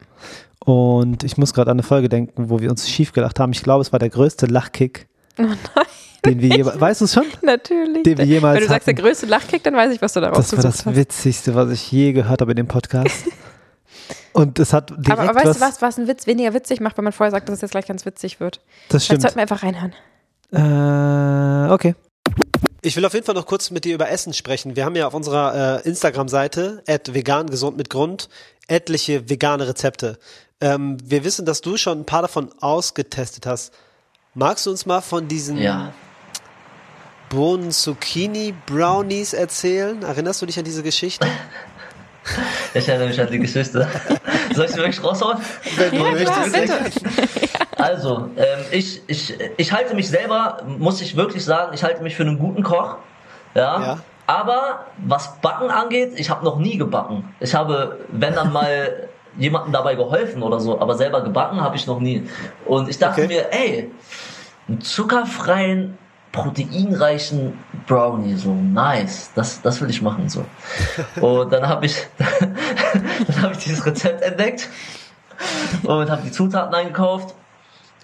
Und 0.60 1.24
ich 1.24 1.38
muss 1.38 1.54
gerade 1.54 1.72
an 1.72 1.76
eine 1.76 1.84
Folge 1.84 2.10
denken, 2.10 2.50
wo 2.50 2.60
wir 2.60 2.70
uns 2.70 2.90
schief 2.90 3.12
gelacht 3.12 3.40
haben. 3.40 3.52
Ich 3.52 3.64
glaube, 3.64 3.82
es 3.82 3.92
war 3.92 4.00
der 4.00 4.10
größte 4.10 4.46
Lachkick, 4.46 5.08
Oh 5.38 5.44
nein, 5.44 5.58
den 6.26 6.40
wir 6.42 6.58
jemals, 6.58 6.80
weißt 6.80 7.02
du 7.02 7.06
es 7.06 7.14
schon? 7.14 7.26
natürlich. 7.42 8.04
Den 8.04 8.18
wir 8.18 8.26
jemals 8.26 8.56
Wenn 8.56 8.64
du 8.64 8.70
sagst, 8.70 8.88
der 8.88 8.94
größte 8.94 9.26
Lachkick, 9.26 9.64
dann 9.64 9.76
weiß 9.76 9.94
ich, 9.94 10.02
was 10.02 10.14
du 10.14 10.22
daraus 10.22 10.38
Das 10.38 10.54
war 10.54 10.64
das 10.64 10.86
hast. 10.86 10.96
Witzigste, 10.96 11.56
was 11.56 11.72
ich 11.72 11.92
je 11.92 12.14
gehört 12.14 12.42
habe 12.42 12.52
in 12.52 12.58
dem 12.58 12.68
Podcast. 12.68 13.26
Und 14.34 14.58
es 14.58 14.74
hat 14.74 14.90
direkt 14.90 15.12
Aber, 15.12 15.22
aber 15.24 15.36
weißt 15.36 15.46
was, 15.46 15.58
du 15.58 15.62
was, 15.62 15.82
was 15.82 15.98
einen 15.98 16.08
Witz 16.08 16.26
weniger 16.26 16.54
witzig 16.54 16.80
macht, 16.80 16.98
wenn 16.98 17.04
man 17.04 17.14
vorher 17.14 17.32
sagt, 17.32 17.48
dass 17.48 17.56
es 17.56 17.62
jetzt 17.62 17.72
gleich 17.72 17.86
ganz 17.86 18.06
witzig 18.06 18.40
wird? 18.40 18.62
das 18.90 19.06
stimmt. 19.06 19.22
sollten 19.22 19.38
wir 19.38 19.44
einfach 19.44 19.62
reinhören. 19.62 19.94
Äh, 20.52 21.72
okay. 21.72 21.96
Ich 22.82 22.98
will 22.98 23.06
auf 23.06 23.14
jeden 23.14 23.26
Fall 23.26 23.36
noch 23.36 23.46
kurz 23.46 23.72
mit 23.72 23.86
dir 23.86 23.96
über 23.96 24.10
Essen 24.10 24.34
sprechen. 24.34 24.76
Wir 24.76 24.86
haben 24.86 24.96
ja 24.96 25.08
auf 25.08 25.14
unserer 25.14 25.82
äh, 25.84 25.88
Instagram-Seite, 25.88 26.84
vegan 26.86 27.48
gesund 27.50 27.78
mit 27.78 27.90
Grund, 27.90 28.28
etliche 28.68 29.30
vegane 29.30 29.68
Rezepte. 29.68 30.18
Ähm, 30.60 30.98
wir 31.04 31.24
wissen, 31.24 31.46
dass 31.46 31.62
du 31.62 31.78
schon 31.78 32.02
ein 32.02 32.06
paar 32.06 32.24
davon 32.24 32.50
ausgetestet 32.60 33.46
hast. 33.46 33.74
Magst 34.36 34.66
du 34.66 34.72
uns 34.72 34.88
mal 34.88 35.02
von 35.02 35.28
diesen 35.28 35.58
Ja. 35.58 35.92
Bohnen-Zucchini-Brownies 37.30 39.34
erzählen? 39.34 40.02
Erinnerst 40.02 40.42
du 40.42 40.48
dich 40.48 40.58
an 40.58 40.66
diese 40.66 40.82
Geschichte? 40.84 41.28
Ich 42.74 42.88
erinnere 42.88 43.10
mich 43.10 43.20
an 43.20 43.30
die 43.30 43.38
Geschichte. 43.38 43.86
Soll 44.56 44.64
ich 44.64 44.72
sie 44.72 44.78
wirklich 44.78 45.04
raushauen? 45.04 45.40
Wenn 45.76 45.94
Ja, 45.94 46.14
klar, 46.14 46.46
bitte. 46.46 46.80
Also, 47.78 48.30
ähm, 48.38 48.60
ich, 48.72 49.02
ich, 49.08 49.38
ich 49.58 49.74
halte 49.74 49.94
mich 49.94 50.08
selber, 50.08 50.64
muss 50.66 51.02
ich 51.02 51.18
wirklich 51.18 51.44
sagen, 51.44 51.74
ich 51.74 51.84
halte 51.84 52.02
mich 52.02 52.16
für 52.16 52.24
einen 52.24 52.40
guten 52.40 52.64
Koch. 52.64 52.96
Ja. 53.56 53.82
Ja. 53.82 54.00
Aber 54.26 54.86
was 55.00 55.36
Backen 55.42 55.70
angeht, 55.70 56.14
ich 56.16 56.30
habe 56.30 56.46
noch 56.46 56.60
nie 56.60 56.78
gebacken. 56.78 57.36
Ich 57.42 57.54
habe, 57.54 58.00
wenn 58.08 58.36
dann 58.36 58.54
mal 58.54 59.10
jemandem 59.38 59.74
dabei 59.74 59.96
geholfen 59.96 60.44
oder 60.44 60.60
so, 60.60 60.80
aber 60.80 60.96
selber 60.96 61.22
gebacken 61.22 61.62
habe 61.62 61.76
ich 61.76 61.88
noch 61.88 62.00
nie. 62.00 62.28
Und 62.66 62.90
ich 62.90 63.00
dachte 63.00 63.24
Okay. 63.24 63.28
mir, 63.34 63.52
ey, 63.54 63.92
einen 64.68 64.82
zuckerfreien, 64.82 65.98
proteinreichen 66.32 67.60
Brownie, 67.86 68.36
so 68.36 68.54
nice, 68.54 69.32
das, 69.36 69.62
das 69.62 69.82
will 69.82 69.90
ich 69.90 70.02
machen 70.02 70.30
so. 70.30 70.46
Und 71.22 71.52
dann 71.54 71.68
habe 71.68 71.86
ich, 71.86 71.98
dann 72.18 73.42
habe 73.42 73.54
ich 73.54 73.60
dieses 73.60 73.86
Rezept 73.86 74.22
entdeckt 74.22 74.70
und 75.84 76.10
habe 76.10 76.22
die 76.24 76.32
Zutaten 76.32 76.74
eingekauft. 76.74 77.36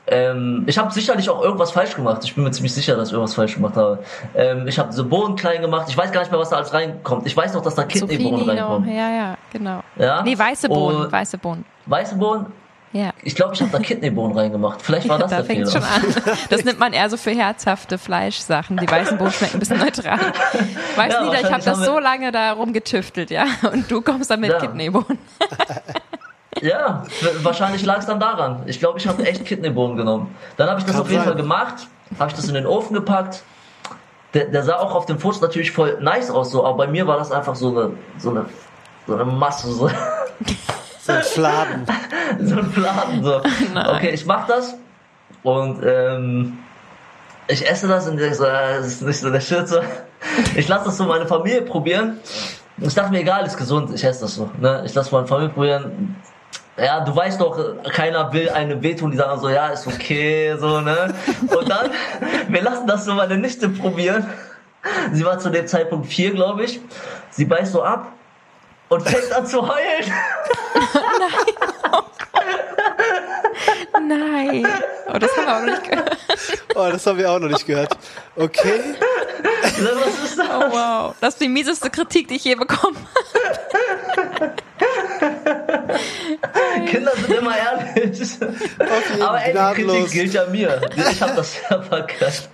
Ähm, 0.10 0.64
ich 0.68 0.78
habe 0.78 0.92
sicherlich 0.92 1.30
auch 1.30 1.42
irgendwas 1.44 1.72
falsch 1.72 1.96
gemacht. 1.96 2.22
Ich 2.24 2.36
bin 2.36 2.44
mir 2.44 2.52
ziemlich 2.52 2.74
sicher, 2.74 2.96
dass 2.96 3.10
ich 3.10 3.14
irgendwas 3.14 3.36
falsch 3.36 3.56
gemacht 3.56 3.76
habe. 3.76 4.00
Ähm, 4.36 4.68
ich 4.68 4.80
habe 4.80 4.90
diese 4.90 5.04
Bohnen 5.04 5.36
klein 5.36 5.62
gemacht. 5.62 5.86
Ich 5.90 5.96
weiß 5.98 6.12
gar 6.12 6.22
nicht 6.22 6.32
mehr, 6.32 6.40
was 6.40 6.50
da 6.50 6.58
alles 6.58 6.74
reinkommt. 6.74 7.28
Ich 7.28 7.36
weiß 7.38 7.54
noch, 7.54 7.62
dass 7.62 7.76
da 7.76 7.84
Kidneybohnen 7.84 8.50
reinkommen. 8.50 8.90
Ja, 8.90 9.10
ja, 9.10 9.38
genau. 9.52 9.82
Ja? 9.98 10.22
Nee, 10.24 10.38
weiße 10.38 10.68
Bohnen, 10.70 11.02
Und 11.06 11.12
weiße 11.12 11.38
Bohnen. 11.38 11.66
weiße 11.86 12.16
Bohnen. 12.16 12.48
Ja. 12.92 13.12
Ich 13.22 13.36
glaube, 13.36 13.54
ich 13.54 13.62
habe 13.62 13.70
da 13.72 13.78
Kidneybohnen 13.78 14.36
reingemacht. 14.36 14.82
Vielleicht 14.82 15.08
war 15.08 15.20
das 15.20 15.30
da 15.30 15.38
der 15.38 15.46
fängt 15.46 15.70
Fehler. 15.70 15.84
schon 15.84 15.84
an. 15.84 16.36
Das 16.50 16.64
nimmt 16.66 16.80
man 16.80 16.92
eher 16.92 17.08
so 17.08 17.18
für 17.18 17.30
herzhafte 17.30 18.00
Fleischsachen. 18.00 18.78
Die 18.78 18.90
weißen 18.90 19.16
Bohnen 19.20 19.32
schmecken 19.32 19.58
ein 19.58 19.60
bisschen 19.60 19.78
neutral. 19.78 20.18
Weißt 20.96 21.14
Ja, 21.14 21.20
du, 21.20 21.26
Nida, 21.30 21.40
ich 21.42 21.52
habe 21.54 21.64
das 21.64 21.86
so 21.86 22.00
lange 22.00 22.32
da 22.32 22.54
rumgetüftelt, 22.54 23.30
ja. 23.30 23.46
Und 23.72 23.92
du 23.92 24.02
kommst 24.02 24.32
dann 24.32 24.40
mit 24.40 24.50
Ja. 24.50 24.58
Kidneybohnen. 24.58 25.20
Ja, 26.62 27.04
wahrscheinlich 27.42 27.86
lag 27.86 28.00
es 28.00 28.06
dann 28.06 28.20
daran. 28.20 28.64
Ich 28.66 28.80
glaube, 28.80 29.00
ich 29.00 29.08
habe 29.08 29.26
echt 29.26 29.46
Kidneybohnen 29.46 29.98
genommen. 29.98 30.36
Dann 30.58 30.70
habe 30.70 30.80
ich 30.80 30.86
das 30.86 30.96
Kann 30.96 31.04
auf 31.04 31.10
jeden 31.10 31.22
sein. 31.22 31.30
Fall 31.30 31.42
gemacht, 31.42 31.88
habe 32.20 32.30
ich 32.30 32.36
das 32.36 32.48
in 32.48 32.54
den 32.54 32.66
Ofen 32.66 32.94
gepackt. 32.94 33.44
Der, 34.34 34.46
der 34.46 34.64
sah 34.64 34.78
auch 34.78 34.94
auf 34.94 35.06
dem 35.06 35.20
Fotos 35.20 35.42
natürlich 35.42 35.72
voll 35.72 35.98
nice 36.02 36.30
aus, 36.30 36.52
so, 36.52 36.66
aber 36.66 36.78
bei 36.78 36.88
mir 36.88 37.08
war 37.08 37.18
das 37.18 37.32
einfach 37.32 37.56
so 37.56 37.70
eine, 37.70 37.92
so 38.18 38.30
eine, 38.30 38.46
so 39.08 39.16
eine 39.16 39.26
Masse, 39.26 39.72
so, 39.72 39.90
So 41.10 41.14
ein 41.14 41.24
Fladen. 41.24 41.86
so 42.40 42.56
ein 42.58 42.72
Fladen. 42.72 43.24
So. 43.24 43.38
Okay, 43.38 44.12
ich 44.12 44.26
mach 44.26 44.46
das 44.46 44.76
und 45.44 45.82
ähm, 45.84 46.60
ich 47.48 47.68
esse 47.68 47.88
das 47.88 48.08
und 48.08 48.18
denke 48.18 48.36
so, 48.36 48.46
äh, 48.46 48.78
das 48.78 48.88
ist 48.88 49.02
nicht 49.02 49.20
so 49.20 49.32
der 49.32 49.40
Shit. 49.40 49.68
So. 49.68 49.80
Ich 50.56 50.68
lasse 50.68 50.86
das 50.86 50.98
so 50.98 51.06
meine 51.06 51.26
Familie 51.26 51.64
probieren. 51.64 52.20
Ich 52.78 52.94
dachte 52.94 53.12
mir, 53.12 53.22
egal, 53.22 53.46
ist 53.46 53.58
gesund, 53.58 53.92
ich 53.94 54.04
esse 54.04 54.22
das 54.22 54.36
so. 54.36 54.50
Ne? 54.60 54.84
Ich 54.86 54.94
lasse 54.94 55.14
meine 55.14 55.26
Familie 55.28 55.50
probieren. 55.50 56.16
Ja, 56.82 57.02
du 57.02 57.16
weißt 57.16 57.42
doch, 57.42 57.84
keiner 57.92 58.32
will 58.32 58.50
einem 58.50 58.82
wehtun, 58.82 59.12
die 59.12 59.18
sagen 59.18 59.40
so, 59.40 59.50
ja, 59.50 59.70
ist 59.70 59.86
okay, 59.88 60.56
so, 60.58 60.80
ne? 60.80 61.14
Und 61.56 61.70
dann, 61.70 61.92
wir 62.48 62.62
lassen 62.62 62.88
das 62.88 63.06
so 63.06 63.14
meine 63.14 63.38
Nichte 63.38 63.70
probieren. 63.70 64.26
Sie 65.12 65.26
war 65.26 65.40
zu 65.40 65.50
dem 65.50 65.68
Zeitpunkt 65.68 66.08
vier, 66.08 66.32
glaube 66.32 66.64
ich. 66.64 66.80
Sie 67.32 67.46
beißt 67.46 67.74
so 67.74 67.84
ab 67.84 68.08
und 68.88 69.02
fängt 69.08 69.32
an 69.34 69.46
zu 69.46 69.62
heulen. 69.62 70.14
Nein. 74.08 74.68
Oh, 75.08 75.18
das 75.18 75.30
haben 75.36 75.46
wir 75.46 75.56
auch 75.56 75.60
noch 75.60 75.66
nicht 75.68 75.84
gehört. 75.84 76.18
Oh, 76.76 76.90
das 76.92 77.06
haben 77.06 77.18
wir 77.18 77.32
auch 77.32 77.40
noch 77.40 77.50
nicht 77.50 77.66
gehört. 77.66 77.98
Okay. 78.38 78.80
Was 79.62 80.24
ist 80.24 80.40
das? 80.40 80.48
Oh, 80.48 80.72
wow. 80.72 81.16
Das 81.20 81.34
ist 81.34 81.42
die 81.42 81.50
mieseste 81.50 81.90
Kritik, 81.90 82.30
die 82.30 82.36
ich 82.36 82.46
je 82.46 82.56
bekommen 82.56 82.98
Kinder 86.90 87.12
sind 87.16 87.38
immer 87.38 87.56
ehrlich. 87.58 88.38
Aber 89.22 89.44
ey, 89.44 89.54
die. 89.54 89.84
Kritik 89.84 90.12
gilt 90.12 90.34
ja 90.34 90.46
mir. 90.46 90.82
Ich 90.96 91.22
habe 91.22 91.36
das 91.36 91.56
ja 91.70 91.82
verkackt. 91.82 92.50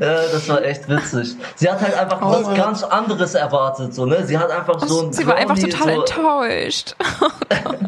ja, 0.00 0.22
das 0.32 0.48
war 0.48 0.62
echt 0.64 0.88
witzig. 0.88 1.36
Sie 1.56 1.70
hat 1.70 1.80
halt 1.80 1.94
einfach 1.94 2.20
was 2.20 2.42
Mann. 2.42 2.54
ganz 2.54 2.82
anderes 2.82 3.34
erwartet, 3.34 3.94
so, 3.94 4.06
ne? 4.06 4.24
Sie 4.26 4.38
hat 4.38 4.50
einfach 4.50 4.80
so 4.86 5.02
ein 5.02 5.12
Sie 5.12 5.26
war 5.26 5.36
einfach 5.36 5.58
total 5.58 5.94
so, 5.94 6.00
enttäuscht. 6.00 6.96
Oh 7.20 7.28
Gott. 7.64 7.78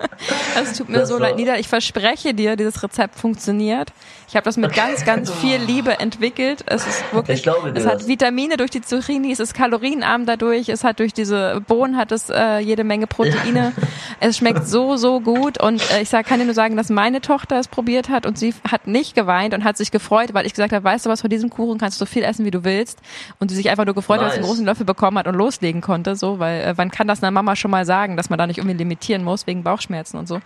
Es 0.60 0.76
tut 0.76 0.88
mir 0.88 0.98
Das 0.98 1.08
so 1.08 1.18
leid, 1.18 1.36
Nida. 1.36 1.56
Ich 1.56 1.68
verspreche 1.68 2.34
dir, 2.34 2.56
dieses 2.56 2.82
Rezept 2.82 3.16
funktioniert. 3.18 3.92
Ich 4.28 4.36
habe 4.36 4.44
das 4.44 4.56
mit 4.56 4.74
ganz, 4.74 5.04
ganz 5.04 5.30
viel 5.40 5.56
Liebe 5.58 5.98
entwickelt. 5.98 6.62
Es 6.66 6.86
ist 6.86 7.02
wirklich, 7.12 7.38
Ich 7.38 7.42
glaube 7.42 7.72
dir 7.72 7.78
es 7.80 7.86
hat 7.86 8.00
das. 8.00 8.08
Vitamine 8.08 8.56
durch 8.56 8.70
die 8.70 8.80
Zucchini, 8.82 9.32
es 9.32 9.40
ist 9.40 9.54
kalorienarm 9.54 10.26
dadurch, 10.26 10.68
es 10.68 10.84
hat 10.84 10.98
durch 10.98 11.12
diese 11.14 11.62
Bohnen 11.66 11.96
hat 11.96 12.12
es 12.12 12.28
äh, 12.30 12.58
jede 12.58 12.84
Menge 12.84 13.06
Proteine. 13.06 13.72
Es 14.22 14.36
schmeckt 14.36 14.66
so, 14.68 14.96
so 14.98 15.20
gut 15.20 15.58
und 15.62 15.80
äh, 15.92 16.02
ich 16.02 16.10
sag, 16.10 16.26
kann 16.26 16.38
dir 16.40 16.44
nur 16.44 16.52
sagen, 16.52 16.76
dass 16.76 16.90
meine 16.90 17.22
Tochter 17.22 17.58
es 17.58 17.68
probiert 17.68 18.10
hat 18.10 18.26
und 18.26 18.36
sie 18.38 18.52
hat 18.70 18.86
nicht 18.86 19.14
geweint 19.14 19.54
und 19.54 19.64
hat 19.64 19.78
sich 19.78 19.90
gefreut, 19.90 20.34
weil 20.34 20.44
ich 20.44 20.52
gesagt 20.52 20.74
habe, 20.74 20.84
weißt 20.84 21.06
du 21.06 21.10
was, 21.10 21.22
von 21.22 21.30
diesem 21.30 21.48
Kuchen 21.48 21.78
kannst 21.78 21.98
du 21.98 22.04
so 22.04 22.06
viel 22.10 22.22
essen, 22.22 22.44
wie 22.44 22.50
du 22.50 22.62
willst. 22.62 22.98
Und 23.38 23.48
sie 23.48 23.56
sich 23.56 23.70
einfach 23.70 23.86
nur 23.86 23.94
gefreut 23.94 24.18
hat, 24.20 24.26
dass 24.26 24.32
sie 24.34 24.38
einen 24.40 24.42
Nice. 24.42 24.50
großen 24.50 24.66
Löffel 24.66 24.84
bekommen 24.84 25.16
hat 25.16 25.26
und 25.26 25.36
loslegen 25.36 25.80
konnte, 25.80 26.16
so, 26.16 26.38
weil 26.38 26.60
äh, 26.60 26.72
wann 26.76 26.90
kann 26.90 27.08
das 27.08 27.22
einer 27.22 27.30
Mama 27.30 27.56
schon 27.56 27.70
mal 27.70 27.86
sagen, 27.86 28.18
dass 28.18 28.28
man 28.28 28.38
da 28.38 28.46
nicht 28.46 28.58
irgendwie 28.58 28.76
limitieren 28.76 29.24
muss 29.24 29.46
wegen 29.46 29.62
Bauchschmerzen 29.62 29.89
und 30.18 30.26
so. 30.28 30.40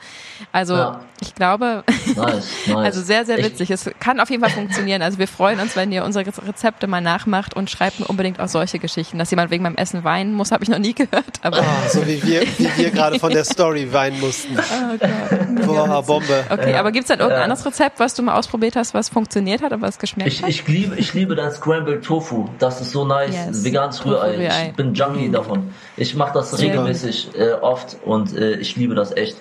Also 0.52 0.74
Ja. 0.74 1.00
ich 1.20 1.34
glaube, 1.34 1.84
Nice, 2.16 2.44
nice. 2.66 2.76
also 2.76 3.02
sehr, 3.02 3.24
sehr 3.24 3.38
Ich- 3.38 3.44
witzig. 3.46 3.70
Es 3.70 3.90
kann 4.00 4.20
auf 4.20 4.30
jeden 4.30 4.42
Fall 4.42 4.50
funktionieren. 4.52 5.02
Also 5.02 5.18
wir 5.18 5.28
freuen 5.28 5.60
uns, 5.60 5.76
wenn 5.76 5.92
ihr 5.92 6.04
unsere 6.04 6.24
Rezepte 6.26 6.86
mal 6.86 7.00
nachmacht 7.00 7.54
und 7.54 7.70
schreibt 7.70 8.00
mir 8.00 8.06
unbedingt 8.06 8.40
auch 8.40 8.48
solche 8.48 8.78
Geschichten. 8.78 9.18
Dass 9.18 9.30
jemand 9.30 9.50
wegen 9.50 9.62
meinem 9.62 9.76
Essen 9.76 10.04
weinen 10.04 10.32
muss, 10.34 10.52
habe 10.52 10.62
ich 10.64 10.70
noch 10.70 10.78
nie 10.78 10.94
gehört. 10.94 11.24
Aber 11.42 11.58
Ah, 11.58 11.88
so 11.88 12.06
wie 12.06 12.22
wir, 12.22 12.42
wie 12.58 12.70
wir 12.76 12.90
gerade 12.90 13.18
von 13.18 13.32
der 13.32 13.44
Story 13.44 13.92
weinen 13.92 14.20
mussten. 14.20 14.56
oh 14.58 14.96
Gott. 14.98 15.66
Boah, 15.66 16.02
Bombe. 16.02 16.44
Okay, 16.50 16.74
aber 16.74 16.92
gibt's 16.92 17.08
dann 17.08 17.18
irgendein 17.18 17.40
Ja. 17.40 17.44
anderes 17.44 17.64
Rezept, 17.66 18.00
was 18.00 18.14
du 18.14 18.22
mal 18.22 18.36
ausprobiert 18.38 18.76
hast, 18.76 18.94
was 18.94 19.08
funktioniert 19.08 19.62
hat 19.62 19.72
und 19.72 19.82
was 19.82 19.98
geschmeckt 19.98 20.28
Ich, 20.28 20.42
hat? 20.42 20.48
ich, 20.50 20.66
liebe, 20.68 20.94
ich 20.96 21.14
liebe 21.14 21.34
dein 21.34 21.52
Scrambled 21.52 22.04
Tofu. 22.04 22.48
Das 22.58 22.80
ist 22.80 22.90
so 22.92 23.04
nice. 23.04 23.34
Yes. 23.34 23.64
Veganes 23.64 24.04
Rührei. 24.04 24.68
Ich 24.70 24.74
bin 24.76 24.94
Junkie 24.94 25.30
davon. 25.30 25.70
Ich 25.96 26.14
mache 26.14 26.32
das 26.34 26.58
regelmäßig 26.58 27.30
äh, 27.38 27.52
oft 27.52 27.96
und 28.04 28.36
äh, 28.36 28.54
ich 28.56 28.76
liebe 28.76 28.94
das 28.94 29.16
echt. 29.16 29.33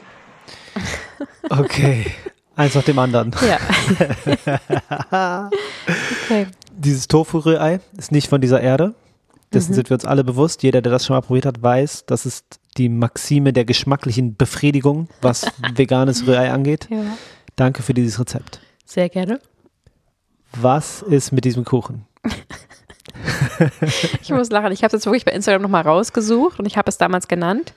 Okay. 1.50 2.06
Eins 2.56 2.76
nach 2.76 2.84
dem 2.84 3.00
anderen. 3.00 3.36
Ja. 3.48 3.58
okay. 6.26 6.48
Dieses 6.76 7.08
Tofu-Rührei 7.08 7.80
ist 7.98 8.12
nicht 8.12 8.28
von 8.30 8.42
dieser 8.42 8.62
Erde. 8.62 8.94
Dessen 9.54 9.72
Mhm. 9.72 9.76
sind 9.76 9.90
wir 9.90 9.96
uns 9.96 10.06
alle 10.06 10.24
bewusst. 10.24 10.64
Jeder, 10.64 10.82
der 10.82 10.92
das 10.92 11.06
schon 11.06 11.16
mal 11.16 11.22
probiert 11.22 11.46
hat, 11.46 11.62
weiß, 11.62 12.06
das 12.06 12.26
ist 12.26 12.60
die 12.78 12.90
Maxime 12.90 13.54
der 13.54 13.66
geschmacklichen 13.66 14.36
Befriedigung, 14.36 15.08
was 15.22 15.46
veganes 15.76 16.26
Rührei 16.26 16.52
angeht. 16.52 16.88
Ja. 16.90 17.04
Danke 17.56 17.84
für 17.84 17.94
dieses 17.94 18.20
Rezept. 18.20 18.62
Sehr 18.86 19.10
gerne. 19.10 19.40
Was 20.60 21.02
ist 21.02 21.32
mit 21.32 21.46
diesem 21.46 21.66
Kuchen? 21.66 22.06
Ich 24.22 24.30
muss 24.32 24.50
lachen. 24.50 24.72
Ich 24.72 24.80
habe 24.84 24.88
es 24.88 24.94
jetzt 24.94 25.06
wirklich 25.06 25.26
bei 25.26 25.32
Instagram 25.32 25.62
nochmal 25.62 25.84
rausgesucht 25.84 26.60
und 26.60 26.66
ich 26.66 26.78
habe 26.78 26.90
es 26.90 26.98
damals 26.98 27.28
genannt. 27.28 27.74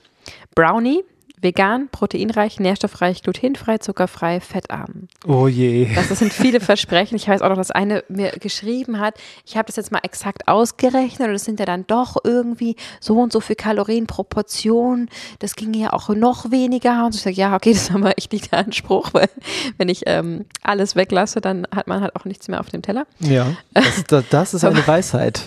Brownie 0.55 1.03
vegan, 1.39 1.89
proteinreich, 1.91 2.59
nährstoffreich, 2.59 3.21
glutenfrei, 3.21 3.77
zuckerfrei, 3.77 4.41
fettarm. 4.41 5.07
Oh 5.25 5.47
je. 5.47 5.93
Das, 5.93 6.09
das 6.09 6.19
sind 6.19 6.33
viele 6.33 6.59
Versprechen. 6.59 7.15
Ich 7.15 7.27
weiß 7.27 7.41
auch 7.41 7.49
noch, 7.49 7.57
dass 7.57 7.71
eine 7.71 8.03
mir 8.09 8.31
geschrieben 8.31 8.99
hat, 8.99 9.15
ich 9.45 9.55
habe 9.55 9.67
das 9.67 9.75
jetzt 9.75 9.91
mal 9.91 9.99
exakt 10.03 10.47
ausgerechnet 10.47 11.29
und 11.29 11.35
es 11.35 11.45
sind 11.45 11.59
ja 11.59 11.65
dann 11.65 11.85
doch 11.85 12.17
irgendwie 12.23 12.75
so 12.99 13.17
und 13.19 13.31
so 13.31 13.39
viel 13.39 13.55
Kalorien 13.55 14.07
pro 14.07 14.23
Portion. 14.23 15.09
Das 15.39 15.55
ging 15.55 15.73
ja 15.73 15.93
auch 15.93 16.09
noch 16.09 16.51
weniger. 16.51 17.05
Und 17.05 17.15
ich 17.15 17.21
sage, 17.21 17.35
ja, 17.35 17.55
okay, 17.55 17.73
das 17.73 17.83
ist 17.83 17.91
aber 17.91 18.17
echt 18.17 18.33
nicht 18.33 18.51
der 18.51 18.59
Anspruch, 18.59 19.13
weil 19.13 19.29
wenn 19.77 19.89
ich 19.89 20.03
ähm, 20.07 20.45
alles 20.63 20.95
weglasse, 20.95 21.39
dann 21.41 21.67
hat 21.73 21.87
man 21.87 22.01
halt 22.01 22.15
auch 22.15 22.25
nichts 22.25 22.47
mehr 22.47 22.59
auf 22.59 22.69
dem 22.69 22.81
Teller. 22.81 23.05
Ja, 23.19 23.47
das, 23.73 24.03
das, 24.07 24.23
das 24.29 24.53
ist 24.55 24.63
eine 24.65 24.85
Weisheit. 24.87 25.41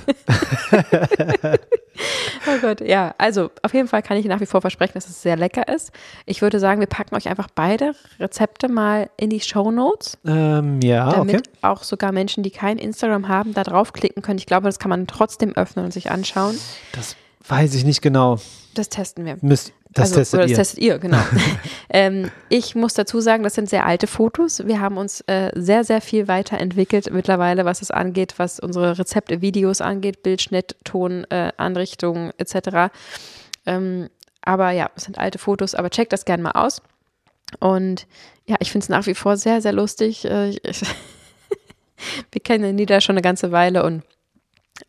Oh 2.46 2.58
Gott, 2.60 2.80
ja. 2.80 3.14
Also 3.18 3.50
auf 3.62 3.74
jeden 3.74 3.88
Fall 3.88 4.02
kann 4.02 4.16
ich 4.16 4.24
nach 4.26 4.40
wie 4.40 4.46
vor 4.46 4.60
versprechen, 4.60 4.94
dass 4.94 5.08
es 5.08 5.20
sehr 5.22 5.36
lecker 5.36 5.68
ist. 5.68 5.79
Ich 6.26 6.42
würde 6.42 6.60
sagen, 6.60 6.80
wir 6.80 6.86
packen 6.86 7.14
euch 7.14 7.28
einfach 7.28 7.48
beide 7.54 7.94
Rezepte 8.18 8.68
mal 8.68 9.10
in 9.16 9.30
die 9.30 9.40
Show 9.40 9.70
Notes, 9.70 10.18
Ähm, 10.26 10.80
ja, 10.82 11.10
damit 11.10 11.48
okay. 11.48 11.58
auch 11.62 11.82
sogar 11.82 12.12
Menschen, 12.12 12.42
die 12.42 12.50
kein 12.50 12.78
Instagram 12.78 13.28
haben, 13.28 13.54
da 13.54 13.62
draufklicken 13.62 14.22
können. 14.22 14.38
Ich 14.38 14.46
glaube, 14.46 14.66
das 14.66 14.78
kann 14.78 14.90
man 14.90 15.06
trotzdem 15.06 15.54
öffnen 15.56 15.84
und 15.84 15.92
sich 15.92 16.10
anschauen. 16.10 16.58
Das 16.92 17.16
weiß 17.48 17.74
ich 17.74 17.84
nicht 17.84 18.02
genau. 18.02 18.38
Das 18.74 18.88
testen 18.88 19.24
wir. 19.24 19.36
Müsst, 19.40 19.72
das 19.92 20.10
also, 20.10 20.20
testet 20.20 20.38
oder 20.38 20.42
das 20.44 20.50
ihr. 20.50 20.56
testet 20.56 20.78
ihr, 20.78 20.98
genau. 20.98 21.18
ähm, 21.90 22.30
ich 22.48 22.74
muss 22.74 22.94
dazu 22.94 23.20
sagen, 23.20 23.42
das 23.42 23.54
sind 23.54 23.68
sehr 23.68 23.86
alte 23.86 24.06
Fotos. 24.06 24.66
Wir 24.66 24.80
haben 24.80 24.96
uns 24.96 25.20
äh, 25.22 25.50
sehr, 25.54 25.84
sehr 25.84 26.00
viel 26.00 26.28
weiterentwickelt 26.28 27.12
mittlerweile, 27.12 27.64
was 27.64 27.82
es 27.82 27.90
angeht, 27.90 28.34
was 28.36 28.60
unsere 28.60 28.98
Rezepte, 28.98 29.40
Videos 29.40 29.80
angeht, 29.80 30.22
Bildschnitt, 30.22 30.76
Ton, 30.84 31.24
äh, 31.30 31.52
Anrichtungen 31.56 32.32
etc. 32.38 32.92
Ähm, 33.66 34.10
aber 34.42 34.70
ja, 34.70 34.90
es 34.96 35.04
sind 35.04 35.18
alte 35.18 35.38
Fotos, 35.38 35.74
aber 35.74 35.90
checkt 35.90 36.12
das 36.12 36.24
gerne 36.24 36.42
mal 36.42 36.52
aus. 36.52 36.82
Und 37.58 38.06
ja, 38.46 38.56
ich 38.60 38.70
finde 38.70 38.84
es 38.84 38.88
nach 38.88 39.06
wie 39.06 39.14
vor 39.14 39.36
sehr, 39.36 39.60
sehr 39.60 39.72
lustig. 39.72 40.24
Äh, 40.24 40.56
wir 42.32 42.40
kennen 42.42 42.76
Nida 42.76 43.00
schon 43.00 43.14
eine 43.14 43.22
ganze 43.22 43.52
Weile 43.52 43.84
und 43.84 44.02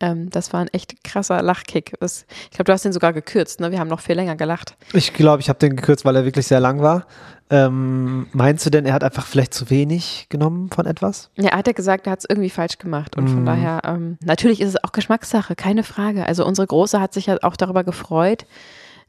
ähm, 0.00 0.30
das 0.30 0.52
war 0.54 0.60
ein 0.60 0.68
echt 0.68 1.04
krasser 1.04 1.42
Lachkick. 1.42 1.92
Das, 2.00 2.24
ich 2.44 2.50
glaube, 2.52 2.64
du 2.64 2.72
hast 2.72 2.84
den 2.84 2.92
sogar 2.94 3.12
gekürzt, 3.12 3.60
ne? 3.60 3.70
Wir 3.72 3.78
haben 3.78 3.88
noch 3.88 4.00
viel 4.00 4.14
länger 4.16 4.36
gelacht. 4.36 4.76
Ich 4.94 5.12
glaube, 5.12 5.42
ich 5.42 5.48
habe 5.50 5.58
den 5.58 5.76
gekürzt, 5.76 6.04
weil 6.06 6.16
er 6.16 6.24
wirklich 6.24 6.46
sehr 6.46 6.60
lang 6.60 6.80
war. 6.80 7.06
Ähm, 7.50 8.26
meinst 8.32 8.64
du 8.64 8.70
denn, 8.70 8.86
er 8.86 8.94
hat 8.94 9.04
einfach 9.04 9.26
vielleicht 9.26 9.52
zu 9.52 9.68
wenig 9.68 10.26
genommen 10.30 10.70
von 10.70 10.86
etwas? 10.86 11.30
Ja, 11.36 11.50
er 11.50 11.58
hat 11.58 11.66
ja 11.66 11.74
gesagt, 11.74 12.06
er 12.06 12.12
hat 12.12 12.20
es 12.20 12.26
irgendwie 12.26 12.48
falsch 12.48 12.78
gemacht. 12.78 13.16
Und 13.16 13.28
von 13.28 13.42
Mhm. 13.42 13.46
daher, 13.46 13.82
ähm, 13.84 14.16
natürlich 14.24 14.62
ist 14.62 14.70
es 14.70 14.82
auch 14.82 14.92
Geschmackssache, 14.92 15.54
keine 15.56 15.82
Frage. 15.82 16.24
Also 16.24 16.46
unsere 16.46 16.66
Große 16.66 16.98
hat 16.98 17.12
sich 17.12 17.26
ja 17.26 17.36
auch 17.42 17.56
darüber 17.56 17.84
gefreut. 17.84 18.46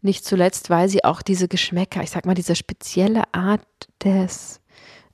Nicht 0.04 0.26
zuletzt, 0.26 0.70
weil 0.70 0.90
sie 0.90 1.06
auch 1.06 1.22
diese 1.22 1.48
Geschmäcker, 1.48 2.04
ich 2.04 2.12
sag 2.12 2.26
mal, 2.26 2.36
diese 2.36 2.56
spezielle 2.56 3.24
Art 3.32 3.66
des 4.04 4.60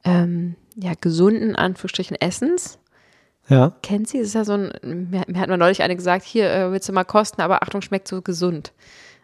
ähm, 0.04 0.56
ja, 0.76 0.94
gesunden, 1.00 1.56
Anführungsstrichen, 1.56 2.18
Essens. 2.20 2.80
Ja. 3.48 3.76
Kennt 3.84 4.10
sie? 4.10 4.18
Das 4.18 4.30
ist 4.30 4.34
ja 4.34 4.46
so 4.46 4.54
ein, 4.54 4.72
mir, 5.12 5.24
mir 5.28 5.40
hat 5.40 5.50
mal 5.50 5.58
neulich 5.58 5.84
eine 5.84 5.96
gesagt, 5.96 6.26
hier 6.26 6.52
äh, 6.52 6.72
willst 6.72 6.90
du 6.90 6.94
mal 6.94 7.04
kosten, 7.04 7.42
aber 7.42 7.62
Achtung, 7.62 7.82
schmeckt 7.84 8.08
so 8.08 8.24
gesund. 8.24 8.74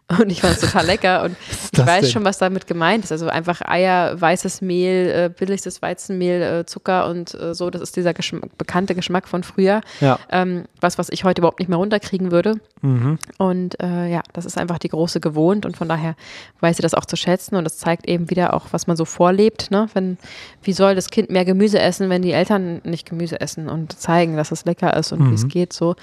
Und 0.19 0.31
ich 0.31 0.41
fand 0.41 0.55
es 0.55 0.61
total 0.61 0.85
lecker 0.85 1.23
und 1.23 1.35
ich 1.71 1.79
weiß 1.79 2.01
denn? 2.01 2.11
schon, 2.11 2.25
was 2.25 2.37
damit 2.37 2.67
gemeint 2.67 3.03
ist. 3.03 3.11
Also 3.11 3.27
einfach 3.27 3.61
Eier, 3.61 4.21
weißes 4.21 4.61
Mehl, 4.61 5.09
äh, 5.09 5.29
billigstes 5.35 5.81
Weizenmehl, 5.81 6.43
äh, 6.43 6.65
Zucker 6.67 7.09
und 7.09 7.33
äh, 7.33 7.55
so. 7.55 7.71
Das 7.71 7.81
ist 7.81 7.95
dieser 7.95 8.13
Geschmack, 8.13 8.55
bekannte 8.55 8.93
Geschmack 8.93 9.27
von 9.27 9.41
früher. 9.41 9.81
Ja. 10.01 10.19
Ähm, 10.29 10.65
was, 10.79 10.99
was 10.99 11.09
ich 11.09 11.23
heute 11.23 11.41
überhaupt 11.41 11.57
nicht 11.57 11.69
mehr 11.69 11.79
runterkriegen 11.79 12.31
würde. 12.31 12.53
Mhm. 12.83 13.17
Und 13.39 13.81
äh, 13.81 14.11
ja, 14.11 14.21
das 14.33 14.45
ist 14.45 14.59
einfach 14.59 14.77
die 14.77 14.89
große 14.89 15.19
gewohnt 15.19 15.65
und 15.65 15.75
von 15.75 15.89
daher 15.89 16.15
weiß 16.59 16.75
sie 16.75 16.83
das 16.83 16.93
auch 16.93 17.05
zu 17.05 17.15
schätzen 17.15 17.55
und 17.55 17.63
das 17.63 17.77
zeigt 17.77 18.07
eben 18.07 18.29
wieder 18.29 18.53
auch, 18.53 18.67
was 18.71 18.85
man 18.85 18.97
so 18.97 19.05
vorlebt. 19.05 19.71
Ne? 19.71 19.87
Wenn, 19.95 20.19
wie 20.61 20.73
soll 20.73 20.93
das 20.93 21.09
Kind 21.09 21.31
mehr 21.31 21.45
Gemüse 21.45 21.79
essen, 21.79 22.11
wenn 22.11 22.21
die 22.21 22.31
Eltern 22.31 22.79
nicht 22.83 23.09
Gemüse 23.09 23.41
essen 23.41 23.69
und 23.69 23.97
zeigen, 23.99 24.37
dass 24.37 24.51
es 24.51 24.65
lecker 24.65 24.95
ist 24.95 25.11
und 25.13 25.31
wie 25.31 25.33
es 25.33 25.47
geht 25.47 25.73
so. 25.73 25.95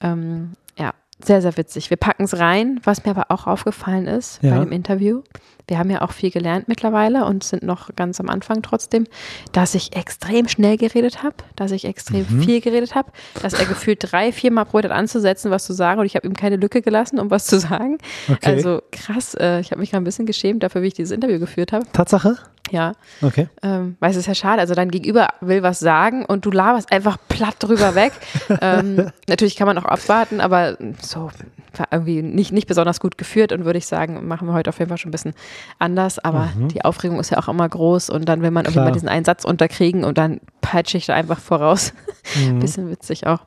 Ähm, 0.00 0.52
ja, 0.78 0.92
sehr, 1.22 1.40
sehr 1.42 1.56
witzig. 1.56 1.90
Wir 1.90 1.96
packen 1.96 2.24
es 2.24 2.38
rein. 2.38 2.80
Was 2.84 3.04
mir 3.04 3.10
aber 3.12 3.26
auch 3.30 3.46
aufgefallen 3.46 4.06
ist 4.06 4.40
Ja. 4.42 4.56
bei 4.58 4.64
dem 4.64 4.72
Interview, 4.72 5.22
wir 5.68 5.78
haben 5.78 5.88
ja 5.90 6.02
auch 6.02 6.12
viel 6.12 6.30
gelernt 6.30 6.68
mittlerweile 6.68 7.24
und 7.24 7.42
sind 7.44 7.62
noch 7.62 7.88
ganz 7.96 8.20
am 8.20 8.28
Anfang 8.28 8.60
trotzdem, 8.62 9.06
dass 9.52 9.74
ich 9.74 9.96
extrem 9.96 10.48
schnell 10.48 10.76
geredet 10.76 11.22
habe, 11.22 11.36
dass 11.56 11.70
ich 11.70 11.84
extrem 11.86 12.26
Mhm. 12.28 12.42
viel 12.42 12.60
geredet 12.60 12.94
habe, 12.94 13.10
dass 13.42 13.54
er 13.54 13.64
gefühlt 13.64 14.00
drei, 14.12 14.32
vier 14.32 14.50
Mal 14.52 14.64
probiert 14.64 14.92
hat 14.92 14.98
anzusetzen, 14.98 15.50
was 15.50 15.64
zu 15.64 15.72
sagen 15.72 16.00
und 16.00 16.06
ich 16.06 16.16
habe 16.16 16.26
ihm 16.26 16.34
keine 16.34 16.56
Lücke 16.56 16.82
gelassen, 16.82 17.18
um 17.18 17.30
was 17.30 17.46
zu 17.46 17.58
sagen. 17.60 17.98
Okay. 18.28 18.38
Also 18.46 18.82
krass, 18.92 19.34
äh, 19.34 19.60
ich 19.60 19.70
habe 19.70 19.80
mich 19.80 19.90
gerade 19.92 20.02
ein 20.02 20.04
bisschen 20.04 20.26
geschämt 20.26 20.62
dafür, 20.62 20.82
wie 20.82 20.88
ich 20.88 20.94
dieses 20.94 21.12
Interview 21.12 21.38
geführt 21.38 21.72
habe. 21.72 21.86
Tatsache? 21.92 22.36
Ja, 22.74 22.92
Okay. 23.22 23.48
ähm, 23.62 23.96
weil 24.00 24.10
es 24.10 24.16
ist 24.16 24.26
ja 24.26 24.34
schade. 24.34 24.60
Also 24.60 24.74
dein 24.74 24.90
Gegenüber 24.90 25.28
will 25.40 25.62
was 25.62 25.78
sagen 25.78 26.24
und 26.24 26.44
du 26.44 26.50
laberst 26.50 26.90
einfach 26.90 27.18
platt 27.28 27.54
drüber 27.60 27.94
weg. 27.94 28.12
ähm, 28.60 29.10
natürlich 29.28 29.54
kann 29.54 29.68
man 29.68 29.78
auch 29.78 29.84
abwarten, 29.84 30.40
aber 30.40 30.76
so 31.00 31.30
war 31.76 31.86
irgendwie 31.92 32.20
nicht, 32.22 32.50
nicht 32.52 32.66
besonders 32.66 32.98
gut 32.98 33.16
geführt 33.16 33.52
und 33.52 33.64
würde 33.64 33.78
ich 33.78 33.86
sagen, 33.86 34.26
machen 34.26 34.48
wir 34.48 34.54
heute 34.54 34.70
auf 34.70 34.78
jeden 34.80 34.88
Fall 34.88 34.98
schon 34.98 35.10
ein 35.10 35.12
bisschen 35.12 35.34
anders. 35.78 36.18
Aber 36.18 36.48
die 36.72 36.84
Aufregung 36.84 37.20
ist 37.20 37.30
ja 37.30 37.38
auch 37.38 37.46
immer 37.48 37.68
groß 37.68 38.10
und 38.10 38.28
dann 38.28 38.42
will 38.42 38.50
man 38.50 38.64
irgendwie 38.64 38.72
Klar. 38.74 38.86
mal 38.86 38.92
diesen 38.92 39.08
einen 39.08 39.24
Satz 39.24 39.44
unterkriegen 39.44 40.02
und 40.02 40.18
dann 40.18 40.40
peitsche 40.60 40.96
ich 40.98 41.06
da 41.06 41.14
einfach 41.14 41.38
voraus. 41.38 41.92
bisschen 42.60 42.90
witzig 42.90 43.26
auch. 43.28 43.40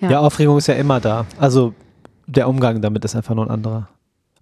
Ja. 0.00 0.10
Ja. 0.10 0.20
Aufregung 0.20 0.56
ist 0.58 0.68
ja 0.68 0.74
immer 0.74 1.00
da. 1.00 1.26
Also 1.38 1.74
der 2.26 2.48
Umgang 2.48 2.80
damit 2.80 3.04
ist 3.04 3.16
einfach 3.16 3.34
nur 3.34 3.46
ein 3.46 3.50
anderer. 3.50 3.88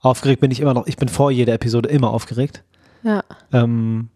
Aufgeregt 0.01 0.41
bin 0.43 0.51
ich 0.51 0.61
immer 0.61 0.75
noch. 0.75 0.87
Ich 0.87 0.97
bin 0.99 1.09
vor 1.09 1.31
jeder 1.31 1.55
Episode 1.55 1.89
immer 1.89 2.11
aufgeregt. 2.11 2.63
Ja. 3.03 3.23
Ähm, 3.53 4.09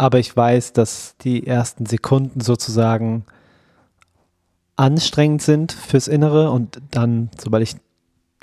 aber 0.00 0.18
ich 0.18 0.34
weiß, 0.34 0.72
dass 0.72 1.14
die 1.18 1.46
ersten 1.46 1.84
Sekunden 1.84 2.40
sozusagen 2.40 3.26
anstrengend 4.74 5.42
sind 5.42 5.72
fürs 5.72 6.08
Innere 6.08 6.50
und 6.52 6.80
dann, 6.90 7.28
sobald 7.38 7.62
ich 7.62 7.76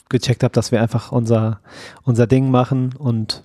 gecheckt 0.08 0.43
habe, 0.43 0.53
dass 0.53 0.72
wir 0.72 0.84
einfach 0.84 1.12
unser, 1.12 1.60
unser 2.03 2.28
Ding 2.28 2.51
machen 2.51 2.93
und 2.95 3.43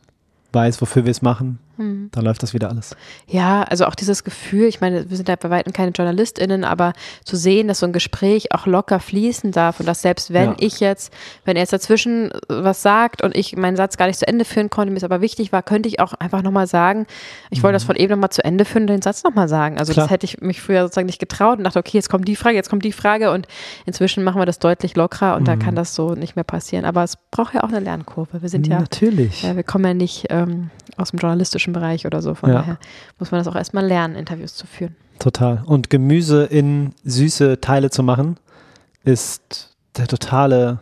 weiß, 0.52 0.82
wofür 0.82 1.06
wir 1.06 1.10
es 1.10 1.22
machen, 1.22 1.58
Hm. 1.76 2.10
dann 2.12 2.24
läuft 2.24 2.42
das 2.42 2.52
wieder 2.54 2.68
alles. 2.70 2.96
Ja, 3.26 3.62
also 3.62 3.86
auch 3.86 3.94
dieses 3.94 4.24
Gefühl, 4.24 4.66
ich 4.66 4.80
meine, 4.80 5.08
wir 5.08 5.16
sind 5.16 5.28
ja 5.28 5.36
bei 5.36 5.48
weitem 5.50 5.72
keine 5.72 5.92
JournalistInnen, 5.92 6.64
aber 6.64 6.92
zu 7.24 7.36
sehen, 7.36 7.68
dass 7.68 7.78
so 7.80 7.86
ein 7.86 7.92
Gespräch 7.92 8.52
auch 8.52 8.66
locker 8.66 9.00
fließen 9.00 9.52
darf 9.52 9.80
und 9.80 9.86
dass 9.86 10.02
selbst 10.02 10.32
wenn 10.32 10.50
Ja. 10.50 10.56
ich 10.58 10.80
jetzt, 10.80 11.12
wenn 11.44 11.56
er 11.56 11.62
jetzt 11.62 11.72
dazwischen 11.72 12.30
was 12.48 12.82
sagt 12.82 13.22
und 13.22 13.36
ich 13.36 13.56
meinen 13.56 13.76
Satz 13.76 13.96
gar 13.96 14.06
nicht 14.06 14.18
zu 14.18 14.28
Ende 14.28 14.44
führen 14.44 14.70
konnte, 14.70 14.90
mir 14.92 14.98
es 14.98 15.04
aber 15.04 15.20
wichtig 15.20 15.52
war, 15.52 15.62
könnte 15.62 15.88
ich 15.88 16.00
auch 16.00 16.12
einfach 16.14 16.42
nochmal 16.42 16.66
sagen, 16.66 17.06
ich 17.50 17.62
wollte 17.62 17.74
das 17.74 17.84
von 17.84 17.96
eben 17.96 18.10
nochmal 18.10 18.30
zu 18.30 18.44
Ende 18.44 18.64
führen 18.64 18.82
und 18.82 18.88
den 18.88 19.02
Satz 19.02 19.22
nochmal 19.24 19.48
sagen. 19.48 19.78
Also 19.78 19.92
Mhm. 19.92 19.94
Klar. 19.94 20.06
das 20.06 20.10
hätte 20.12 20.24
ich 20.26 20.40
mich 20.40 20.60
früher 20.60 20.82
sozusagen 20.82 21.06
nicht 21.06 21.18
getraut 21.20 21.58
und 21.58 21.64
dachte, 21.64 21.78
okay, 21.78 21.96
jetzt 21.98 22.08
kommt 22.10 22.28
die 22.28 22.36
Frage, 22.36 22.56
jetzt 22.56 22.68
kommt 22.70 22.84
die 22.84 22.92
Frage 22.92 23.30
und 23.30 23.46
inzwischen 23.86 24.24
machen 24.24 24.40
wir 24.40 24.46
das 24.46 24.58
deutlich 24.58 24.94
lockerer 24.96 25.36
und 25.36 25.48
da 25.48 25.56
Mhm. 25.56 25.60
kann 25.60 25.74
das 25.74 25.94
so 25.94 26.14
nicht 26.14 26.36
mehr 26.36 26.44
passieren. 26.44 26.84
Aber 26.84 27.02
es 27.02 27.16
braucht 27.30 27.54
ja 27.54 27.62
auch 27.64 27.68
eine 27.68 27.80
Lernkurve. 27.80 28.42
Wir 28.42 28.48
sind 28.48 28.66
ja 28.66 28.78
Natürlich. 28.80 29.42
ja, 29.42 29.56
wir 29.56 29.62
kommen 29.62 29.84
ja 29.84 29.94
nicht 29.94 30.26
ähm, 30.30 30.70
aus 30.96 31.10
dem 31.10 31.18
journalistischen 31.18 31.72
Bereich 31.72 32.06
oder 32.06 32.22
so. 32.22 32.34
Von 32.34 32.50
Ja. 32.50 32.56
daher 32.56 32.78
muss 33.18 33.30
man 33.30 33.40
das 33.40 33.48
auch 33.48 33.56
erstmal 33.56 33.86
lernen, 33.86 34.16
Interviews 34.16 34.54
zu 34.54 34.66
führen. 34.66 34.94
Total. 35.18 35.62
Und 35.66 35.90
Gemüse 35.90 36.44
in 36.44 36.94
süße 37.04 37.60
Teile 37.60 37.90
zu 37.90 38.02
machen, 38.02 38.36
ist 39.04 39.76
der 39.96 40.06
totale, 40.06 40.78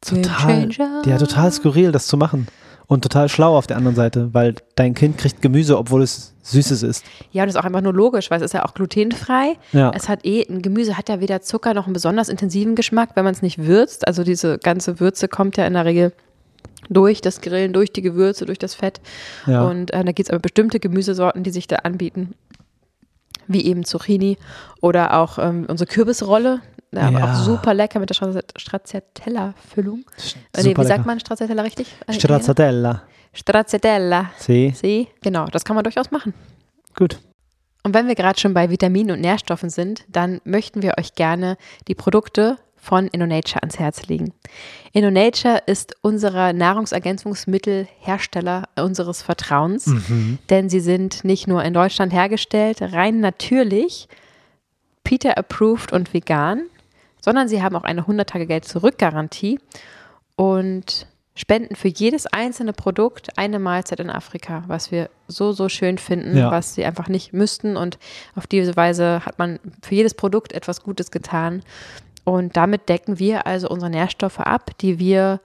total, 0.00 0.68
ja, 1.04 1.18
total 1.18 1.52
skurril, 1.52 1.92
das 1.92 2.06
zu 2.06 2.16
machen. 2.16 2.46
Und 2.88 3.02
total 3.02 3.28
schlau 3.28 3.56
auf 3.58 3.66
der 3.66 3.76
anderen 3.78 3.96
Seite, 3.96 4.32
weil 4.32 4.54
dein 4.76 4.94
Kind 4.94 5.18
kriegt 5.18 5.42
Gemüse, 5.42 5.76
obwohl 5.76 6.02
es 6.02 6.34
Süßes 6.44 6.84
ist. 6.84 7.04
Ja, 7.32 7.42
und 7.42 7.48
das 7.48 7.56
ist 7.56 7.60
auch 7.60 7.64
einfach 7.64 7.80
nur 7.80 7.92
logisch, 7.92 8.30
weil 8.30 8.38
es 8.38 8.44
ist 8.44 8.54
ja 8.54 8.64
auch 8.64 8.74
glutenfrei. 8.74 9.54
Ja. 9.72 9.90
Es 9.92 10.08
hat 10.08 10.24
eh, 10.24 10.46
ein 10.48 10.62
Gemüse 10.62 10.96
hat 10.96 11.08
ja 11.08 11.18
weder 11.18 11.42
Zucker 11.42 11.74
noch 11.74 11.86
einen 11.86 11.94
besonders 11.94 12.28
intensiven 12.28 12.76
Geschmack, 12.76 13.10
wenn 13.14 13.24
man 13.24 13.34
es 13.34 13.42
nicht 13.42 13.58
würzt. 13.58 14.06
Also 14.06 14.22
diese 14.22 14.58
ganze 14.58 15.00
Würze 15.00 15.26
kommt 15.26 15.56
ja 15.56 15.66
in 15.66 15.72
der 15.72 15.84
Regel 15.84 16.12
durch 16.88 17.20
das 17.20 17.40
Grillen, 17.40 17.72
durch 17.72 17.92
die 17.92 18.02
Gewürze, 18.02 18.46
durch 18.46 18.58
das 18.58 18.74
Fett. 18.74 19.00
Ja. 19.46 19.64
Und 19.64 19.92
äh, 19.92 20.04
da 20.04 20.12
gibt 20.12 20.28
es 20.28 20.30
aber 20.30 20.40
bestimmte 20.40 20.78
Gemüsesorten, 20.80 21.42
die 21.42 21.50
sich 21.50 21.66
da 21.66 21.76
anbieten. 21.76 22.34
Wie 23.48 23.64
eben 23.64 23.84
Zucchini 23.84 24.38
oder 24.80 25.18
auch 25.18 25.38
ähm, 25.38 25.66
unsere 25.68 25.88
Kürbisrolle. 25.88 26.60
Ja, 26.92 27.02
aber 27.02 27.18
Ja. 27.20 27.32
auch 27.32 27.36
super 27.36 27.74
lecker 27.74 27.98
mit 28.00 28.10
der 28.10 28.16
Stracci- 28.16 28.42
Stracciatella-Füllung. 28.58 30.04
Äh, 30.52 30.62
nee, 30.62 30.76
wie 30.76 30.84
sagt 30.84 31.06
man 31.06 31.20
Stracciatella 31.20 31.62
richtig? 31.62 31.88
Äh, 32.06 32.12
Stracciatella. 32.12 33.02
Stracciatella. 33.32 34.30
Sie, 34.38 34.70
Sie, 34.74 35.08
genau, 35.22 35.46
das 35.46 35.64
kann 35.64 35.74
man 35.76 35.84
durchaus 35.84 36.10
machen. 36.10 36.34
gut. 36.96 37.18
Und 37.84 37.94
wenn 37.94 38.08
wir 38.08 38.16
gerade 38.16 38.40
schon 38.40 38.52
bei 38.52 38.68
Vitaminen 38.68 39.12
und 39.14 39.20
Nährstoffen 39.20 39.70
sind, 39.70 40.04
dann 40.08 40.40
möchten 40.42 40.82
wir 40.82 40.94
euch 40.98 41.14
gerne 41.14 41.56
die 41.86 41.94
Produkte 41.94 42.56
von 42.86 43.08
InnoNature 43.08 43.62
ans 43.62 43.78
Herz 43.80 44.06
legen. 44.06 44.32
InnoNature 44.92 45.60
ist 45.66 45.96
unser 46.02 46.52
Nahrungsergänzungsmittelhersteller 46.52 48.68
unseres 48.76 49.22
Vertrauens, 49.22 49.90
denn 50.50 50.68
sie 50.68 50.80
sind 50.80 51.24
nicht 51.24 51.48
nur 51.48 51.64
in 51.64 51.74
Deutschland 51.74 52.12
hergestellt, 52.12 52.78
rein 52.80 53.18
natürlich, 53.20 54.06
Peter 55.02 55.36
approved 55.36 55.92
und 55.92 56.14
vegan, 56.14 56.62
sondern 57.20 57.48
sie 57.48 57.60
haben 57.62 57.74
auch 57.76 57.84
eine 57.84 58.02
100 58.02 58.28
Tage 58.28 58.46
Geld 58.46 58.64
zurück 58.64 58.98
Garantie 58.98 59.58
und 60.36 61.06
spenden 61.34 61.76
für 61.76 61.88
jedes 61.88 62.26
einzelne 62.26 62.72
Produkt 62.72 63.36
eine 63.36 63.58
Mahlzeit 63.58 64.00
in 64.00 64.08
Afrika, 64.10 64.64
was 64.68 64.90
wir 64.90 65.10
so, 65.28 65.52
so 65.52 65.68
schön 65.68 65.98
finden, 65.98 66.36
Ja. 66.36 66.50
was 66.50 66.74
sie 66.74 66.84
einfach 66.84 67.08
nicht 67.08 67.32
müssten. 67.34 67.76
Und 67.76 67.98
auf 68.36 68.46
diese 68.46 68.74
Weise 68.76 69.24
hat 69.26 69.38
man 69.38 69.58
für 69.82 69.94
jedes 69.94 70.14
Produkt 70.14 70.52
etwas 70.52 70.82
Gutes 70.82 71.10
getan. 71.10 71.62
Und 72.26 72.56
damit 72.56 72.88
decken 72.88 73.20
wir 73.20 73.46
also 73.46 73.68
unsere 73.68 73.88
Nährstoffe 73.88 74.40
ab, 74.40 74.72
die 74.80 74.98
wir 74.98 75.40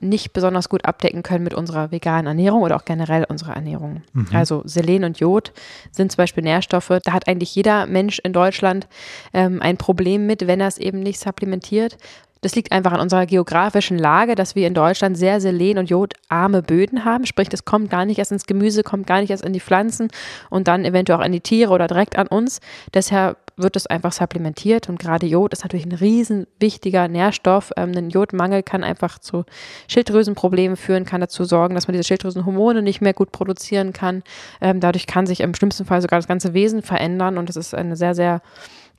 nicht 0.00 0.32
besonders 0.32 0.70
gut 0.70 0.86
abdecken 0.86 1.22
können 1.22 1.44
mit 1.44 1.52
unserer 1.52 1.90
veganen 1.90 2.26
Ernährung 2.26 2.62
oder 2.62 2.76
auch 2.76 2.84
generell 2.86 3.24
unserer 3.28 3.54
Ernährung. 3.54 4.02
Also 4.32 4.62
Selen 4.64 5.04
und 5.04 5.20
Jod 5.20 5.52
sind 5.90 6.10
zum 6.10 6.16
Beispiel 6.16 6.44
Nährstoffe. 6.44 6.92
Da 7.04 7.12
hat 7.12 7.28
eigentlich 7.28 7.54
jeder 7.54 7.84
Mensch 7.84 8.20
in 8.20 8.32
Deutschland 8.32 8.88
ähm, 9.34 9.60
ein 9.60 9.76
Problem 9.76 10.26
mit, 10.26 10.46
wenn 10.46 10.60
er 10.60 10.68
es 10.68 10.78
eben 10.78 11.00
nicht 11.00 11.20
supplementiert. 11.20 11.98
Das 12.40 12.54
liegt 12.54 12.72
einfach 12.72 12.92
an 12.92 13.00
unserer 13.00 13.26
geografischen 13.26 13.98
Lage, 13.98 14.34
dass 14.34 14.54
wir 14.54 14.66
in 14.66 14.74
Deutschland 14.74 15.16
sehr 15.16 15.40
selen- 15.40 15.78
und 15.78 15.90
jodarme 15.90 16.62
Böden 16.62 17.04
haben. 17.04 17.26
Sprich, 17.26 17.48
das 17.48 17.64
kommt 17.64 17.90
gar 17.90 18.04
nicht 18.04 18.18
erst 18.18 18.32
ins 18.32 18.46
Gemüse, 18.46 18.82
kommt 18.82 19.06
gar 19.06 19.20
nicht 19.20 19.30
erst 19.30 19.44
in 19.44 19.52
die 19.52 19.60
Pflanzen 19.60 20.08
und 20.50 20.68
dann 20.68 20.84
eventuell 20.84 21.18
auch 21.18 21.24
an 21.24 21.32
die 21.32 21.40
Tiere 21.40 21.72
oder 21.72 21.86
direkt 21.86 22.16
an 22.16 22.26
uns. 22.26 22.60
Deshalb 22.94 23.36
wird 23.58 23.74
es 23.76 23.86
einfach 23.86 24.12
supplementiert 24.12 24.88
und 24.88 24.98
gerade 24.98 25.26
Jod 25.26 25.52
ist 25.52 25.64
natürlich 25.64 25.84
ein 25.84 25.92
riesen 25.92 26.46
wichtiger 26.60 27.08
Nährstoff. 27.08 27.72
Ähm, 27.76 27.92
ein 27.96 28.10
Jodmangel 28.10 28.62
kann 28.62 28.84
einfach 28.84 29.18
zu 29.18 29.44
Schilddrüsenproblemen 29.88 30.76
führen, 30.76 31.04
kann 31.04 31.20
dazu 31.20 31.44
sorgen, 31.44 31.74
dass 31.74 31.88
man 31.88 31.92
diese 31.92 32.04
Schilddrüsenhormone 32.04 32.82
nicht 32.82 33.00
mehr 33.00 33.14
gut 33.14 33.32
produzieren 33.32 33.92
kann. 33.92 34.22
Ähm, 34.60 34.78
dadurch 34.80 35.06
kann 35.06 35.26
sich 35.26 35.40
im 35.40 35.54
schlimmsten 35.54 35.84
Fall 35.84 36.00
sogar 36.00 36.18
das 36.18 36.28
ganze 36.28 36.54
Wesen 36.54 36.82
verändern 36.82 37.36
und 37.36 37.48
das 37.48 37.56
ist 37.56 37.74
eine 37.74 37.96
sehr, 37.96 38.14
sehr 38.14 38.40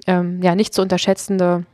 ähm, 0.08 0.42
ja, 0.42 0.56
nicht 0.56 0.74
zu 0.74 0.82
unterschätzende 0.82 1.66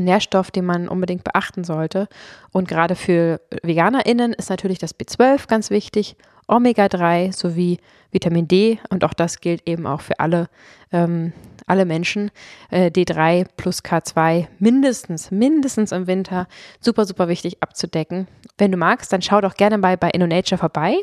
Nährstoff, 0.00 0.50
den 0.50 0.64
man 0.64 0.88
unbedingt 0.88 1.24
beachten 1.24 1.64
sollte. 1.64 2.08
Und 2.50 2.68
gerade 2.68 2.94
für 2.94 3.40
VeganerInnen 3.62 4.32
ist 4.32 4.50
natürlich 4.50 4.78
das 4.78 4.98
B12 4.98 5.48
ganz 5.48 5.70
wichtig, 5.70 6.16
Omega-3 6.48 7.32
sowie 7.32 7.78
Vitamin 8.10 8.46
D 8.46 8.78
und 8.90 9.04
auch 9.04 9.14
das 9.14 9.40
gilt 9.40 9.66
eben 9.66 9.86
auch 9.86 10.02
für 10.02 10.20
alle, 10.20 10.48
ähm, 10.92 11.32
alle 11.66 11.86
Menschen. 11.86 12.30
Äh, 12.70 12.90
D3 12.90 13.46
plus 13.56 13.82
K2 13.82 14.48
mindestens, 14.58 15.30
mindestens 15.30 15.92
im 15.92 16.06
Winter 16.06 16.46
super, 16.80 17.06
super 17.06 17.28
wichtig 17.28 17.62
abzudecken. 17.62 18.28
Wenn 18.58 18.70
du 18.70 18.76
magst, 18.76 19.12
dann 19.12 19.22
schau 19.22 19.40
doch 19.40 19.54
gerne 19.54 19.78
mal 19.78 19.96
bei 19.96 20.10
InnoNature 20.10 20.58
vorbei 20.58 20.96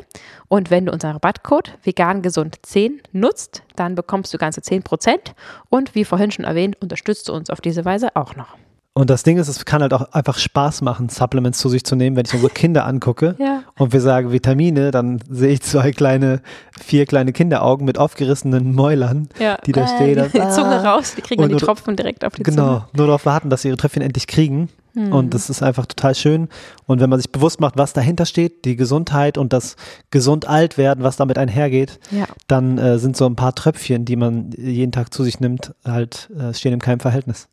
und 0.48 0.70
wenn 0.70 0.86
du 0.86 0.92
unseren 0.92 1.12
Rabattcode 1.12 1.78
vegangesund10 1.84 3.00
nutzt, 3.12 3.62
dann 3.74 3.96
bekommst 3.96 4.32
du 4.32 4.38
ganze 4.38 4.60
10% 4.60 5.32
und 5.68 5.94
wie 5.94 6.04
vorhin 6.04 6.30
schon 6.30 6.44
erwähnt, 6.44 6.80
unterstützt 6.80 7.28
du 7.28 7.32
uns 7.32 7.50
auf 7.50 7.60
diese 7.60 7.84
Weise 7.84 8.14
auch 8.14 8.36
noch. 8.36 8.56
Und 8.92 9.08
das 9.08 9.22
Ding 9.22 9.38
ist, 9.38 9.46
es 9.46 9.64
kann 9.64 9.82
halt 9.82 9.94
auch 9.94 10.12
einfach 10.12 10.36
Spaß 10.36 10.82
machen, 10.82 11.08
Supplements 11.08 11.58
zu 11.60 11.68
sich 11.68 11.84
zu 11.84 11.94
nehmen, 11.94 12.16
wenn 12.16 12.24
ich 12.26 12.34
unsere 12.34 12.52
Kinder 12.52 12.84
angucke 12.86 13.36
Ja. 13.38 13.62
und 13.78 13.92
wir 13.92 14.00
sagen 14.00 14.32
Vitamine, 14.32 14.90
dann 14.90 15.20
sehe 15.30 15.52
ich 15.52 15.62
zwei 15.62 15.92
kleine, 15.92 16.42
vier 16.78 17.06
kleine 17.06 17.32
Kinderaugen 17.32 17.86
mit 17.86 17.98
aufgerissenen 17.98 18.74
Mäulern, 18.74 19.28
die 19.64 19.72
da 19.72 19.86
stehen. 19.86 20.18
Äh, 20.18 20.28
Die 20.30 20.38
Zunge 20.50 20.82
raus, 20.84 21.14
die 21.16 21.22
kriegen 21.22 21.40
dann 21.40 21.52
Und- 21.52 21.60
die 21.60 21.64
Tropfen 21.64 21.94
direkt 21.94 22.24
auf 22.24 22.34
die 22.34 22.42
Genau, 22.42 22.66
Zunge. 22.66 22.84
nur 22.94 23.06
darauf 23.06 23.26
warten, 23.26 23.48
dass 23.48 23.62
sie 23.62 23.68
ihre 23.68 23.76
Tröpfchen 23.76 24.02
endlich 24.02 24.26
kriegen. 24.26 24.68
Hm. 24.94 25.12
Und 25.12 25.34
das 25.34 25.48
ist 25.50 25.62
einfach 25.62 25.86
total 25.86 26.16
schön. 26.16 26.48
Und 26.86 27.00
wenn 27.00 27.08
man 27.08 27.20
sich 27.20 27.30
bewusst 27.30 27.60
macht, 27.60 27.78
was 27.78 27.92
dahinter 27.92 28.26
steht, 28.26 28.64
die 28.64 28.74
Gesundheit 28.74 29.38
und 29.38 29.52
das 29.52 29.76
gesund 30.10 30.48
alt 30.48 30.78
werden, 30.78 31.04
was 31.04 31.16
damit 31.16 31.38
einhergeht, 31.38 32.00
Ja. 32.10 32.24
dann 32.48 32.76
äh, 32.76 32.98
sind 32.98 33.16
so 33.16 33.24
ein 33.26 33.36
paar 33.36 33.54
Tröpfchen, 33.54 34.04
die 34.04 34.16
man 34.16 34.50
jeden 34.58 34.90
Tag 34.90 35.14
zu 35.14 35.22
sich 35.22 35.38
nimmt, 35.38 35.74
halt 35.84 36.28
äh, 36.36 36.52
stehen 36.52 36.72
in 36.72 36.80
keinem 36.80 36.98
Verhältnis. 36.98 37.46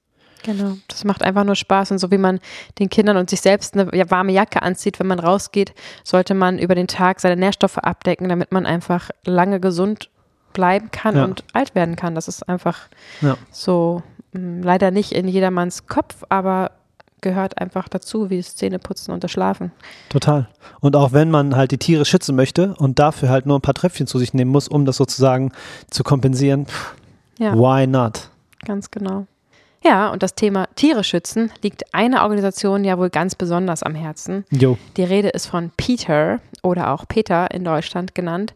Genau, 0.48 0.78
das 0.88 1.04
macht 1.04 1.24
einfach 1.24 1.44
nur 1.44 1.56
Spaß 1.56 1.92
und 1.92 1.98
so 2.00 2.10
wie 2.10 2.18
man 2.18 2.40
den 2.80 2.88
Kindern 2.90 3.18
und 3.18 3.30
sich 3.30 3.42
selbst 3.42 3.74
eine 3.78 3.92
warme 4.10 4.32
Jacke 4.32 4.62
anzieht, 4.62 4.98
wenn 5.00 5.08
man 5.08 5.20
rausgeht, 5.20 5.74
sollte 6.06 6.34
man 6.34 6.58
über 6.58 6.74
den 6.74 6.88
Tag 6.88 7.20
seine 7.20 7.36
Nährstoffe 7.36 7.78
abdecken, 7.78 8.30
damit 8.30 8.54
man 8.54 8.66
einfach 8.66 9.10
lange 9.26 9.60
gesund 9.60 10.10
bleiben 10.54 10.90
kann 10.90 11.18
Ja. 11.18 11.26
und 11.26 11.44
alt 11.52 11.76
werden 11.76 11.98
kann. 11.98 12.16
Das 12.16 12.30
ist 12.30 12.48
einfach 12.48 12.80
Ja. 13.20 13.36
so 13.52 14.02
mh, 14.32 14.64
leider 14.66 14.90
nicht 14.90 15.12
in 15.12 15.28
jedermanns 15.28 15.86
Kopf, 15.88 16.24
aber 16.30 16.72
gehört 17.20 17.58
einfach 17.60 17.90
dazu, 17.90 18.30
wie 18.30 18.38
das 18.38 18.56
Zähneputzen 18.56 19.14
und 19.14 19.24
das 19.26 19.32
Schlafen. 19.32 19.72
Total. 20.08 20.48
Und 20.80 20.96
auch 20.96 21.12
wenn 21.12 21.30
man 21.30 21.56
halt 21.58 21.72
die 21.72 21.78
Tiere 21.78 22.06
schützen 22.06 22.36
möchte 22.38 22.74
und 22.78 23.00
dafür 23.00 23.28
halt 23.30 23.46
nur 23.46 23.58
ein 23.58 23.62
paar 23.62 23.74
Tröpfchen 23.74 24.08
zu 24.08 24.18
sich 24.18 24.34
nehmen 24.34 24.52
muss, 24.52 24.68
um 24.70 24.86
das 24.86 24.96
sozusagen 24.96 25.52
zu 25.90 26.04
kompensieren, 26.04 26.68
Ja. 27.38 27.54
why 27.54 27.86
not? 27.86 28.30
Ganz 28.66 28.90
genau. 28.92 29.28
Ja, 29.84 30.10
und 30.10 30.24
das 30.24 30.36
Thema 30.36 30.68
Tiere 30.76 31.04
schützen 31.04 31.52
liegt 31.62 31.94
einer 31.94 32.24
Organisation 32.24 32.84
ja 32.84 32.98
wohl 32.98 33.10
ganz 33.10 33.36
besonders 33.36 33.84
am 33.84 33.96
Herzen. 33.96 34.46
Jo. 34.52 34.78
Die 34.98 35.04
Rede 35.04 35.30
ist 35.30 35.46
von 35.48 35.72
Peter 35.78 36.40
oder 36.64 36.92
auch 36.92 37.08
Peter 37.08 37.52
in 37.52 37.64
Deutschland 37.64 38.16
genannt. 38.16 38.54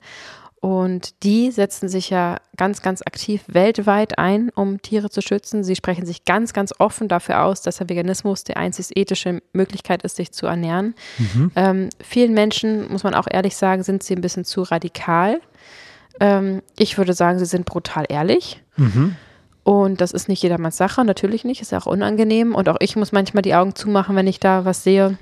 Und 0.62 1.24
die 1.24 1.50
setzen 1.50 1.90
sich 1.90 2.12
ja 2.12 2.38
ganz, 2.56 2.84
ganz 2.84 3.02
aktiv 3.02 3.42
weltweit 3.48 4.20
ein, 4.20 4.52
um 4.54 4.80
Tiere 4.80 5.10
zu 5.10 5.22
schützen. 5.22 5.64
Sie 5.64 5.76
sprechen 5.76 6.06
sich 6.06 6.24
ganz, 6.24 6.54
ganz 6.54 6.72
offen 6.78 7.08
dafür 7.08 7.44
aus, 7.44 7.64
dass 7.64 7.78
der 7.78 7.90
Veganismus 7.90 8.44
die 8.44 8.56
einzig 8.56 8.96
ethische 8.96 9.42
Möglichkeit 9.54 10.04
ist, 10.04 10.18
sich 10.18 10.32
zu 10.32 10.46
ernähren. 10.46 10.94
Ähm, 11.56 11.90
vielen 12.00 12.36
Menschen, 12.36 12.92
muss 12.92 13.04
man 13.04 13.16
auch 13.16 13.26
ehrlich 13.28 13.56
sagen, 13.56 13.82
sind 13.82 14.04
sie 14.04 14.16
ein 14.16 14.22
bisschen 14.22 14.46
zu 14.46 14.62
radikal. 14.62 15.42
Ähm, 16.20 16.62
ich 16.78 16.96
würde 17.00 17.14
sagen, 17.14 17.40
sie 17.40 17.46
sind 17.46 17.66
brutal 17.66 18.06
ehrlich. 18.08 18.62
Und 19.64 20.02
das 20.02 20.12
ist 20.12 20.28
nicht 20.28 20.42
jedermanns 20.42 20.78
Sache, 20.78 21.06
natürlich 21.06 21.44
nicht, 21.44 21.62
ist 21.62 21.72
ja 21.72 21.80
auch 21.80 21.86
unangenehm. 21.86 22.56
Und 22.56 22.68
auch 22.68 22.78
ich 22.80 22.96
muss 22.96 23.12
manchmal 23.12 23.44
die 23.44 23.54
Augen 23.54 23.76
zumachen, 23.76 24.16
wenn 24.16 24.28
ich 24.28 24.40
da 24.40 24.66
was 24.66 24.84
sehe. 24.84 25.18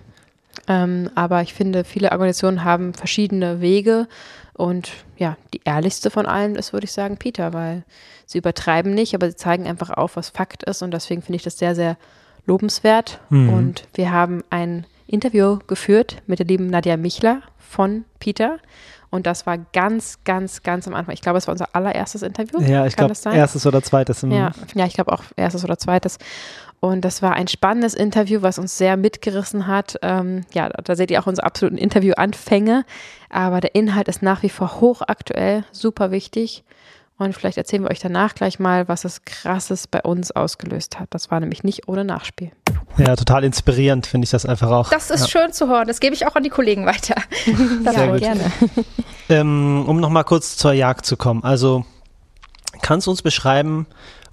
Ähm, 0.68 1.10
aber 1.16 1.42
ich 1.42 1.54
finde, 1.54 1.84
viele 1.84 2.12
Organisationen 2.12 2.64
haben 2.64 2.94
verschiedene 2.94 3.62
Wege. 3.62 4.08
Und 4.54 4.92
ja, 5.18 5.38
die 5.54 5.62
ehrlichste 5.64 6.10
von 6.10 6.26
allen 6.26 6.56
ist, 6.56 6.74
würde 6.74 6.86
ich 6.86 6.92
sagen, 6.92 7.18
Peter, 7.18 7.54
weil 7.54 7.84
sie 8.26 8.38
übertreiben 8.38 8.94
nicht, 8.94 9.14
aber 9.16 9.30
sie 9.30 9.36
zeigen 9.36 9.68
einfach 9.68 9.90
auf, 9.90 10.16
was 10.16 10.30
Fakt 10.30 10.64
ist. 10.64 10.82
Und 10.82 10.92
deswegen 10.92 11.22
finde 11.22 11.38
ich 11.38 11.44
das 11.44 11.58
sehr, 11.58 11.76
sehr 11.76 11.98
lobenswert. 12.46 13.20
Und 13.30 13.88
wir 13.94 14.12
haben 14.12 14.44
ein 14.50 14.86
Interview 15.08 15.60
geführt 15.68 16.22
mit 16.28 16.40
der 16.40 16.46
lieben 16.46 16.68
Nadja 16.68 16.98
Michler 16.98 17.42
von 17.58 18.06
Peter. 18.20 18.60
Und 19.12 19.26
das 19.26 19.45
war 19.45 19.57
ganz, 19.57 20.20
ganz, 20.24 20.62
ganz 20.62 20.88
am 20.88 20.93
Anfang. 20.93 21.14
Ich 21.14 21.22
glaube, 21.22 21.38
es 21.38 21.47
war 21.47 21.53
unser 21.53 21.76
allererstes 21.76 22.22
Interview. 22.22 22.62
Ja, 22.62 22.86
ich 22.86 22.95
glaube, 22.95 23.10
das 23.10 23.26
erstes 23.26 23.66
oder 23.66 23.82
zweites. 23.82 24.22
Ja, 24.22 24.51
ja, 24.76 24.86
ich 24.86 24.93
glaube 24.93 25.12
auch 25.12 25.24
erstes 25.36 25.64
oder 25.64 25.78
zweites. 25.78 26.20
Und 26.80 27.03
das 27.03 27.22
war 27.22 27.34
ein 27.34 27.47
spannendes 27.47 27.93
Interview, 27.93 28.41
was 28.41 28.57
uns 28.57 28.78
sehr 28.78 28.95
mitgerissen 28.95 29.68
hat. 29.68 29.97
Ähm, 30.01 30.45
ja, 30.53 30.70
da 30.70 30.95
seht 30.95 31.12
ihr 31.12 31.22
auch 31.22 31.28
unsere 31.28 31.45
absoluten 31.45 31.78
Interviewanfänge. 31.78 32.86
Aber 33.30 33.60
der 33.60 33.76
Inhalt 33.76 34.07
ist 34.07 34.22
nach 34.22 34.43
wie 34.43 34.49
vor 34.49 34.80
hochaktuell, 34.80 35.66
super 35.72 36.12
wichtig. 36.12 36.64
Und 37.18 37.34
vielleicht 37.34 37.57
erzählen 37.57 37.84
wir 37.84 37.91
euch 37.91 37.99
danach 37.99 38.34
gleich 38.34 38.60
mal, 38.60 38.88
was 38.88 39.03
es 39.03 39.26
Krasses 39.26 39.88
bei 39.88 40.01
uns 40.01 40.32
ausgelöst 40.32 40.99
hat. 40.99 41.07
Das 41.10 41.30
war 41.30 41.41
nämlich 41.41 41.64
nicht 41.66 41.89
ohne 41.89 42.05
Nachspiel. 42.05 42.51
Ja, 42.98 43.16
total 43.16 43.44
inspirierend 43.46 44.06
finde 44.08 44.26
ich 44.26 44.32
das 44.32 44.46
einfach 44.46 44.70
auch. 44.72 44.90
Das 44.90 45.10
ist 45.10 45.30
schön 45.30 45.54
zu 45.54 45.68
hören. 45.70 45.88
Das 45.88 46.00
gebe 46.00 46.14
ich 46.16 46.28
auch 46.28 46.36
an 46.36 46.44
die 46.44 46.50
Kollegen 46.50 46.86
weiter. 46.86 47.16
Das 47.84 47.96
gut. 47.96 48.20
gerne. 48.20 48.52
Ähm, 49.30 49.86
um 49.88 50.00
nochmal 50.00 50.24
kurz 50.26 50.58
zur 50.58 50.74
Jagd 50.74 51.06
zu 51.06 51.16
kommen. 51.16 51.44
Also 51.44 51.86
kannst 52.82 53.08
du 53.08 53.12
uns 53.12 53.22
beschreiben, 53.22 53.88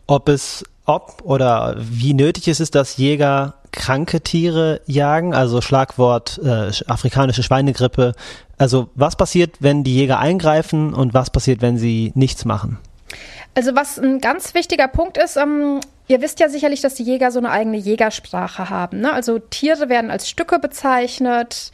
ob 0.06 0.28
es, 0.28 0.64
ob 0.84 1.22
oder 1.24 1.76
wie 1.78 2.14
nötig 2.14 2.48
es 2.48 2.58
ist, 2.60 2.74
dass 2.74 2.96
Jäger 2.96 3.54
kranke 3.72 4.20
Tiere 4.20 4.80
jagen? 4.86 5.34
Also 5.34 5.60
Schlagwort 5.60 6.38
äh, 6.42 6.68
sch- 6.70 6.88
afrikanische 6.88 7.42
Schweinegrippe. 7.42 8.14
Also 8.58 8.88
was 8.94 9.16
passiert, 9.16 9.56
wenn 9.60 9.84
die 9.84 9.94
Jäger 9.94 10.18
eingreifen 10.18 10.94
und 10.94 11.14
was 11.14 11.30
passiert, 11.30 11.60
wenn 11.60 11.76
sie 11.78 12.10
nichts 12.14 12.44
machen? 12.44 12.78
Also 13.54 13.74
was 13.76 13.98
ein 13.98 14.20
ganz 14.20 14.54
wichtiger 14.54 14.88
Punkt 14.88 15.18
ist, 15.18 15.36
ähm, 15.36 15.80
ihr 16.08 16.20
wisst 16.20 16.40
ja 16.40 16.48
sicherlich, 16.48 16.80
dass 16.80 16.94
die 16.94 17.04
Jäger 17.04 17.30
so 17.30 17.38
eine 17.38 17.50
eigene 17.50 17.76
Jägersprache 17.76 18.70
haben. 18.70 19.00
Ne? 19.00 19.12
Also 19.12 19.38
Tiere 19.38 19.88
werden 19.88 20.10
als 20.10 20.28
Stücke 20.28 20.58
bezeichnet, 20.58 21.72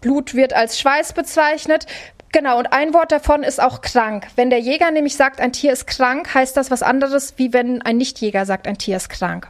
Blut 0.00 0.34
wird 0.34 0.52
als 0.52 0.78
Schweiß 0.78 1.12
bezeichnet. 1.12 1.86
Genau, 2.32 2.58
und 2.58 2.72
ein 2.72 2.92
Wort 2.94 3.12
davon 3.12 3.44
ist 3.44 3.62
auch 3.62 3.80
krank. 3.80 4.26
Wenn 4.34 4.50
der 4.50 4.58
Jäger 4.58 4.90
nämlich 4.90 5.16
sagt, 5.16 5.40
ein 5.40 5.52
Tier 5.52 5.72
ist 5.72 5.86
krank, 5.86 6.34
heißt 6.34 6.56
das 6.56 6.70
was 6.70 6.82
anderes, 6.82 7.34
wie 7.36 7.52
wenn 7.52 7.80
ein 7.82 7.96
Nichtjäger 7.96 8.44
sagt, 8.44 8.66
ein 8.66 8.76
Tier 8.76 8.96
ist 8.96 9.08
krank. 9.08 9.48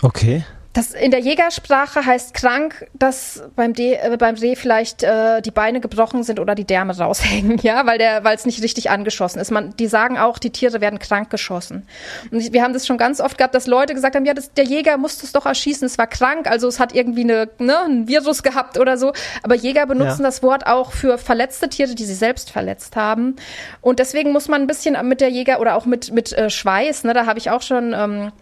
Okay. 0.00 0.44
Das 0.74 0.92
in 0.92 1.12
der 1.12 1.20
Jägersprache 1.20 2.04
heißt 2.04 2.34
krank, 2.34 2.88
dass 2.94 3.44
beim, 3.54 3.74
D, 3.74 3.94
äh, 3.94 4.16
beim 4.18 4.34
Reh 4.34 4.56
vielleicht 4.56 5.04
äh, 5.04 5.40
die 5.40 5.52
Beine 5.52 5.80
gebrochen 5.80 6.24
sind 6.24 6.40
oder 6.40 6.56
die 6.56 6.64
Därme 6.64 6.96
raushängen, 6.98 7.58
ja, 7.58 7.86
weil 7.86 7.96
der, 7.98 8.24
weil 8.24 8.34
es 8.34 8.44
nicht 8.44 8.60
richtig 8.60 8.90
angeschossen 8.90 9.38
ist. 9.38 9.52
Man, 9.52 9.76
die 9.76 9.86
sagen 9.86 10.18
auch, 10.18 10.38
die 10.38 10.50
Tiere 10.50 10.80
werden 10.80 10.98
krank 10.98 11.30
geschossen. 11.30 11.86
Und 12.32 12.40
ich, 12.40 12.52
wir 12.52 12.62
haben 12.64 12.72
das 12.72 12.86
schon 12.88 12.98
ganz 12.98 13.20
oft 13.20 13.38
gehabt, 13.38 13.54
dass 13.54 13.68
Leute 13.68 13.94
gesagt 13.94 14.16
haben, 14.16 14.26
ja, 14.26 14.34
das, 14.34 14.52
der 14.52 14.64
Jäger 14.64 14.98
musste 14.98 15.24
es 15.24 15.32
doch 15.32 15.46
erschießen, 15.46 15.86
es 15.86 15.96
war 15.96 16.08
krank, 16.08 16.48
also 16.48 16.66
es 16.66 16.80
hat 16.80 16.92
irgendwie 16.92 17.22
eine, 17.22 17.48
ne, 17.58 17.78
ein 17.86 18.08
Virus 18.08 18.42
gehabt 18.42 18.76
oder 18.78 18.98
so. 18.98 19.12
Aber 19.44 19.54
Jäger 19.54 19.86
benutzen 19.86 20.22
Ja. 20.22 20.28
das 20.28 20.42
Wort 20.42 20.66
auch 20.66 20.90
für 20.90 21.18
verletzte 21.18 21.68
Tiere, 21.68 21.94
die 21.94 22.04
sie 22.04 22.14
selbst 22.14 22.50
verletzt 22.50 22.96
haben. 22.96 23.36
Und 23.80 24.00
deswegen 24.00 24.32
muss 24.32 24.48
man 24.48 24.62
ein 24.62 24.66
bisschen 24.66 24.96
mit 25.06 25.20
der 25.20 25.28
Jäger 25.28 25.60
oder 25.60 25.76
auch 25.76 25.86
mit 25.86 26.12
mit 26.12 26.32
äh, 26.32 26.50
Schweiß, 26.50 27.04
ne, 27.04 27.14
da 27.14 27.26
habe 27.26 27.38
ich 27.38 27.50
auch 27.50 27.62
schon 27.62 27.92
ähm, 27.92 28.32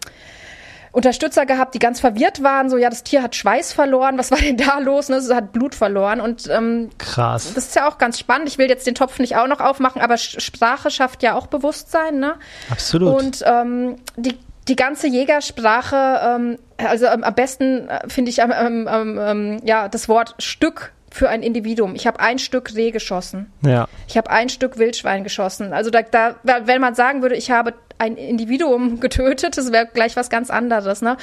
Unterstützer 0.93 1.47
gehabt, 1.47 1.73
die 1.73 1.79
ganz 1.79 1.99
verwirrt 1.99 2.43
waren, 2.43 2.69
so 2.69 2.77
ja, 2.77 2.87
das 2.87 3.03
Tier 3.03 3.23
hat 3.23 3.35
Schweiß 3.35 3.73
verloren, 3.73 4.17
was 4.19 4.29
war 4.29 4.37
denn 4.37 4.57
da 4.57 4.77
los? 4.77 5.09
Ne? 5.09 5.17
Es 5.17 5.33
hat 5.33 5.51
Blut 5.51 5.73
verloren 5.73 6.21
und 6.21 6.47
ähm, 6.49 6.91
Krass. 6.99 7.51
das 7.55 7.65
ist 7.65 7.75
ja 7.75 7.89
auch 7.89 7.97
ganz 7.97 8.19
spannend. 8.19 8.47
Ich 8.47 8.59
will 8.59 8.69
jetzt 8.69 8.85
den 8.85 8.93
Topf 8.93 9.17
nicht 9.17 9.35
auch 9.35 9.47
noch 9.47 9.59
aufmachen, 9.59 10.01
aber 10.01 10.17
Sprache 10.17 10.91
schafft 10.91 11.23
ja 11.23 11.33
auch 11.33 11.47
Bewusstsein, 11.47 12.19
ne? 12.19 12.35
Absolut. 12.69 13.19
Und 13.19 13.43
ähm, 13.43 13.95
die, 14.17 14.37
die 14.67 14.75
ganze 14.75 15.07
Jägersprache, 15.07 16.19
ähm, 16.23 16.59
also 16.77 17.07
ähm, 17.07 17.23
am 17.23 17.33
besten 17.33 17.89
äh, 17.89 18.07
finde 18.07 18.29
ich 18.29 18.37
ähm, 18.37 18.87
ähm, 18.87 19.61
ja 19.65 19.89
das 19.89 20.07
Wort 20.07 20.35
Stück 20.37 20.93
für 21.09 21.29
ein 21.29 21.41
Individuum. 21.43 21.95
Ich 21.95 22.07
habe 22.07 22.19
ein 22.19 22.39
Stück 22.39 22.75
Reh 22.75 22.91
geschossen. 22.91 23.51
ja. 23.61 23.87
Ich 24.07 24.17
habe 24.17 24.29
ein 24.29 24.49
Stück 24.49 24.77
Wildschwein 24.77 25.23
geschossen. 25.23 25.73
Also 25.73 25.89
da, 25.89 26.01
da, 26.01 26.35
wenn 26.65 26.81
man 26.81 26.93
sagen 26.95 27.21
würde, 27.21 27.35
ich 27.35 27.51
habe 27.51 27.73
ein 27.97 28.15
Individuum 28.15 28.99
getötet, 28.99 29.57
das 29.57 29.71
wäre 29.71 29.87
gleich 29.87 30.15
was 30.15 30.29
ganz 30.29 30.49
anderes. 30.49 31.01
Ne? 31.01 31.17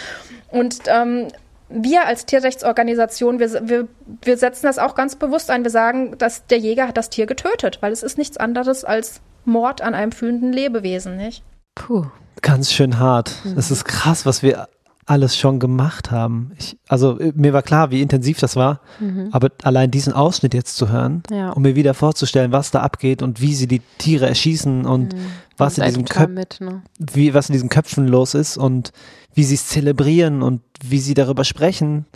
Und 0.48 0.80
ähm, 0.86 1.28
wir 1.68 2.06
als 2.06 2.26
Tierrechtsorganisation, 2.26 3.38
wir, 3.38 3.68
wir, 3.68 3.88
wir 4.22 4.36
setzen 4.36 4.66
das 4.66 4.78
auch 4.78 4.94
ganz 4.94 5.16
bewusst 5.16 5.50
ein. 5.50 5.62
Wir 5.62 5.70
sagen, 5.70 6.18
dass 6.18 6.46
der 6.46 6.58
Jäger 6.58 6.88
hat 6.88 6.96
das 6.96 7.10
Tier 7.10 7.26
getötet, 7.26 7.78
weil 7.80 7.92
es 7.92 8.02
ist 8.02 8.18
nichts 8.18 8.36
anderes 8.36 8.84
als 8.84 9.20
Mord 9.44 9.80
an 9.80 9.94
einem 9.94 10.12
fühlenden 10.12 10.52
Lebewesen, 10.52 11.16
nicht? 11.16 11.42
Puh. 11.74 12.06
Ganz 12.42 12.72
schön 12.72 12.98
hart. 12.98 13.34
Es 13.56 13.70
ist 13.70 13.84
krass, 13.84 14.24
was 14.24 14.42
wir 14.42 14.68
alles 15.10 15.36
schon 15.36 15.58
gemacht 15.58 16.10
haben. 16.12 16.52
Ich, 16.56 16.78
also 16.88 17.18
äh, 17.18 17.32
mir 17.34 17.52
war 17.52 17.62
klar, 17.62 17.90
wie 17.90 18.00
intensiv 18.00 18.38
das 18.38 18.54
war, 18.54 18.80
aber 19.32 19.50
allein 19.64 19.90
diesen 19.90 20.12
Ausschnitt 20.12 20.54
jetzt 20.54 20.76
zu 20.76 20.88
hören, 20.88 21.22
Ja. 21.30 21.50
um 21.50 21.62
mir 21.62 21.74
wieder 21.74 21.94
vorzustellen, 21.94 22.52
was 22.52 22.70
da 22.70 22.80
abgeht 22.80 23.20
und 23.22 23.40
wie 23.40 23.54
sie 23.54 23.66
die 23.66 23.80
Tiere 23.98 24.26
erschießen 24.28 24.86
und 24.86 25.16
was 25.56 25.78
in 25.78 25.84
diesem 25.84 26.04
Köp 26.04 26.30
mit, 26.30 26.60
ne? 26.60 26.82
wie 26.98 27.34
was 27.34 27.48
in 27.48 27.54
diesen 27.54 27.68
Köpfen 27.68 28.06
los 28.06 28.34
ist 28.34 28.56
und 28.56 28.92
wie 29.34 29.42
sie 29.44 29.56
es 29.56 29.66
zelebrieren 29.66 30.42
und 30.42 30.62
wie 30.82 31.00
sie 31.00 31.14
darüber 31.14 31.44
sprechen, 31.44 32.06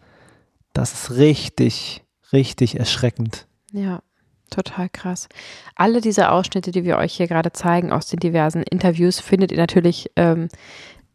das 0.72 0.92
ist 0.92 1.10
richtig, 1.16 2.04
richtig 2.32 2.78
erschreckend. 2.78 3.46
Ja, 3.72 4.02
total 4.50 4.88
krass. 4.88 5.28
Alle 5.74 6.00
diese 6.00 6.30
Ausschnitte, 6.30 6.70
die 6.70 6.84
wir 6.84 6.96
euch 6.98 7.14
hier 7.14 7.26
gerade 7.26 7.50
zeigen 7.52 7.90
aus 7.92 8.06
den 8.06 8.20
diversen 8.20 8.62
Interviews, 8.62 9.18
findet 9.20 9.50
ihr 9.52 9.58
natürlich 9.58 10.10
ähm, 10.16 10.48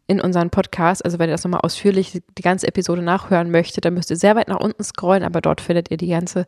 in 0.10 0.20
unseren 0.20 0.50
Podcast. 0.50 1.06
Also 1.06 1.20
wenn 1.20 1.30
ihr 1.30 1.34
das 1.34 1.44
nochmal 1.44 1.62
ausführlich 1.62 2.22
die 2.38 2.42
ganze 2.42 2.68
Episode 2.68 3.02
nachhören 3.04 3.52
möchtet, 3.52 3.86
dann 3.86 3.94
müsst 3.94 4.10
ihr 4.10 4.18
sehr 4.18 4.36
weit 4.36 4.48
nach 4.48 4.60
unten 4.60 4.84
scrollen, 4.84 5.24
aber 5.24 5.40
dort 5.40 5.62
findet 5.62 5.92
ihr 5.92 5.98
die 5.98 6.08
ganze 6.10 6.48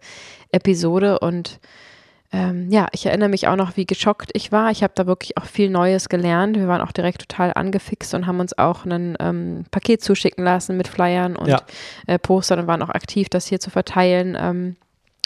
Episode 0.51 1.19
und 1.19 1.59
ähm, 2.33 2.69
ja, 2.71 2.87
ich 2.93 3.05
erinnere 3.05 3.27
mich 3.29 3.47
auch 3.49 3.57
noch, 3.57 3.75
wie 3.75 3.85
geschockt 3.85 4.31
ich 4.33 4.51
war. 4.53 4.71
Ich 4.71 4.83
habe 4.83 4.93
da 4.95 5.05
wirklich 5.05 5.37
auch 5.37 5.45
viel 5.45 5.69
Neues 5.69 6.07
gelernt. 6.09 6.55
Wir 6.57 6.67
waren 6.67 6.81
auch 6.81 6.93
direkt 6.93 7.19
total 7.27 7.51
angefixt 7.53 8.13
und 8.13 8.25
haben 8.25 8.39
uns 8.39 8.57
auch 8.57 8.85
ein 8.85 9.17
ähm, 9.19 9.65
Paket 9.69 10.01
zuschicken 10.01 10.43
lassen 10.43 10.77
mit 10.77 10.87
Flyern 10.87 11.35
und 11.35 11.49
Ja. 11.49 11.61
äh, 12.07 12.17
Postern 12.17 12.59
und 12.59 12.67
waren 12.67 12.81
auch 12.81 12.89
aktiv, 12.89 13.27
das 13.29 13.47
hier 13.47 13.59
zu 13.59 13.69
verteilen 13.69 14.37
ähm, 14.39 14.75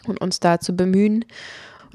und 0.07 0.19
uns 0.19 0.39
da 0.39 0.59
zu 0.59 0.75
bemühen. 0.75 1.25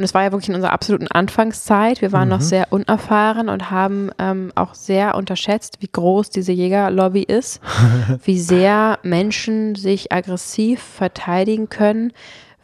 Und 0.00 0.04
es 0.04 0.14
war 0.14 0.22
ja 0.22 0.32
wirklich 0.32 0.48
in 0.48 0.54
unserer 0.54 0.72
absoluten 0.72 1.08
Anfangszeit. 1.08 2.00
Wir 2.00 2.10
waren 2.10 2.30
noch 2.30 2.40
sehr 2.40 2.72
unerfahren 2.72 3.50
und 3.50 3.70
haben 3.70 4.10
ähm, 4.18 4.50
auch 4.54 4.72
sehr 4.72 5.14
unterschätzt, 5.14 5.76
wie 5.80 5.90
groß 5.92 6.30
diese 6.30 6.52
Jägerlobby 6.52 7.22
ist, 7.22 7.60
wie 8.24 8.40
sehr 8.40 8.98
Menschen 9.02 9.74
sich 9.74 10.10
aggressiv 10.10 10.80
verteidigen 10.80 11.68
können, 11.68 12.14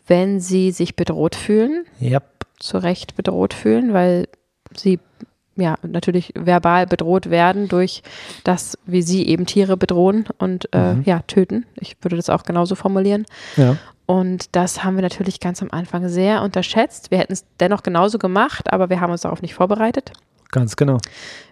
wenn 0.06 0.40
sie 0.40 0.70
sich 0.70 0.96
bedroht 0.96 1.34
fühlen 1.34 1.84
Yep. 2.00 2.24
zu 2.58 2.78
Recht 2.78 3.16
bedroht 3.16 3.52
fühlen, 3.52 3.92
weil 3.92 4.28
sie 4.74 4.98
ja 5.56 5.74
natürlich 5.82 6.32
verbal 6.34 6.86
bedroht 6.86 7.28
werden 7.28 7.68
durch 7.68 8.02
das, 8.44 8.78
wie 8.86 9.02
sie 9.02 9.26
eben 9.26 9.44
Tiere 9.44 9.76
bedrohen 9.76 10.24
und 10.38 10.72
äh, 10.74 10.94
ja 11.04 11.20
töten. 11.26 11.66
Ich 11.78 11.96
würde 12.00 12.16
das 12.16 12.30
auch 12.30 12.44
genauso 12.44 12.76
formulieren. 12.76 13.26
Ja. 13.58 13.76
Und 14.06 14.54
das 14.54 14.84
haben 14.84 14.94
wir 14.94 15.02
natürlich 15.02 15.40
ganz 15.40 15.62
am 15.62 15.70
Anfang 15.72 16.08
sehr 16.08 16.42
unterschätzt. 16.42 17.10
Wir 17.10 17.18
hätten 17.18 17.32
es 17.32 17.44
dennoch 17.58 17.82
genauso 17.82 18.18
gemacht, 18.18 18.72
aber 18.72 18.88
wir 18.88 19.00
haben 19.00 19.10
uns 19.10 19.22
darauf 19.22 19.42
nicht 19.42 19.54
vorbereitet. 19.54 20.12
Ganz 20.52 20.76
genau. 20.76 20.98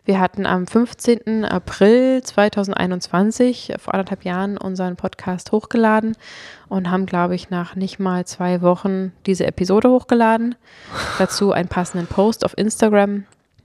Wir 0.05 0.21
hatten 0.21 0.47
am 0.47 0.67
15. 0.67 1.45
April 1.45 2.23
2021, 2.23 3.75
vor 3.79 3.95
anderthalb 3.95 4.25
Jahren, 4.25 4.57
unseren 4.57 4.97
Podcast 4.97 5.51
hochgeladen 5.51 6.17
und 6.69 6.91
haben, 6.91 7.07
glaube 7.07 7.35
ich, 7.35 7.51
nach 7.51 7.75
nicht 7.75 7.99
mal 7.99 8.25
zwei 8.25 8.63
Wochen 8.63 9.13
diese 9.27 9.47
Episode 9.47 9.91
hochgeladen. 9.91 10.55
Dazu 11.19 11.53
einen 11.53 11.69
passenden 11.69 12.07
Post 12.07 12.45
auf 12.45 12.57
Instagram. 12.57 13.25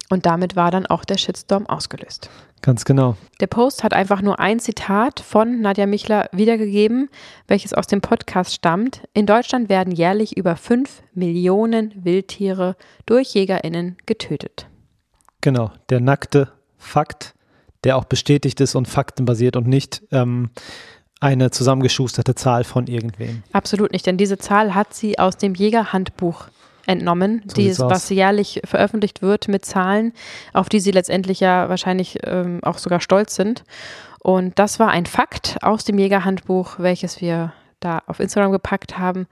Und 0.09 0.25
damit 0.25 0.55
war 0.55 0.71
dann 0.71 0.87
auch 0.87 1.05
der 1.05 1.17
Shitstorm 1.17 1.67
ausgelöst. 1.67 2.31
Ganz 2.61 2.83
genau. 2.83 3.15
Der 3.39 3.47
Post 3.47 3.83
hat 3.83 3.93
einfach 3.93 4.21
nur 4.21 4.39
ein 4.39 4.59
Zitat 4.59 5.21
von 5.21 5.61
Nadja 5.61 5.85
Michler 5.85 6.29
wiedergegeben, 6.33 7.09
welches 7.47 7.73
aus 7.73 7.87
dem 7.87 8.01
Podcast 8.01 8.53
stammt. 8.53 9.01
In 9.13 9.25
Deutschland 9.25 9.69
werden 9.69 9.93
jährlich 9.93 10.35
über 10.35 10.55
5 10.55 11.01
Millionen 11.13 11.93
Wildtiere 12.03 12.75
durch 13.05 13.33
JägerInnen 13.33 13.97
getötet. 14.05 14.67
Genau. 15.41 15.71
Der 15.89 16.01
nackte 16.01 16.51
Fakt, 16.77 17.33
der 17.83 17.97
auch 17.97 18.05
bestätigt 18.05 18.59
ist 18.59 18.75
und 18.75 18.87
faktenbasiert 18.87 19.55
und 19.55 19.67
nicht 19.67 20.01
ähm, 20.11 20.49
eine 21.21 21.51
zusammengeschusterte 21.51 22.35
Zahl 22.35 22.63
von 22.63 22.87
irgendwem. 22.87 23.43
Absolut 23.51 23.91
nicht, 23.91 24.05
denn 24.05 24.17
diese 24.17 24.37
Zahl 24.37 24.75
hat 24.75 24.93
sie 24.93 25.19
aus 25.19 25.37
dem 25.37 25.53
Jägerhandbuch 25.53 26.47
entnommen, 26.89 27.43
So 27.47 27.53
die, 27.53 27.77
was 27.79 28.09
jährlich 28.09 28.61
veröffentlicht 28.65 29.21
wird 29.21 29.47
mit 29.47 29.63
Zahlen, 29.63 30.13
auf 30.53 30.69
die 30.69 30.79
sie 30.79 30.91
letztendlich 30.91 31.39
ja 31.39 31.69
wahrscheinlich 31.69 32.19
ähm, 32.23 32.59
auch 32.63 32.77
sogar 32.77 32.99
stolz 32.99 33.35
sind. 33.35 33.63
Und 34.19 34.59
das 34.59 34.79
war 34.79 34.89
ein 34.89 35.05
Fakt 35.05 35.57
aus 35.61 35.85
dem 35.85 35.97
Jägerhandbuch, 35.97 36.79
welches 36.79 37.21
wir 37.21 37.53
da 37.79 38.01
auf 38.07 38.19
Instagram 38.19 38.51
gepackt 38.51 38.97
haben 38.97 39.27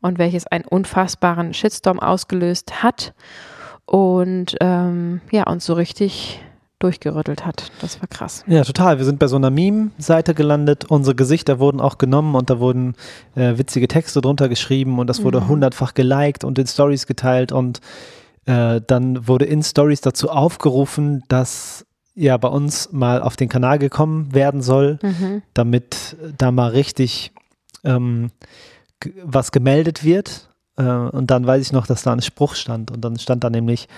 und 0.00 0.18
welches 0.18 0.46
einen 0.46 0.64
unfassbaren 0.64 1.54
Shitstorm 1.54 2.00
ausgelöst 2.00 2.82
hat 2.82 3.14
und 3.86 4.56
ähm, 4.60 5.20
ja, 5.30 5.44
uns 5.44 5.64
so 5.64 5.74
richtig 5.74 6.40
durchgerüttelt 6.82 7.46
hat. 7.46 7.70
Das 7.80 8.00
war 8.00 8.08
krass. 8.08 8.44
Ja, 8.46 8.64
total. 8.64 8.98
Wir 8.98 9.04
sind 9.04 9.18
bei 9.18 9.26
so 9.26 9.36
einer 9.36 9.50
Meme-Seite 9.50 10.34
gelandet. 10.34 10.84
Unsere 10.86 11.14
Gesichter 11.14 11.58
wurden 11.58 11.80
auch 11.80 11.98
genommen 11.98 12.34
und 12.34 12.50
da 12.50 12.58
wurden 12.58 12.94
äh, 13.34 13.58
witzige 13.58 13.88
Texte 13.88 14.20
drunter 14.20 14.48
geschrieben 14.48 14.98
und 14.98 15.06
das 15.06 15.22
wurde 15.24 15.46
hundertfach 15.48 15.94
geliked 15.94 16.44
und 16.44 16.58
in 16.58 16.66
Stories 16.66 17.06
geteilt 17.06 17.52
und 17.52 17.80
äh, 18.46 18.80
dann 18.86 19.28
wurde 19.28 19.44
in 19.44 19.62
Stories 19.62 20.00
dazu 20.00 20.30
aufgerufen, 20.30 21.22
dass 21.28 21.86
ja 22.14 22.36
bei 22.36 22.48
uns 22.48 22.92
mal 22.92 23.22
auf 23.22 23.36
den 23.36 23.48
Kanal 23.48 23.78
gekommen 23.78 24.34
werden 24.34 24.60
soll, 24.60 24.98
damit 25.54 26.16
da 26.36 26.50
mal 26.50 26.70
richtig 26.70 27.32
ähm, 27.84 28.30
was 29.22 29.52
gemeldet 29.52 30.04
wird. 30.04 30.48
Äh, 30.76 30.82
und 30.84 31.30
dann 31.30 31.46
weiß 31.46 31.62
ich 31.62 31.72
noch, 31.72 31.86
dass 31.86 32.02
da 32.02 32.12
ein 32.12 32.22
Spruch 32.22 32.54
stand 32.54 32.90
und 32.90 33.02
dann 33.02 33.18
stand 33.18 33.44
da 33.44 33.50
nämlich 33.50 33.88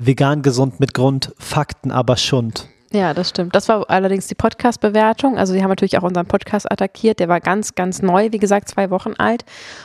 vegan 0.00 0.42
gesund 0.42 0.80
mit 0.80 0.94
Grund, 0.94 1.34
Fakten 1.38 1.90
aber 1.90 2.16
Schund. 2.16 2.68
Ja, 2.92 3.14
das 3.14 3.28
stimmt. 3.28 3.54
Das 3.54 3.68
war 3.68 3.88
allerdings 3.88 4.26
die 4.26 4.34
Podcast-Bewertung. 4.34 5.38
Also 5.38 5.52
sie 5.52 5.62
haben 5.62 5.68
natürlich 5.68 5.96
auch 5.96 6.02
unseren 6.02 6.26
Podcast 6.26 6.70
attackiert. 6.70 7.20
Der 7.20 7.28
war 7.28 7.38
ganz, 7.38 7.76
ganz 7.76 8.02
neu, 8.02 8.32
wie 8.32 8.40
gesagt, 8.40 8.68
zwei 8.68 8.90
Wochen 8.90 9.12
alt. 9.16 9.44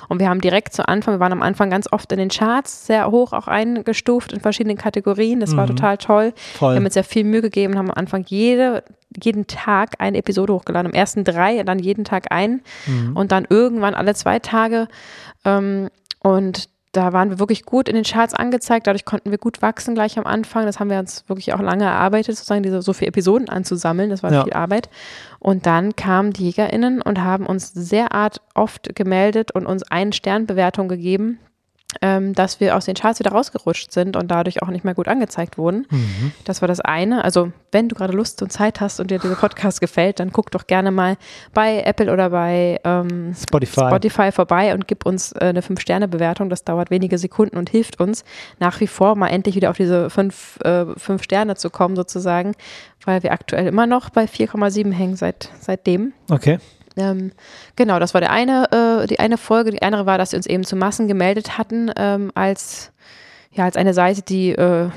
Und 0.09 0.19
wir 0.19 0.27
haben 0.27 0.41
direkt 0.41 0.73
zu 0.73 0.87
Anfang, 0.87 1.15
wir 1.15 1.19
waren 1.19 1.31
am 1.31 1.43
Anfang 1.43 1.69
ganz 1.69 1.87
oft 1.91 2.11
in 2.11 2.17
den 2.17 2.29
Charts, 2.29 2.87
sehr 2.87 3.11
hoch 3.11 3.31
auch 3.31 3.47
eingestuft 3.47 4.33
in 4.33 4.39
verschiedenen 4.39 4.77
Kategorien. 4.77 5.39
Das 5.39 5.55
war 5.55 5.67
total 5.67 5.97
toll. 5.97 6.33
Voll. 6.55 6.71
Wir 6.71 6.77
haben 6.77 6.85
uns 6.85 6.95
sehr 6.95 7.03
viel 7.03 7.25
Mühe 7.25 7.43
gegeben, 7.43 7.77
haben 7.77 7.91
am 7.91 7.95
Anfang 7.95 8.25
jede, 8.27 8.83
jeden 9.21 9.45
Tag 9.45 9.97
eine 9.99 10.17
Episode 10.17 10.53
hochgeladen. 10.53 10.91
Am 10.91 10.97
ersten 10.97 11.23
drei, 11.23 11.61
dann 11.61 11.77
jeden 11.77 12.05
Tag 12.05 12.31
ein 12.31 12.61
und 13.13 13.31
dann 13.31 13.45
irgendwann 13.47 13.93
alle 13.93 14.15
zwei 14.15 14.39
Tage. 14.39 14.87
Ähm, 15.45 15.89
und 16.23 16.69
da 16.95 17.13
waren 17.13 17.29
wir 17.29 17.39
wirklich 17.39 17.63
gut 17.63 17.89
in 17.89 17.95
den 17.95 18.03
Charts 18.03 18.33
angezeigt. 18.33 18.87
Dadurch 18.87 19.05
konnten 19.05 19.31
wir 19.31 19.37
gut 19.37 19.61
wachsen 19.61 19.95
gleich 19.95 20.17
am 20.17 20.25
Anfang. 20.25 20.65
Das 20.65 20.79
haben 20.79 20.89
wir 20.89 20.99
uns 20.99 21.23
wirklich 21.27 21.53
auch 21.53 21.61
lange 21.61 21.83
erarbeitet, 21.83 22.35
sozusagen 22.35 22.63
diese 22.63 22.81
so 22.81 22.93
viele 22.93 23.09
Episoden 23.09 23.49
anzusammeln. 23.49 24.09
Das 24.09 24.23
war 24.23 24.31
Ja. 24.31 24.43
viel 24.43 24.53
Arbeit. 24.53 24.89
Und 25.39 25.65
dann 25.65 25.95
kamen 25.95 26.31
die 26.31 26.45
JägerInnen 26.45 27.01
und 27.01 27.21
haben 27.21 27.45
uns 27.45 27.71
sehr 27.73 28.13
art 28.13 28.41
oft 28.53 28.95
gemeldet 28.95 29.51
und 29.51 29.65
uns 29.65 29.83
einen 29.83 30.13
Sternbewertung 30.13 30.87
gegeben, 30.87 31.39
ähm, 32.01 32.33
dass 32.33 32.59
wir 32.59 32.75
aus 32.75 32.85
den 32.85 32.95
Charts 32.95 33.19
wieder 33.19 33.31
rausgerutscht 33.31 33.91
sind 33.91 34.15
und 34.15 34.29
dadurch 34.29 34.61
auch 34.61 34.67
nicht 34.67 34.83
mehr 34.83 34.93
gut 34.93 35.07
angezeigt 35.07 35.57
wurden. 35.57 35.87
Das 36.43 36.61
war 36.61 36.67
das 36.67 36.79
eine. 36.79 37.23
Also, 37.23 37.51
wenn 37.71 37.89
du 37.89 37.95
gerade 37.95 38.13
Lust 38.13 38.41
und 38.41 38.51
Zeit 38.51 38.81
hast 38.81 38.99
und 38.99 39.11
dir 39.11 39.19
dieser 39.19 39.35
Podcast 39.35 39.81
gefällt, 39.81 40.19
dann 40.19 40.31
guck 40.31 40.51
doch 40.51 40.67
gerne 40.67 40.91
mal 40.91 41.17
bei 41.53 41.81
Apple 41.81 42.11
oder 42.11 42.29
bei 42.29 42.79
ähm, 42.83 43.33
Spotify. 43.35 43.87
Spotify 43.87 44.31
vorbei 44.31 44.73
und 44.73 44.87
gib 44.87 45.05
uns 45.05 45.31
äh, 45.33 45.45
eine 45.45 45.61
5-Sterne-Bewertung. 45.61 46.49
Das 46.49 46.63
dauert 46.63 46.89
wenige 46.91 47.17
Sekunden 47.17 47.57
und 47.57 47.69
hilft 47.69 47.99
uns 47.99 48.23
nach 48.59 48.79
wie 48.79 48.87
vor 48.87 49.15
mal 49.15 49.27
endlich 49.27 49.55
wieder 49.55 49.69
auf 49.69 49.77
diese 49.77 50.09
5 50.09 50.59
äh, 50.63 50.85
fünf 50.97 51.23
Sterne 51.23 51.55
zu 51.55 51.69
kommen, 51.69 51.95
sozusagen, 51.95 52.53
weil 53.05 53.23
wir 53.23 53.31
aktuell 53.31 53.67
immer 53.67 53.87
noch 53.87 54.09
bei 54.09 54.25
4,7 54.25 54.91
hängen 54.91 55.15
seit, 55.15 55.49
seitdem. 55.59 56.13
Okay. 56.29 56.59
Ähm, 56.97 57.31
genau, 57.75 57.99
das 57.99 58.13
war 58.13 58.21
der 58.21 58.31
eine, 58.31 59.03
äh, 59.03 59.07
die 59.07 59.19
eine 59.19 59.37
Folge. 59.37 59.71
Die 59.71 59.81
andere 59.81 60.05
war, 60.05 60.17
dass 60.17 60.31
sie 60.31 60.37
uns 60.37 60.45
eben 60.45 60.63
zu 60.63 60.75
Massen 60.75 61.07
gemeldet 61.07 61.57
hatten, 61.57 61.91
ähm, 61.97 62.31
als, 62.35 62.91
ja, 63.51 63.65
als 63.65 63.75
eine 63.75 63.93
Seite, 63.93 64.21
die 64.21 64.51
äh, 64.51 64.89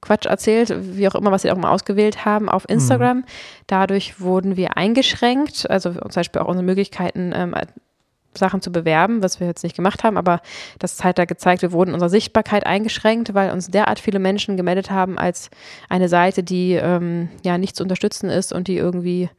Quatsch 0.00 0.26
erzählt, 0.26 0.74
wie 0.96 1.08
auch 1.08 1.14
immer, 1.14 1.32
was 1.32 1.42
sie 1.42 1.50
auch 1.50 1.56
mal 1.56 1.70
ausgewählt 1.70 2.24
haben 2.24 2.48
auf 2.48 2.68
Instagram. 2.68 3.18
Mhm. 3.18 3.24
Dadurch 3.66 4.20
wurden 4.20 4.56
wir 4.56 4.76
eingeschränkt, 4.76 5.70
also 5.70 5.92
zum 5.92 6.10
Beispiel 6.14 6.42
auch 6.42 6.48
unsere 6.48 6.64
Möglichkeiten, 6.64 7.32
ähm, 7.34 7.54
Sachen 8.36 8.60
zu 8.60 8.72
bewerben, 8.72 9.22
was 9.22 9.40
wir 9.40 9.46
jetzt 9.46 9.62
nicht 9.62 9.76
gemacht 9.76 10.04
haben, 10.04 10.16
aber 10.16 10.40
das 10.78 11.02
hat 11.04 11.18
da 11.18 11.24
gezeigt, 11.24 11.62
wir 11.62 11.72
wurden 11.72 11.94
unserer 11.94 12.10
Sichtbarkeit 12.10 12.66
eingeschränkt, 12.66 13.34
weil 13.34 13.52
uns 13.52 13.68
derart 13.68 14.00
viele 14.00 14.18
Menschen 14.18 14.56
gemeldet 14.56 14.90
haben 14.90 15.18
als 15.18 15.50
eine 15.88 16.08
Seite, 16.08 16.42
die 16.42 16.72
ähm, 16.72 17.28
ja 17.44 17.58
nicht 17.58 17.76
zu 17.76 17.82
unterstützen 17.82 18.30
ist 18.30 18.52
und 18.52 18.68
die 18.68 18.76
irgendwie 18.76 19.30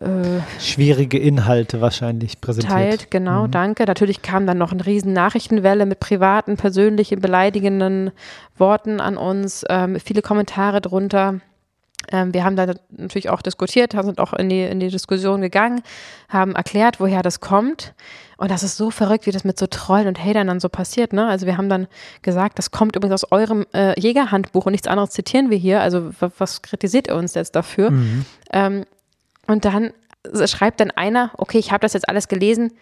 äh, 0.00 0.40
schwierige 0.58 1.18
Inhalte 1.18 1.80
wahrscheinlich 1.80 2.40
präsentiert. 2.40 2.72
Teilt, 2.72 3.10
genau, 3.10 3.46
mhm. 3.46 3.50
danke. 3.50 3.84
Natürlich 3.84 4.22
kam 4.22 4.46
dann 4.46 4.56
noch 4.58 4.72
eine 4.72 4.86
riesen 4.86 5.12
Nachrichtenwelle 5.12 5.84
mit 5.84 6.00
privaten, 6.00 6.56
persönlichen, 6.56 7.20
beleidigenden 7.20 8.10
Worten 8.56 9.00
an 9.00 9.16
uns, 9.18 9.64
ähm, 9.68 9.98
viele 10.00 10.22
Kommentare 10.22 10.80
drunter. 10.80 11.40
Ähm, 12.10 12.32
wir 12.32 12.44
haben 12.44 12.56
da 12.56 12.74
natürlich 12.90 13.28
auch 13.28 13.42
diskutiert, 13.42 13.92
sind 13.92 14.18
auch 14.18 14.32
in 14.32 14.48
die, 14.48 14.62
in 14.62 14.80
die 14.80 14.88
Diskussion 14.88 15.40
gegangen, 15.42 15.82
haben 16.28 16.54
erklärt, 16.54 16.98
woher 16.98 17.22
das 17.22 17.40
kommt. 17.40 17.94
Und 18.38 18.50
das 18.50 18.62
ist 18.62 18.76
so 18.76 18.90
verrückt, 18.90 19.26
wie 19.26 19.30
das 19.30 19.44
mit 19.44 19.58
so 19.58 19.66
Trollen 19.66 20.08
und 20.08 20.18
Hatern 20.18 20.48
dann 20.48 20.58
so 20.58 20.68
passiert. 20.68 21.12
Ne? 21.12 21.26
Also 21.28 21.46
wir 21.46 21.56
haben 21.56 21.68
dann 21.68 21.86
gesagt, 22.22 22.58
das 22.58 22.70
kommt 22.70 22.96
übrigens 22.96 23.22
aus 23.22 23.30
eurem 23.30 23.66
äh, 23.72 23.98
Jägerhandbuch 24.00 24.66
und 24.66 24.72
nichts 24.72 24.88
anderes 24.88 25.10
zitieren 25.10 25.50
wir 25.50 25.58
hier. 25.58 25.80
Also 25.80 26.10
was 26.38 26.62
kritisiert 26.62 27.08
ihr 27.08 27.14
uns 27.14 27.34
jetzt 27.34 27.54
dafür? 27.54 27.90
Mhm. 27.90 28.24
Ähm, 28.52 28.84
und 29.46 29.64
dann 29.64 29.92
schreibt 30.46 30.80
dann 30.80 30.90
einer, 30.90 31.32
okay, 31.36 31.58
ich 31.58 31.72
habe 31.72 31.80
das 31.80 31.94
jetzt 31.94 32.08
alles 32.08 32.28
gelesen, 32.28 32.72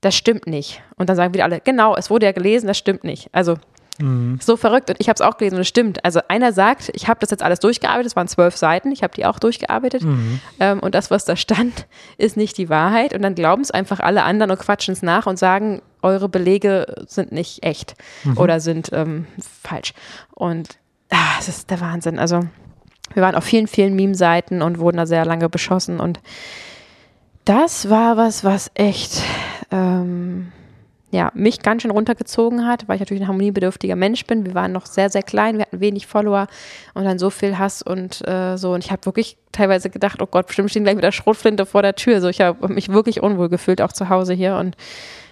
das 0.00 0.14
stimmt 0.14 0.46
nicht. 0.46 0.82
Und 0.96 1.08
dann 1.08 1.16
sagen 1.16 1.34
wieder 1.34 1.44
alle, 1.44 1.60
genau, 1.60 1.96
es 1.96 2.10
wurde 2.10 2.26
ja 2.26 2.32
gelesen, 2.32 2.66
das 2.66 2.78
stimmt 2.78 3.04
nicht. 3.04 3.28
Also 3.32 3.56
mhm. 3.98 4.38
so 4.42 4.56
verrückt. 4.56 4.90
Und 4.90 4.96
ich 4.98 5.08
habe 5.08 5.14
es 5.14 5.20
auch 5.20 5.36
gelesen 5.36 5.56
und 5.56 5.62
es 5.62 5.68
stimmt. 5.68 6.04
Also 6.04 6.20
einer 6.28 6.52
sagt, 6.52 6.90
ich 6.94 7.08
habe 7.08 7.20
das 7.20 7.30
jetzt 7.30 7.42
alles 7.42 7.60
durchgearbeitet, 7.60 8.06
es 8.06 8.16
waren 8.16 8.28
zwölf 8.28 8.56
Seiten, 8.56 8.92
ich 8.92 9.02
habe 9.02 9.14
die 9.14 9.26
auch 9.26 9.38
durchgearbeitet. 9.38 10.02
Mhm. 10.02 10.40
Ähm, 10.60 10.80
und 10.80 10.94
das, 10.94 11.10
was 11.10 11.24
da 11.24 11.36
stand, 11.36 11.86
ist 12.18 12.36
nicht 12.36 12.58
die 12.58 12.68
Wahrheit. 12.68 13.14
Und 13.14 13.22
dann 13.22 13.34
glauben 13.34 13.62
es 13.62 13.70
einfach 13.70 14.00
alle 14.00 14.22
anderen 14.22 14.50
und 14.50 14.58
quatschen 14.58 14.92
es 14.92 15.02
nach 15.02 15.26
und 15.26 15.38
sagen, 15.38 15.82
eure 16.02 16.28
Belege 16.28 16.86
sind 17.06 17.32
nicht 17.32 17.64
echt 17.64 17.94
mhm. 18.24 18.38
oder 18.38 18.60
sind 18.60 18.90
ähm, 18.92 19.26
falsch. 19.62 19.92
Und 20.32 20.78
ah, 21.10 21.36
das 21.38 21.48
ist 21.48 21.70
der 21.70 21.80
Wahnsinn. 21.80 22.18
Also 22.18 22.42
wir 23.16 23.22
waren 23.22 23.34
auf 23.34 23.44
vielen, 23.44 23.66
vielen 23.66 23.96
Meme-Seiten 23.96 24.60
und 24.60 24.78
wurden 24.78 24.98
da 24.98 25.06
sehr 25.06 25.24
lange 25.24 25.48
beschossen. 25.48 26.00
Und 26.00 26.20
das 27.46 27.88
war 27.88 28.18
was, 28.18 28.44
was 28.44 28.70
echt 28.74 29.22
ähm, 29.70 30.52
ja, 31.10 31.30
mich 31.32 31.62
ganz 31.62 31.80
schön 31.80 31.92
runtergezogen 31.92 32.66
hat, 32.66 32.86
weil 32.86 32.96
ich 32.96 33.00
natürlich 33.00 33.22
ein 33.22 33.28
harmoniebedürftiger 33.28 33.96
Mensch 33.96 34.26
bin. 34.26 34.44
Wir 34.44 34.54
waren 34.54 34.72
noch 34.72 34.84
sehr, 34.84 35.08
sehr 35.08 35.22
klein, 35.22 35.56
wir 35.56 35.62
hatten 35.62 35.80
wenig 35.80 36.06
Follower 36.06 36.46
und 36.92 37.04
dann 37.06 37.18
so 37.18 37.30
viel 37.30 37.56
Hass 37.56 37.80
und 37.80 38.20
äh, 38.28 38.58
so. 38.58 38.74
Und 38.74 38.84
ich 38.84 38.90
habe 38.90 39.06
wirklich 39.06 39.38
teilweise 39.50 39.88
gedacht, 39.88 40.20
oh 40.20 40.26
Gott, 40.26 40.48
bestimmt 40.48 40.68
stehen 40.68 40.84
gleich 40.84 40.96
mit 40.96 41.04
der 41.04 41.12
Schrotflinte 41.12 41.64
vor 41.64 41.80
der 41.80 41.94
Tür. 41.94 42.20
So, 42.20 42.28
ich 42.28 42.42
habe 42.42 42.68
mich 42.68 42.90
wirklich 42.90 43.22
unwohl 43.22 43.48
gefühlt, 43.48 43.80
auch 43.80 43.92
zu 43.92 44.10
Hause 44.10 44.34
hier. 44.34 44.56
Und 44.56 44.76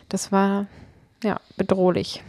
das 0.08 0.32
war 0.32 0.68
ja 1.22 1.38
bedrohlich. 1.58 2.22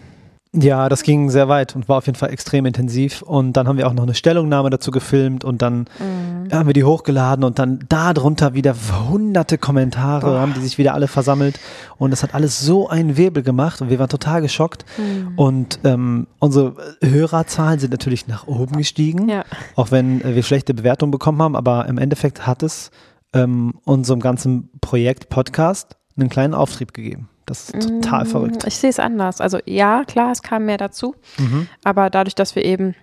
Ja, 0.57 0.87
das 0.87 1.03
ging 1.03 1.29
sehr 1.29 1.49
weit 1.49 1.75
und 1.75 1.89
war 1.89 1.97
auf 1.97 2.05
jeden 2.05 2.17
Fall 2.17 2.29
extrem 2.29 2.65
intensiv. 2.65 3.21
Und 3.21 3.53
dann 3.53 3.67
haben 3.67 3.77
wir 3.77 3.87
auch 3.87 3.93
noch 3.93 4.03
eine 4.03 4.13
Stellungnahme 4.13 4.69
dazu 4.69 4.89
gefilmt 4.91 5.43
und 5.43 5.61
dann 5.61 5.87
mhm. 5.99 6.51
haben 6.51 6.67
wir 6.67 6.73
die 6.73 6.83
hochgeladen 6.83 7.43
und 7.43 7.59
dann 7.59 7.79
darunter 7.89 8.53
wieder 8.53 8.75
hunderte 9.09 9.57
Kommentare, 9.57 10.27
Boah. 10.27 10.39
haben 10.39 10.53
die 10.53 10.61
sich 10.61 10.77
wieder 10.77 10.93
alle 10.93 11.07
versammelt. 11.07 11.59
Und 11.97 12.11
das 12.11 12.23
hat 12.23 12.33
alles 12.33 12.59
so 12.59 12.87
einen 12.87 13.17
Wirbel 13.17 13.43
gemacht 13.43 13.81
und 13.81 13.89
wir 13.89 13.99
waren 13.99 14.09
total 14.09 14.41
geschockt. 14.41 14.85
Mhm. 14.97 15.33
Und 15.35 15.79
ähm, 15.83 16.27
unsere 16.39 16.75
Hörerzahlen 17.01 17.79
sind 17.79 17.91
natürlich 17.91 18.27
nach 18.27 18.47
oben 18.47 18.77
gestiegen, 18.77 19.27
ja. 19.27 19.43
auch 19.75 19.91
wenn 19.91 20.21
äh, 20.21 20.35
wir 20.35 20.43
schlechte 20.43 20.73
Bewertungen 20.73 21.11
bekommen 21.11 21.41
haben. 21.41 21.55
Aber 21.55 21.87
im 21.87 21.97
Endeffekt 21.97 22.47
hat 22.47 22.63
es 22.63 22.91
ähm, 23.33 23.73
unserem 23.83 24.21
ganzen 24.21 24.69
Projekt 24.79 25.27
Podcast 25.29 25.97
einen 26.17 26.29
kleinen 26.29 26.53
Auftrieb 26.53 26.93
gegeben. 26.93 27.27
Das 27.45 27.69
ist 27.69 27.89
total 27.89 28.23
mm, 28.23 28.27
verrückt. 28.27 28.63
Ich 28.65 28.77
sehe 28.77 28.89
es 28.89 28.99
anders. 28.99 29.39
Also 29.39 29.59
ja, 29.65 30.03
klar, 30.05 30.31
es 30.31 30.41
kam 30.41 30.65
mehr 30.65 30.77
dazu. 30.77 31.15
Mhm. 31.37 31.67
Aber 31.83 32.09
dadurch, 32.09 32.35
dass 32.35 32.55
wir 32.55 32.65
eben 32.65 32.95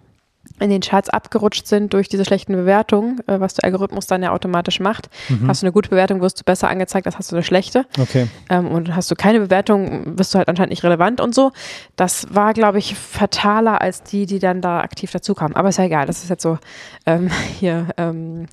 in 0.58 0.70
den 0.70 0.80
Charts 0.80 1.08
abgerutscht 1.08 1.66
sind 1.66 1.92
durch 1.92 2.08
diese 2.08 2.24
schlechten 2.24 2.52
Bewertungen, 2.52 3.20
äh, 3.26 3.40
was 3.40 3.54
der 3.54 3.64
Algorithmus 3.64 4.06
dann 4.06 4.22
ja 4.22 4.32
automatisch 4.32 4.80
macht. 4.80 5.08
Mhm. 5.28 5.48
Hast 5.48 5.62
du 5.62 5.66
eine 5.66 5.72
gute 5.72 5.90
Bewertung, 5.90 6.20
wirst 6.20 6.40
du 6.40 6.44
besser 6.44 6.68
angezeigt, 6.68 7.06
als 7.06 7.18
hast 7.18 7.30
du 7.30 7.36
eine 7.36 7.44
schlechte. 7.44 7.86
Okay. 7.98 8.28
Ähm, 8.48 8.68
und 8.68 8.94
hast 8.94 9.10
du 9.10 9.14
keine 9.14 9.40
Bewertung, 9.40 10.16
bist 10.16 10.34
du 10.34 10.38
halt 10.38 10.48
anscheinend 10.48 10.70
nicht 10.70 10.84
relevant 10.84 11.20
und 11.20 11.34
so. 11.34 11.52
Das 11.96 12.26
war, 12.34 12.54
glaube 12.54 12.78
ich, 12.78 12.94
fataler 12.94 13.80
als 13.80 14.02
die, 14.02 14.26
die 14.26 14.38
dann 14.38 14.60
da 14.60 14.80
aktiv 14.80 15.10
dazukamen. 15.10 15.56
Aber 15.56 15.68
ist 15.68 15.78
ja 15.78 15.84
egal, 15.84 16.06
das 16.06 16.22
ist 16.22 16.30
jetzt 16.30 16.42
so 16.42 16.58
ähm, 17.06 17.30
hier 17.58 17.88
ähm, 17.96 18.46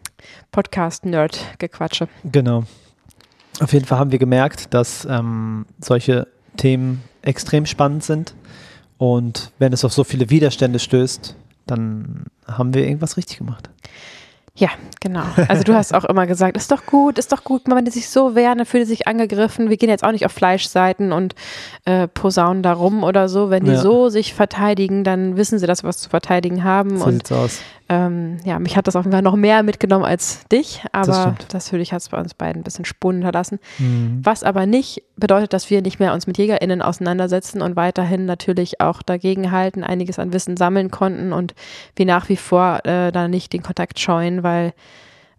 Podcast-Nerd-Gequatsche. 0.51 2.07
Genau. 2.23 2.63
Auf 3.59 3.73
jeden 3.73 3.85
Fall 3.85 3.99
haben 3.99 4.11
wir 4.11 4.19
gemerkt, 4.19 4.73
dass 4.73 5.05
ähm, 5.09 5.65
solche 5.79 6.27
Themen 6.57 7.03
extrem 7.21 7.65
spannend 7.65 8.03
sind. 8.03 8.33
Und 8.97 9.51
wenn 9.59 9.73
es 9.73 9.85
auf 9.85 9.93
so 9.93 10.03
viele 10.03 10.29
Widerstände 10.29 10.79
stößt, 10.79 11.35
dann 11.65 12.25
haben 12.47 12.73
wir 12.73 12.83
irgendwas 12.83 13.17
richtig 13.17 13.37
gemacht. 13.37 13.69
Ja, 14.55 14.69
genau. 14.99 15.23
Also 15.47 15.63
du 15.63 15.73
hast 15.73 15.93
auch 15.93 16.03
immer 16.03 16.27
gesagt, 16.27 16.57
ist 16.57 16.71
doch 16.71 16.85
gut, 16.85 17.17
ist 17.17 17.31
doch 17.31 17.45
gut, 17.45 17.61
wenn 17.65 17.85
die 17.85 17.91
sich 17.91 18.09
so 18.09 18.35
wehren, 18.35 18.57
dann 18.57 18.67
fühlt 18.67 18.87
sich 18.87 19.07
angegriffen. 19.07 19.69
Wir 19.69 19.77
gehen 19.77 19.89
jetzt 19.89 20.03
auch 20.03 20.11
nicht 20.11 20.25
auf 20.25 20.33
Fleischseiten 20.33 21.13
und 21.13 21.33
äh, 21.85 22.09
posaunen 22.09 22.61
da 22.61 22.73
rum 22.73 23.03
oder 23.03 23.29
so. 23.29 23.49
Wenn 23.49 23.63
die 23.63 23.71
ja. 23.71 23.77
so 23.81 24.09
sich 24.09 24.33
verteidigen, 24.33 25.05
dann 25.05 25.37
wissen 25.37 25.59
sie, 25.59 25.67
dass 25.67 25.83
wir 25.83 25.87
was 25.87 25.99
zu 25.99 26.09
verteidigen 26.09 26.65
haben. 26.65 26.97
So 26.97 27.05
und 27.05 27.13
sieht's 27.13 27.31
aus 27.31 27.59
ähm, 27.89 28.37
ja, 28.45 28.59
mich 28.59 28.77
hat 28.77 28.85
das 28.85 28.95
auf 28.95 29.03
jeden 29.03 29.13
Fall 29.13 29.23
noch 29.23 29.35
mehr 29.35 29.63
mitgenommen 29.63 30.05
als 30.05 30.47
dich, 30.49 30.83
aber 30.91 31.35
das 31.47 31.65
natürlich 31.65 31.91
hat 31.91 32.01
es 32.01 32.09
bei 32.09 32.19
uns 32.19 32.35
beiden 32.35 32.61
ein 32.61 32.63
bisschen 32.63 32.85
Spuren 32.85 33.15
hinterlassen. 33.15 33.59
Mhm. 33.79 34.21
Was 34.23 34.43
aber 34.43 34.67
nicht 34.67 35.03
bedeutet, 35.17 35.53
dass 35.53 35.71
wir 35.71 35.81
nicht 35.81 35.99
mehr 35.99 36.13
uns 36.13 36.27
mit 36.27 36.37
JägerInnen 36.37 36.83
auseinandersetzen 36.83 37.63
und 37.63 37.75
weiterhin 37.75 38.25
natürlich 38.25 38.79
auch 38.79 39.01
dagegenhalten, 39.01 39.83
einiges 39.83 40.19
an 40.19 40.31
Wissen 40.33 40.55
sammeln 40.55 40.91
konnten 40.91 41.33
und 41.33 41.55
wir 41.95 42.05
nach 42.05 42.29
wie 42.29 42.37
vor 42.37 42.85
äh, 42.85 43.11
da 43.11 43.27
nicht 43.27 43.53
den 43.53 43.63
Kontakt 43.63 43.99
scheuen, 43.99 44.43
weil 44.43 44.73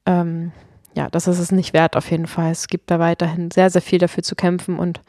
ähm, 0.04 0.50
ja, 0.94 1.08
das 1.08 1.28
ist 1.28 1.38
es 1.38 1.52
nicht 1.52 1.72
wert 1.72 1.96
auf 1.96 2.10
jeden 2.10 2.26
Fall. 2.26 2.50
Es 2.50 2.68
gibt 2.68 2.90
da 2.90 2.98
weiterhin 2.98 3.50
sehr, 3.50 3.70
sehr 3.70 3.82
viel 3.82 3.98
dafür 3.98 4.22
zu 4.22 4.34
kämpfen 4.34 4.78
und 4.78 5.00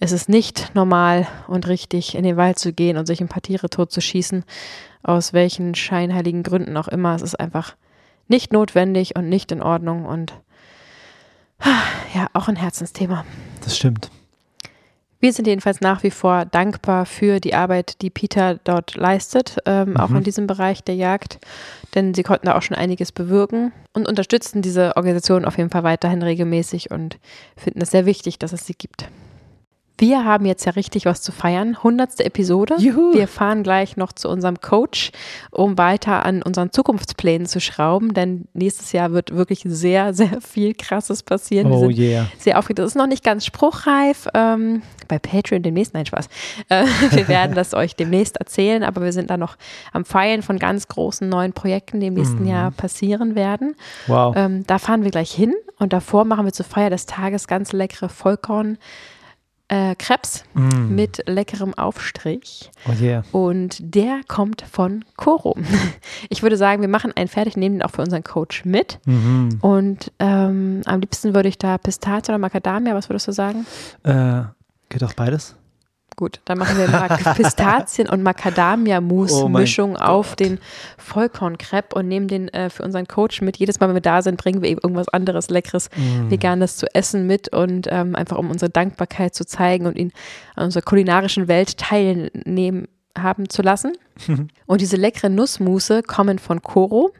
es 0.00 0.12
ist 0.12 0.28
nicht 0.28 0.74
normal 0.74 1.26
und 1.46 1.68
richtig, 1.68 2.14
in 2.14 2.24
den 2.24 2.36
Wald 2.36 2.58
zu 2.58 2.72
gehen 2.72 2.96
und 2.96 3.06
sich 3.06 3.20
ein 3.20 3.28
paar 3.28 3.42
Tiere 3.42 3.68
totzuschießen, 3.68 4.44
aus 5.02 5.32
welchen 5.32 5.74
scheinheiligen 5.74 6.42
Gründen 6.42 6.76
auch 6.76 6.88
immer. 6.88 7.14
Es 7.14 7.22
ist 7.22 7.38
einfach 7.38 7.76
nicht 8.28 8.52
notwendig 8.52 9.16
und 9.16 9.28
nicht 9.28 9.52
in 9.52 9.62
Ordnung 9.62 10.06
und 10.06 10.32
ja, 12.14 12.28
auch 12.32 12.48
ein 12.48 12.56
Herzensthema. 12.56 13.24
Das 13.62 13.76
stimmt. 13.76 14.10
Wir 15.20 15.34
sind 15.34 15.46
jedenfalls 15.46 15.82
nach 15.82 16.02
wie 16.02 16.10
vor 16.10 16.46
dankbar 16.46 17.04
für 17.04 17.40
die 17.40 17.54
Arbeit, 17.54 18.00
die 18.00 18.08
Peter 18.08 18.58
dort 18.64 18.96
leistet, 18.96 19.58
ähm, 19.66 19.90
mhm. 19.90 19.96
auch 19.98 20.10
in 20.10 20.22
diesem 20.22 20.46
Bereich 20.46 20.82
der 20.82 20.94
Jagd, 20.94 21.38
denn 21.94 22.14
sie 22.14 22.22
konnten 22.22 22.46
da 22.46 22.56
auch 22.56 22.62
schon 22.62 22.76
einiges 22.76 23.12
bewirken 23.12 23.72
und 23.92 24.08
unterstützen 24.08 24.62
diese 24.62 24.96
Organisation 24.96 25.44
auf 25.44 25.58
jeden 25.58 25.68
Fall 25.68 25.82
weiterhin 25.82 26.22
regelmäßig 26.22 26.90
und 26.90 27.18
finden 27.54 27.82
es 27.82 27.90
sehr 27.90 28.06
wichtig, 28.06 28.38
dass 28.38 28.54
es 28.54 28.66
sie 28.66 28.74
gibt. 28.74 29.08
Wir 30.00 30.24
haben 30.24 30.46
jetzt 30.46 30.64
ja 30.64 30.72
richtig 30.72 31.04
was 31.04 31.20
zu 31.20 31.30
feiern. 31.30 31.82
Hundertste 31.82 32.24
Episode. 32.24 32.76
Juhu. 32.78 33.12
Wir 33.12 33.28
fahren 33.28 33.62
gleich 33.62 33.98
noch 33.98 34.14
zu 34.14 34.30
unserem 34.30 34.58
Coach, 34.62 35.12
um 35.50 35.76
weiter 35.76 36.24
an 36.24 36.42
unseren 36.42 36.72
Zukunftsplänen 36.72 37.46
zu 37.46 37.60
schrauben, 37.60 38.14
denn 38.14 38.46
nächstes 38.54 38.92
Jahr 38.92 39.12
wird 39.12 39.36
wirklich 39.36 39.60
sehr, 39.66 40.14
sehr 40.14 40.40
viel 40.40 40.72
Krasses 40.72 41.22
passieren. 41.22 41.70
Oh 41.70 41.90
yeah. 41.90 42.28
Sehr 42.38 42.58
aufgeregt. 42.58 42.78
Das 42.78 42.86
ist 42.86 42.94
noch 42.94 43.08
nicht 43.08 43.22
ganz 43.22 43.44
spruchreif. 43.44 44.26
Ähm, 44.32 44.80
bei 45.06 45.18
Patreon 45.18 45.62
demnächst, 45.62 45.92
nein, 45.92 46.06
Spaß. 46.06 46.30
Äh, 46.70 46.86
wir 47.10 47.28
werden 47.28 47.54
das 47.54 47.74
euch 47.74 47.94
demnächst 47.94 48.38
erzählen, 48.38 48.82
aber 48.82 49.02
wir 49.02 49.12
sind 49.12 49.28
da 49.28 49.36
noch 49.36 49.58
am 49.92 50.06
Feilen 50.06 50.40
von 50.40 50.58
ganz 50.58 50.88
großen 50.88 51.28
neuen 51.28 51.52
Projekten, 51.52 52.00
die 52.00 52.06
im 52.06 52.14
nächsten 52.14 52.44
mhm. 52.44 52.48
Jahr 52.48 52.70
passieren 52.70 53.34
werden. 53.34 53.76
Wow. 54.06 54.34
Ähm, 54.34 54.66
da 54.66 54.78
fahren 54.78 55.04
wir 55.04 55.10
gleich 55.10 55.30
hin 55.30 55.52
und 55.78 55.92
davor 55.92 56.24
machen 56.24 56.46
wir 56.46 56.54
zur 56.54 56.64
Feier 56.64 56.88
des 56.88 57.04
Tages 57.04 57.46
ganz 57.46 57.72
leckere 57.72 58.08
Vollkorn 58.08 58.78
äh, 59.70 59.94
Krebs 59.94 60.44
mm. 60.54 60.94
mit 60.94 61.22
leckerem 61.26 61.74
Aufstrich. 61.74 62.70
Oh 62.88 62.92
yeah. 63.00 63.22
Und 63.32 63.78
der 63.80 64.20
kommt 64.26 64.62
von 64.62 65.04
Koro. 65.16 65.56
Ich 66.28 66.42
würde 66.42 66.56
sagen, 66.56 66.82
wir 66.82 66.88
machen 66.88 67.12
einen 67.16 67.28
fertig, 67.28 67.56
nehmen 67.56 67.76
den 67.76 67.82
auch 67.82 67.90
für 67.90 68.02
unseren 68.02 68.22
Coach 68.22 68.64
mit. 68.64 68.98
Mhm. 69.06 69.58
Und 69.62 70.12
ähm, 70.18 70.82
am 70.84 71.00
liebsten 71.00 71.34
würde 71.34 71.48
ich 71.48 71.58
da 71.58 71.78
Pistazie 71.78 72.30
oder 72.30 72.38
Macadamia, 72.38 72.94
was 72.94 73.08
würdest 73.08 73.28
du 73.28 73.32
sagen? 73.32 73.66
Äh, 74.02 74.42
geht 74.90 75.02
auch 75.02 75.14
beides? 75.14 75.56
Gut, 76.20 76.38
dann 76.44 76.58
machen 76.58 76.76
wir 76.76 76.86
Pistazien- 77.34 78.06
und 78.06 78.22
Macadamia-Mousse-Mischung 78.22 79.96
oh 79.96 80.02
auf 80.02 80.36
den 80.36 80.58
Vollkornkrepp 80.98 81.94
und 81.94 82.08
nehmen 82.08 82.28
den 82.28 82.48
äh, 82.48 82.68
für 82.68 82.82
unseren 82.82 83.08
Coach 83.08 83.40
mit. 83.40 83.56
Jedes 83.56 83.80
Mal, 83.80 83.88
wenn 83.88 83.96
wir 83.96 84.02
da 84.02 84.20
sind, 84.20 84.36
bringen 84.36 84.60
wir 84.60 84.68
eben 84.68 84.82
irgendwas 84.82 85.08
anderes 85.08 85.48
Leckeres, 85.48 85.88
mm. 85.96 86.30
Veganes 86.30 86.76
zu 86.76 86.94
essen 86.94 87.26
mit 87.26 87.48
und 87.54 87.88
ähm, 87.90 88.14
einfach 88.14 88.36
um 88.36 88.50
unsere 88.50 88.70
Dankbarkeit 88.70 89.34
zu 89.34 89.46
zeigen 89.46 89.86
und 89.86 89.96
ihn 89.96 90.12
an 90.56 90.64
unserer 90.64 90.82
kulinarischen 90.82 91.48
Welt 91.48 91.78
teilnehmen 91.78 92.86
haben 93.18 93.48
zu 93.48 93.62
lassen. 93.62 93.92
Und 94.66 94.82
diese 94.82 94.96
leckeren 94.96 95.34
Nussmusse 95.34 96.02
kommen 96.02 96.38
von 96.38 96.60
Coro. 96.60 97.10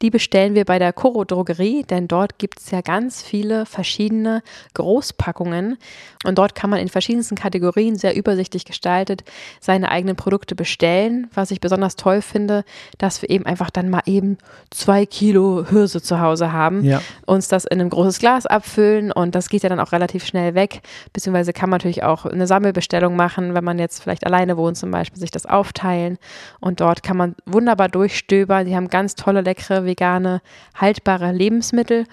Die 0.00 0.08
bestellen 0.08 0.54
wir 0.54 0.64
bei 0.64 0.78
der 0.78 0.94
Coro 0.94 1.24
Drogerie, 1.24 1.82
denn 1.82 2.08
dort 2.08 2.38
gibt 2.38 2.60
es 2.60 2.70
ja 2.70 2.80
ganz 2.80 3.20
viele 3.22 3.66
verschiedene 3.66 4.42
Großpackungen. 4.72 5.76
Und 6.24 6.38
dort 6.38 6.54
kann 6.54 6.70
man 6.70 6.78
in 6.78 6.88
verschiedensten 6.88 7.34
Kategorien 7.34 7.96
sehr 7.96 8.16
übersichtlich 8.16 8.64
gestaltet 8.64 9.22
seine 9.60 9.90
eigenen 9.90 10.16
Produkte 10.16 10.54
bestellen. 10.54 11.28
Was 11.34 11.50
ich 11.50 11.60
besonders 11.60 11.96
toll 11.96 12.22
finde, 12.22 12.64
dass 12.96 13.20
wir 13.20 13.28
eben 13.28 13.44
einfach 13.44 13.68
dann 13.70 13.90
mal 13.90 14.02
eben 14.06 14.38
zwei 14.70 15.04
Kilo 15.04 15.66
Hirse 15.68 16.00
zu 16.00 16.20
Hause 16.20 16.52
haben, 16.52 16.82
Ja. 16.84 17.02
uns 17.26 17.48
das 17.48 17.66
in 17.66 17.80
ein 17.80 17.90
großes 17.90 18.18
Glas 18.18 18.46
abfüllen 18.46 19.12
und 19.12 19.34
das 19.34 19.48
geht 19.50 19.62
ja 19.62 19.68
dann 19.68 19.80
auch 19.80 19.92
relativ 19.92 20.24
schnell 20.24 20.54
weg. 20.54 20.80
Beziehungsweise 21.12 21.52
kann 21.52 21.68
man 21.68 21.78
natürlich 21.78 22.02
auch 22.02 22.24
eine 22.24 22.46
Sammelbestellung 22.46 23.14
machen, 23.14 23.54
wenn 23.54 23.64
man 23.64 23.78
jetzt 23.78 24.02
vielleicht 24.02 24.24
alleine 24.24 24.56
wohnt 24.56 24.78
zum 24.78 24.90
Beispiel, 24.90 25.20
sich 25.20 25.30
das 25.30 25.45
aufteilen. 25.48 26.18
Und 26.60 26.80
dort 26.80 27.02
kann 27.02 27.16
man 27.16 27.34
wunderbar 27.46 27.88
durchstöbern. 27.88 28.66
Die 28.66 28.76
haben 28.76 28.88
ganz 28.88 29.14
tolle, 29.14 29.40
leckere, 29.40 29.84
vegane, 29.84 30.40
haltbare 30.74 31.32
Lebensmittel. 31.32 32.04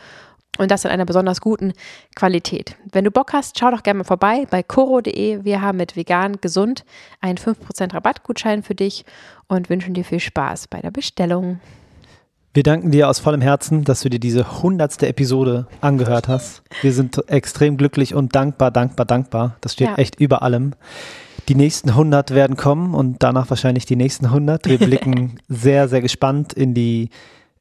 Und 0.59 0.69
das 0.69 0.85
in 0.85 0.91
einer 0.91 1.05
besonders 1.05 1.41
guten 1.41 1.73
Qualität. 2.15 2.75
Wenn 2.91 3.05
du 3.05 3.09
Bock 3.11 3.33
hast, 3.33 3.57
schau 3.57 3.71
doch 3.71 3.81
gerne 3.81 3.99
mal 3.99 4.03
vorbei 4.03 4.45
bei 4.51 4.61
coro.de. 4.61 5.43
Wir 5.43 5.61
haben 5.61 5.77
mit 5.79 5.95
vegan 5.95 6.37
gesund 6.41 6.85
einen 7.21 7.39
5% 7.39 7.91
Rabattgutschein 7.93 8.61
für 8.61 8.75
dich 8.75 9.03
und 9.47 9.71
wünschen 9.71 9.95
dir 9.95 10.05
viel 10.05 10.19
Spaß 10.19 10.67
bei 10.67 10.79
der 10.79 10.91
Bestellung. 10.91 11.59
Wir 12.53 12.61
danken 12.61 12.91
dir 12.91 13.09
aus 13.09 13.17
vollem 13.17 13.41
Herzen, 13.41 13.83
dass 13.83 14.01
du 14.01 14.09
dir 14.11 14.19
diese 14.19 14.61
hundertste 14.61 15.07
Episode 15.07 15.65
angehört 15.81 16.27
hast. 16.27 16.61
Wir 16.83 16.93
sind 16.93 17.27
extrem 17.27 17.77
glücklich 17.77 18.13
und 18.13 18.35
dankbar, 18.35 18.69
dankbar, 18.69 19.07
dankbar. 19.07 19.55
Das 19.61 19.73
steht 19.73 19.87
Ja. 19.87 19.95
echt 19.95 20.19
über 20.19 20.43
allem. 20.43 20.75
Die 21.47 21.55
nächsten 21.55 21.89
100 21.89 22.31
werden 22.31 22.55
kommen 22.55 22.93
und 22.93 23.21
danach 23.21 23.49
wahrscheinlich 23.49 23.85
die 23.85 23.95
nächsten 23.95 24.27
100. 24.27 24.65
Wir 24.65 24.77
blicken 24.79 25.39
sehr, 25.47 25.87
sehr 25.87 26.01
gespannt 26.01 26.53
in 26.53 26.73
die 26.73 27.09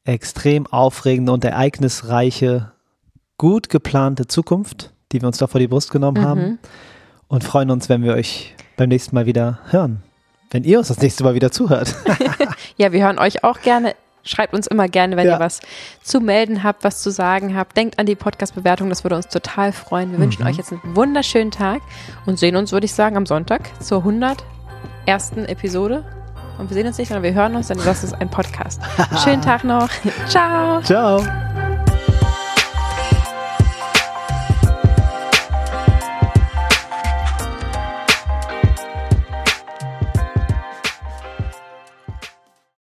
extrem 0.05 0.67
aufregende 0.67 1.33
und 1.33 1.45
ereignisreiche, 1.45 2.73
gut 3.39 3.69
geplante 3.69 4.27
Zukunft, 4.27 4.93
die 5.13 5.21
wir 5.21 5.27
uns 5.27 5.39
da 5.39 5.47
vor 5.47 5.61
die 5.61 5.69
Brust 5.69 5.91
genommen 5.91 6.25
haben 6.25 6.59
und 7.29 7.45
freuen 7.45 7.71
uns, 7.71 7.89
wenn 7.89 8.03
wir 8.03 8.15
euch 8.15 8.55
beim 8.77 8.89
nächsten 8.89 9.15
Mal 9.15 9.27
wieder 9.27 9.61
hören. 9.71 10.03
Wenn 10.51 10.65
ihr 10.65 10.79
uns 10.79 10.89
das 10.89 11.01
nächste 11.01 11.25
Mal 11.25 11.35
wieder 11.35 11.51
zuhört. 11.51 11.95
Ja, 12.79 12.91
wir 12.91 13.05
hören 13.05 13.19
euch 13.19 13.45
auch 13.45 13.61
gerne. 13.61 13.95
Schreibt 14.25 14.55
uns 14.55 14.67
immer 14.67 14.89
gerne, 14.89 15.17
wenn 15.17 15.27
Ja. 15.27 15.35
ihr 15.37 15.41
was 15.41 15.61
zu 16.03 16.21
melden 16.21 16.63
habt, 16.63 16.85
was 16.85 17.03
zu 17.03 17.11
sagen 17.11 17.57
habt. 17.57 17.77
Denkt 17.77 17.99
an 17.99 18.07
die 18.07 18.15
Podcast-Bewertung, 18.15 18.89
das 18.89 19.03
würde 19.05 19.17
uns 19.17 19.29
total 19.29 19.73
freuen. 19.73 20.13
Wir 20.13 20.19
wünschen 20.21 20.47
euch 20.47 20.57
jetzt 20.57 20.73
einen 20.73 20.81
wunderschönen 20.97 21.51
Tag 21.51 21.81
und 22.27 22.39
sehen 22.39 22.55
uns, 22.57 22.73
würde 22.73 22.85
ich 22.87 22.95
sagen, 22.95 23.17
am 23.17 23.27
Sonntag 23.27 23.63
zur 23.83 23.99
101. 25.07 25.49
Episode. 25.49 26.05
Und 26.59 26.69
wir 26.71 26.75
sehen 26.75 26.87
uns 26.87 26.99
nicht, 26.99 27.09
sondern 27.09 27.25
wir 27.25 27.35
hören 27.35 27.57
uns, 27.57 27.69
denn 27.69 27.79
das 27.85 28.05
ist 28.05 28.13
ein 28.15 28.29
Podcast. 28.31 28.81
Schönen 29.25 29.43
Tag 29.43 29.65
noch. 29.65 29.89
Ciao. 30.29 30.81
Ciao. 30.83 31.52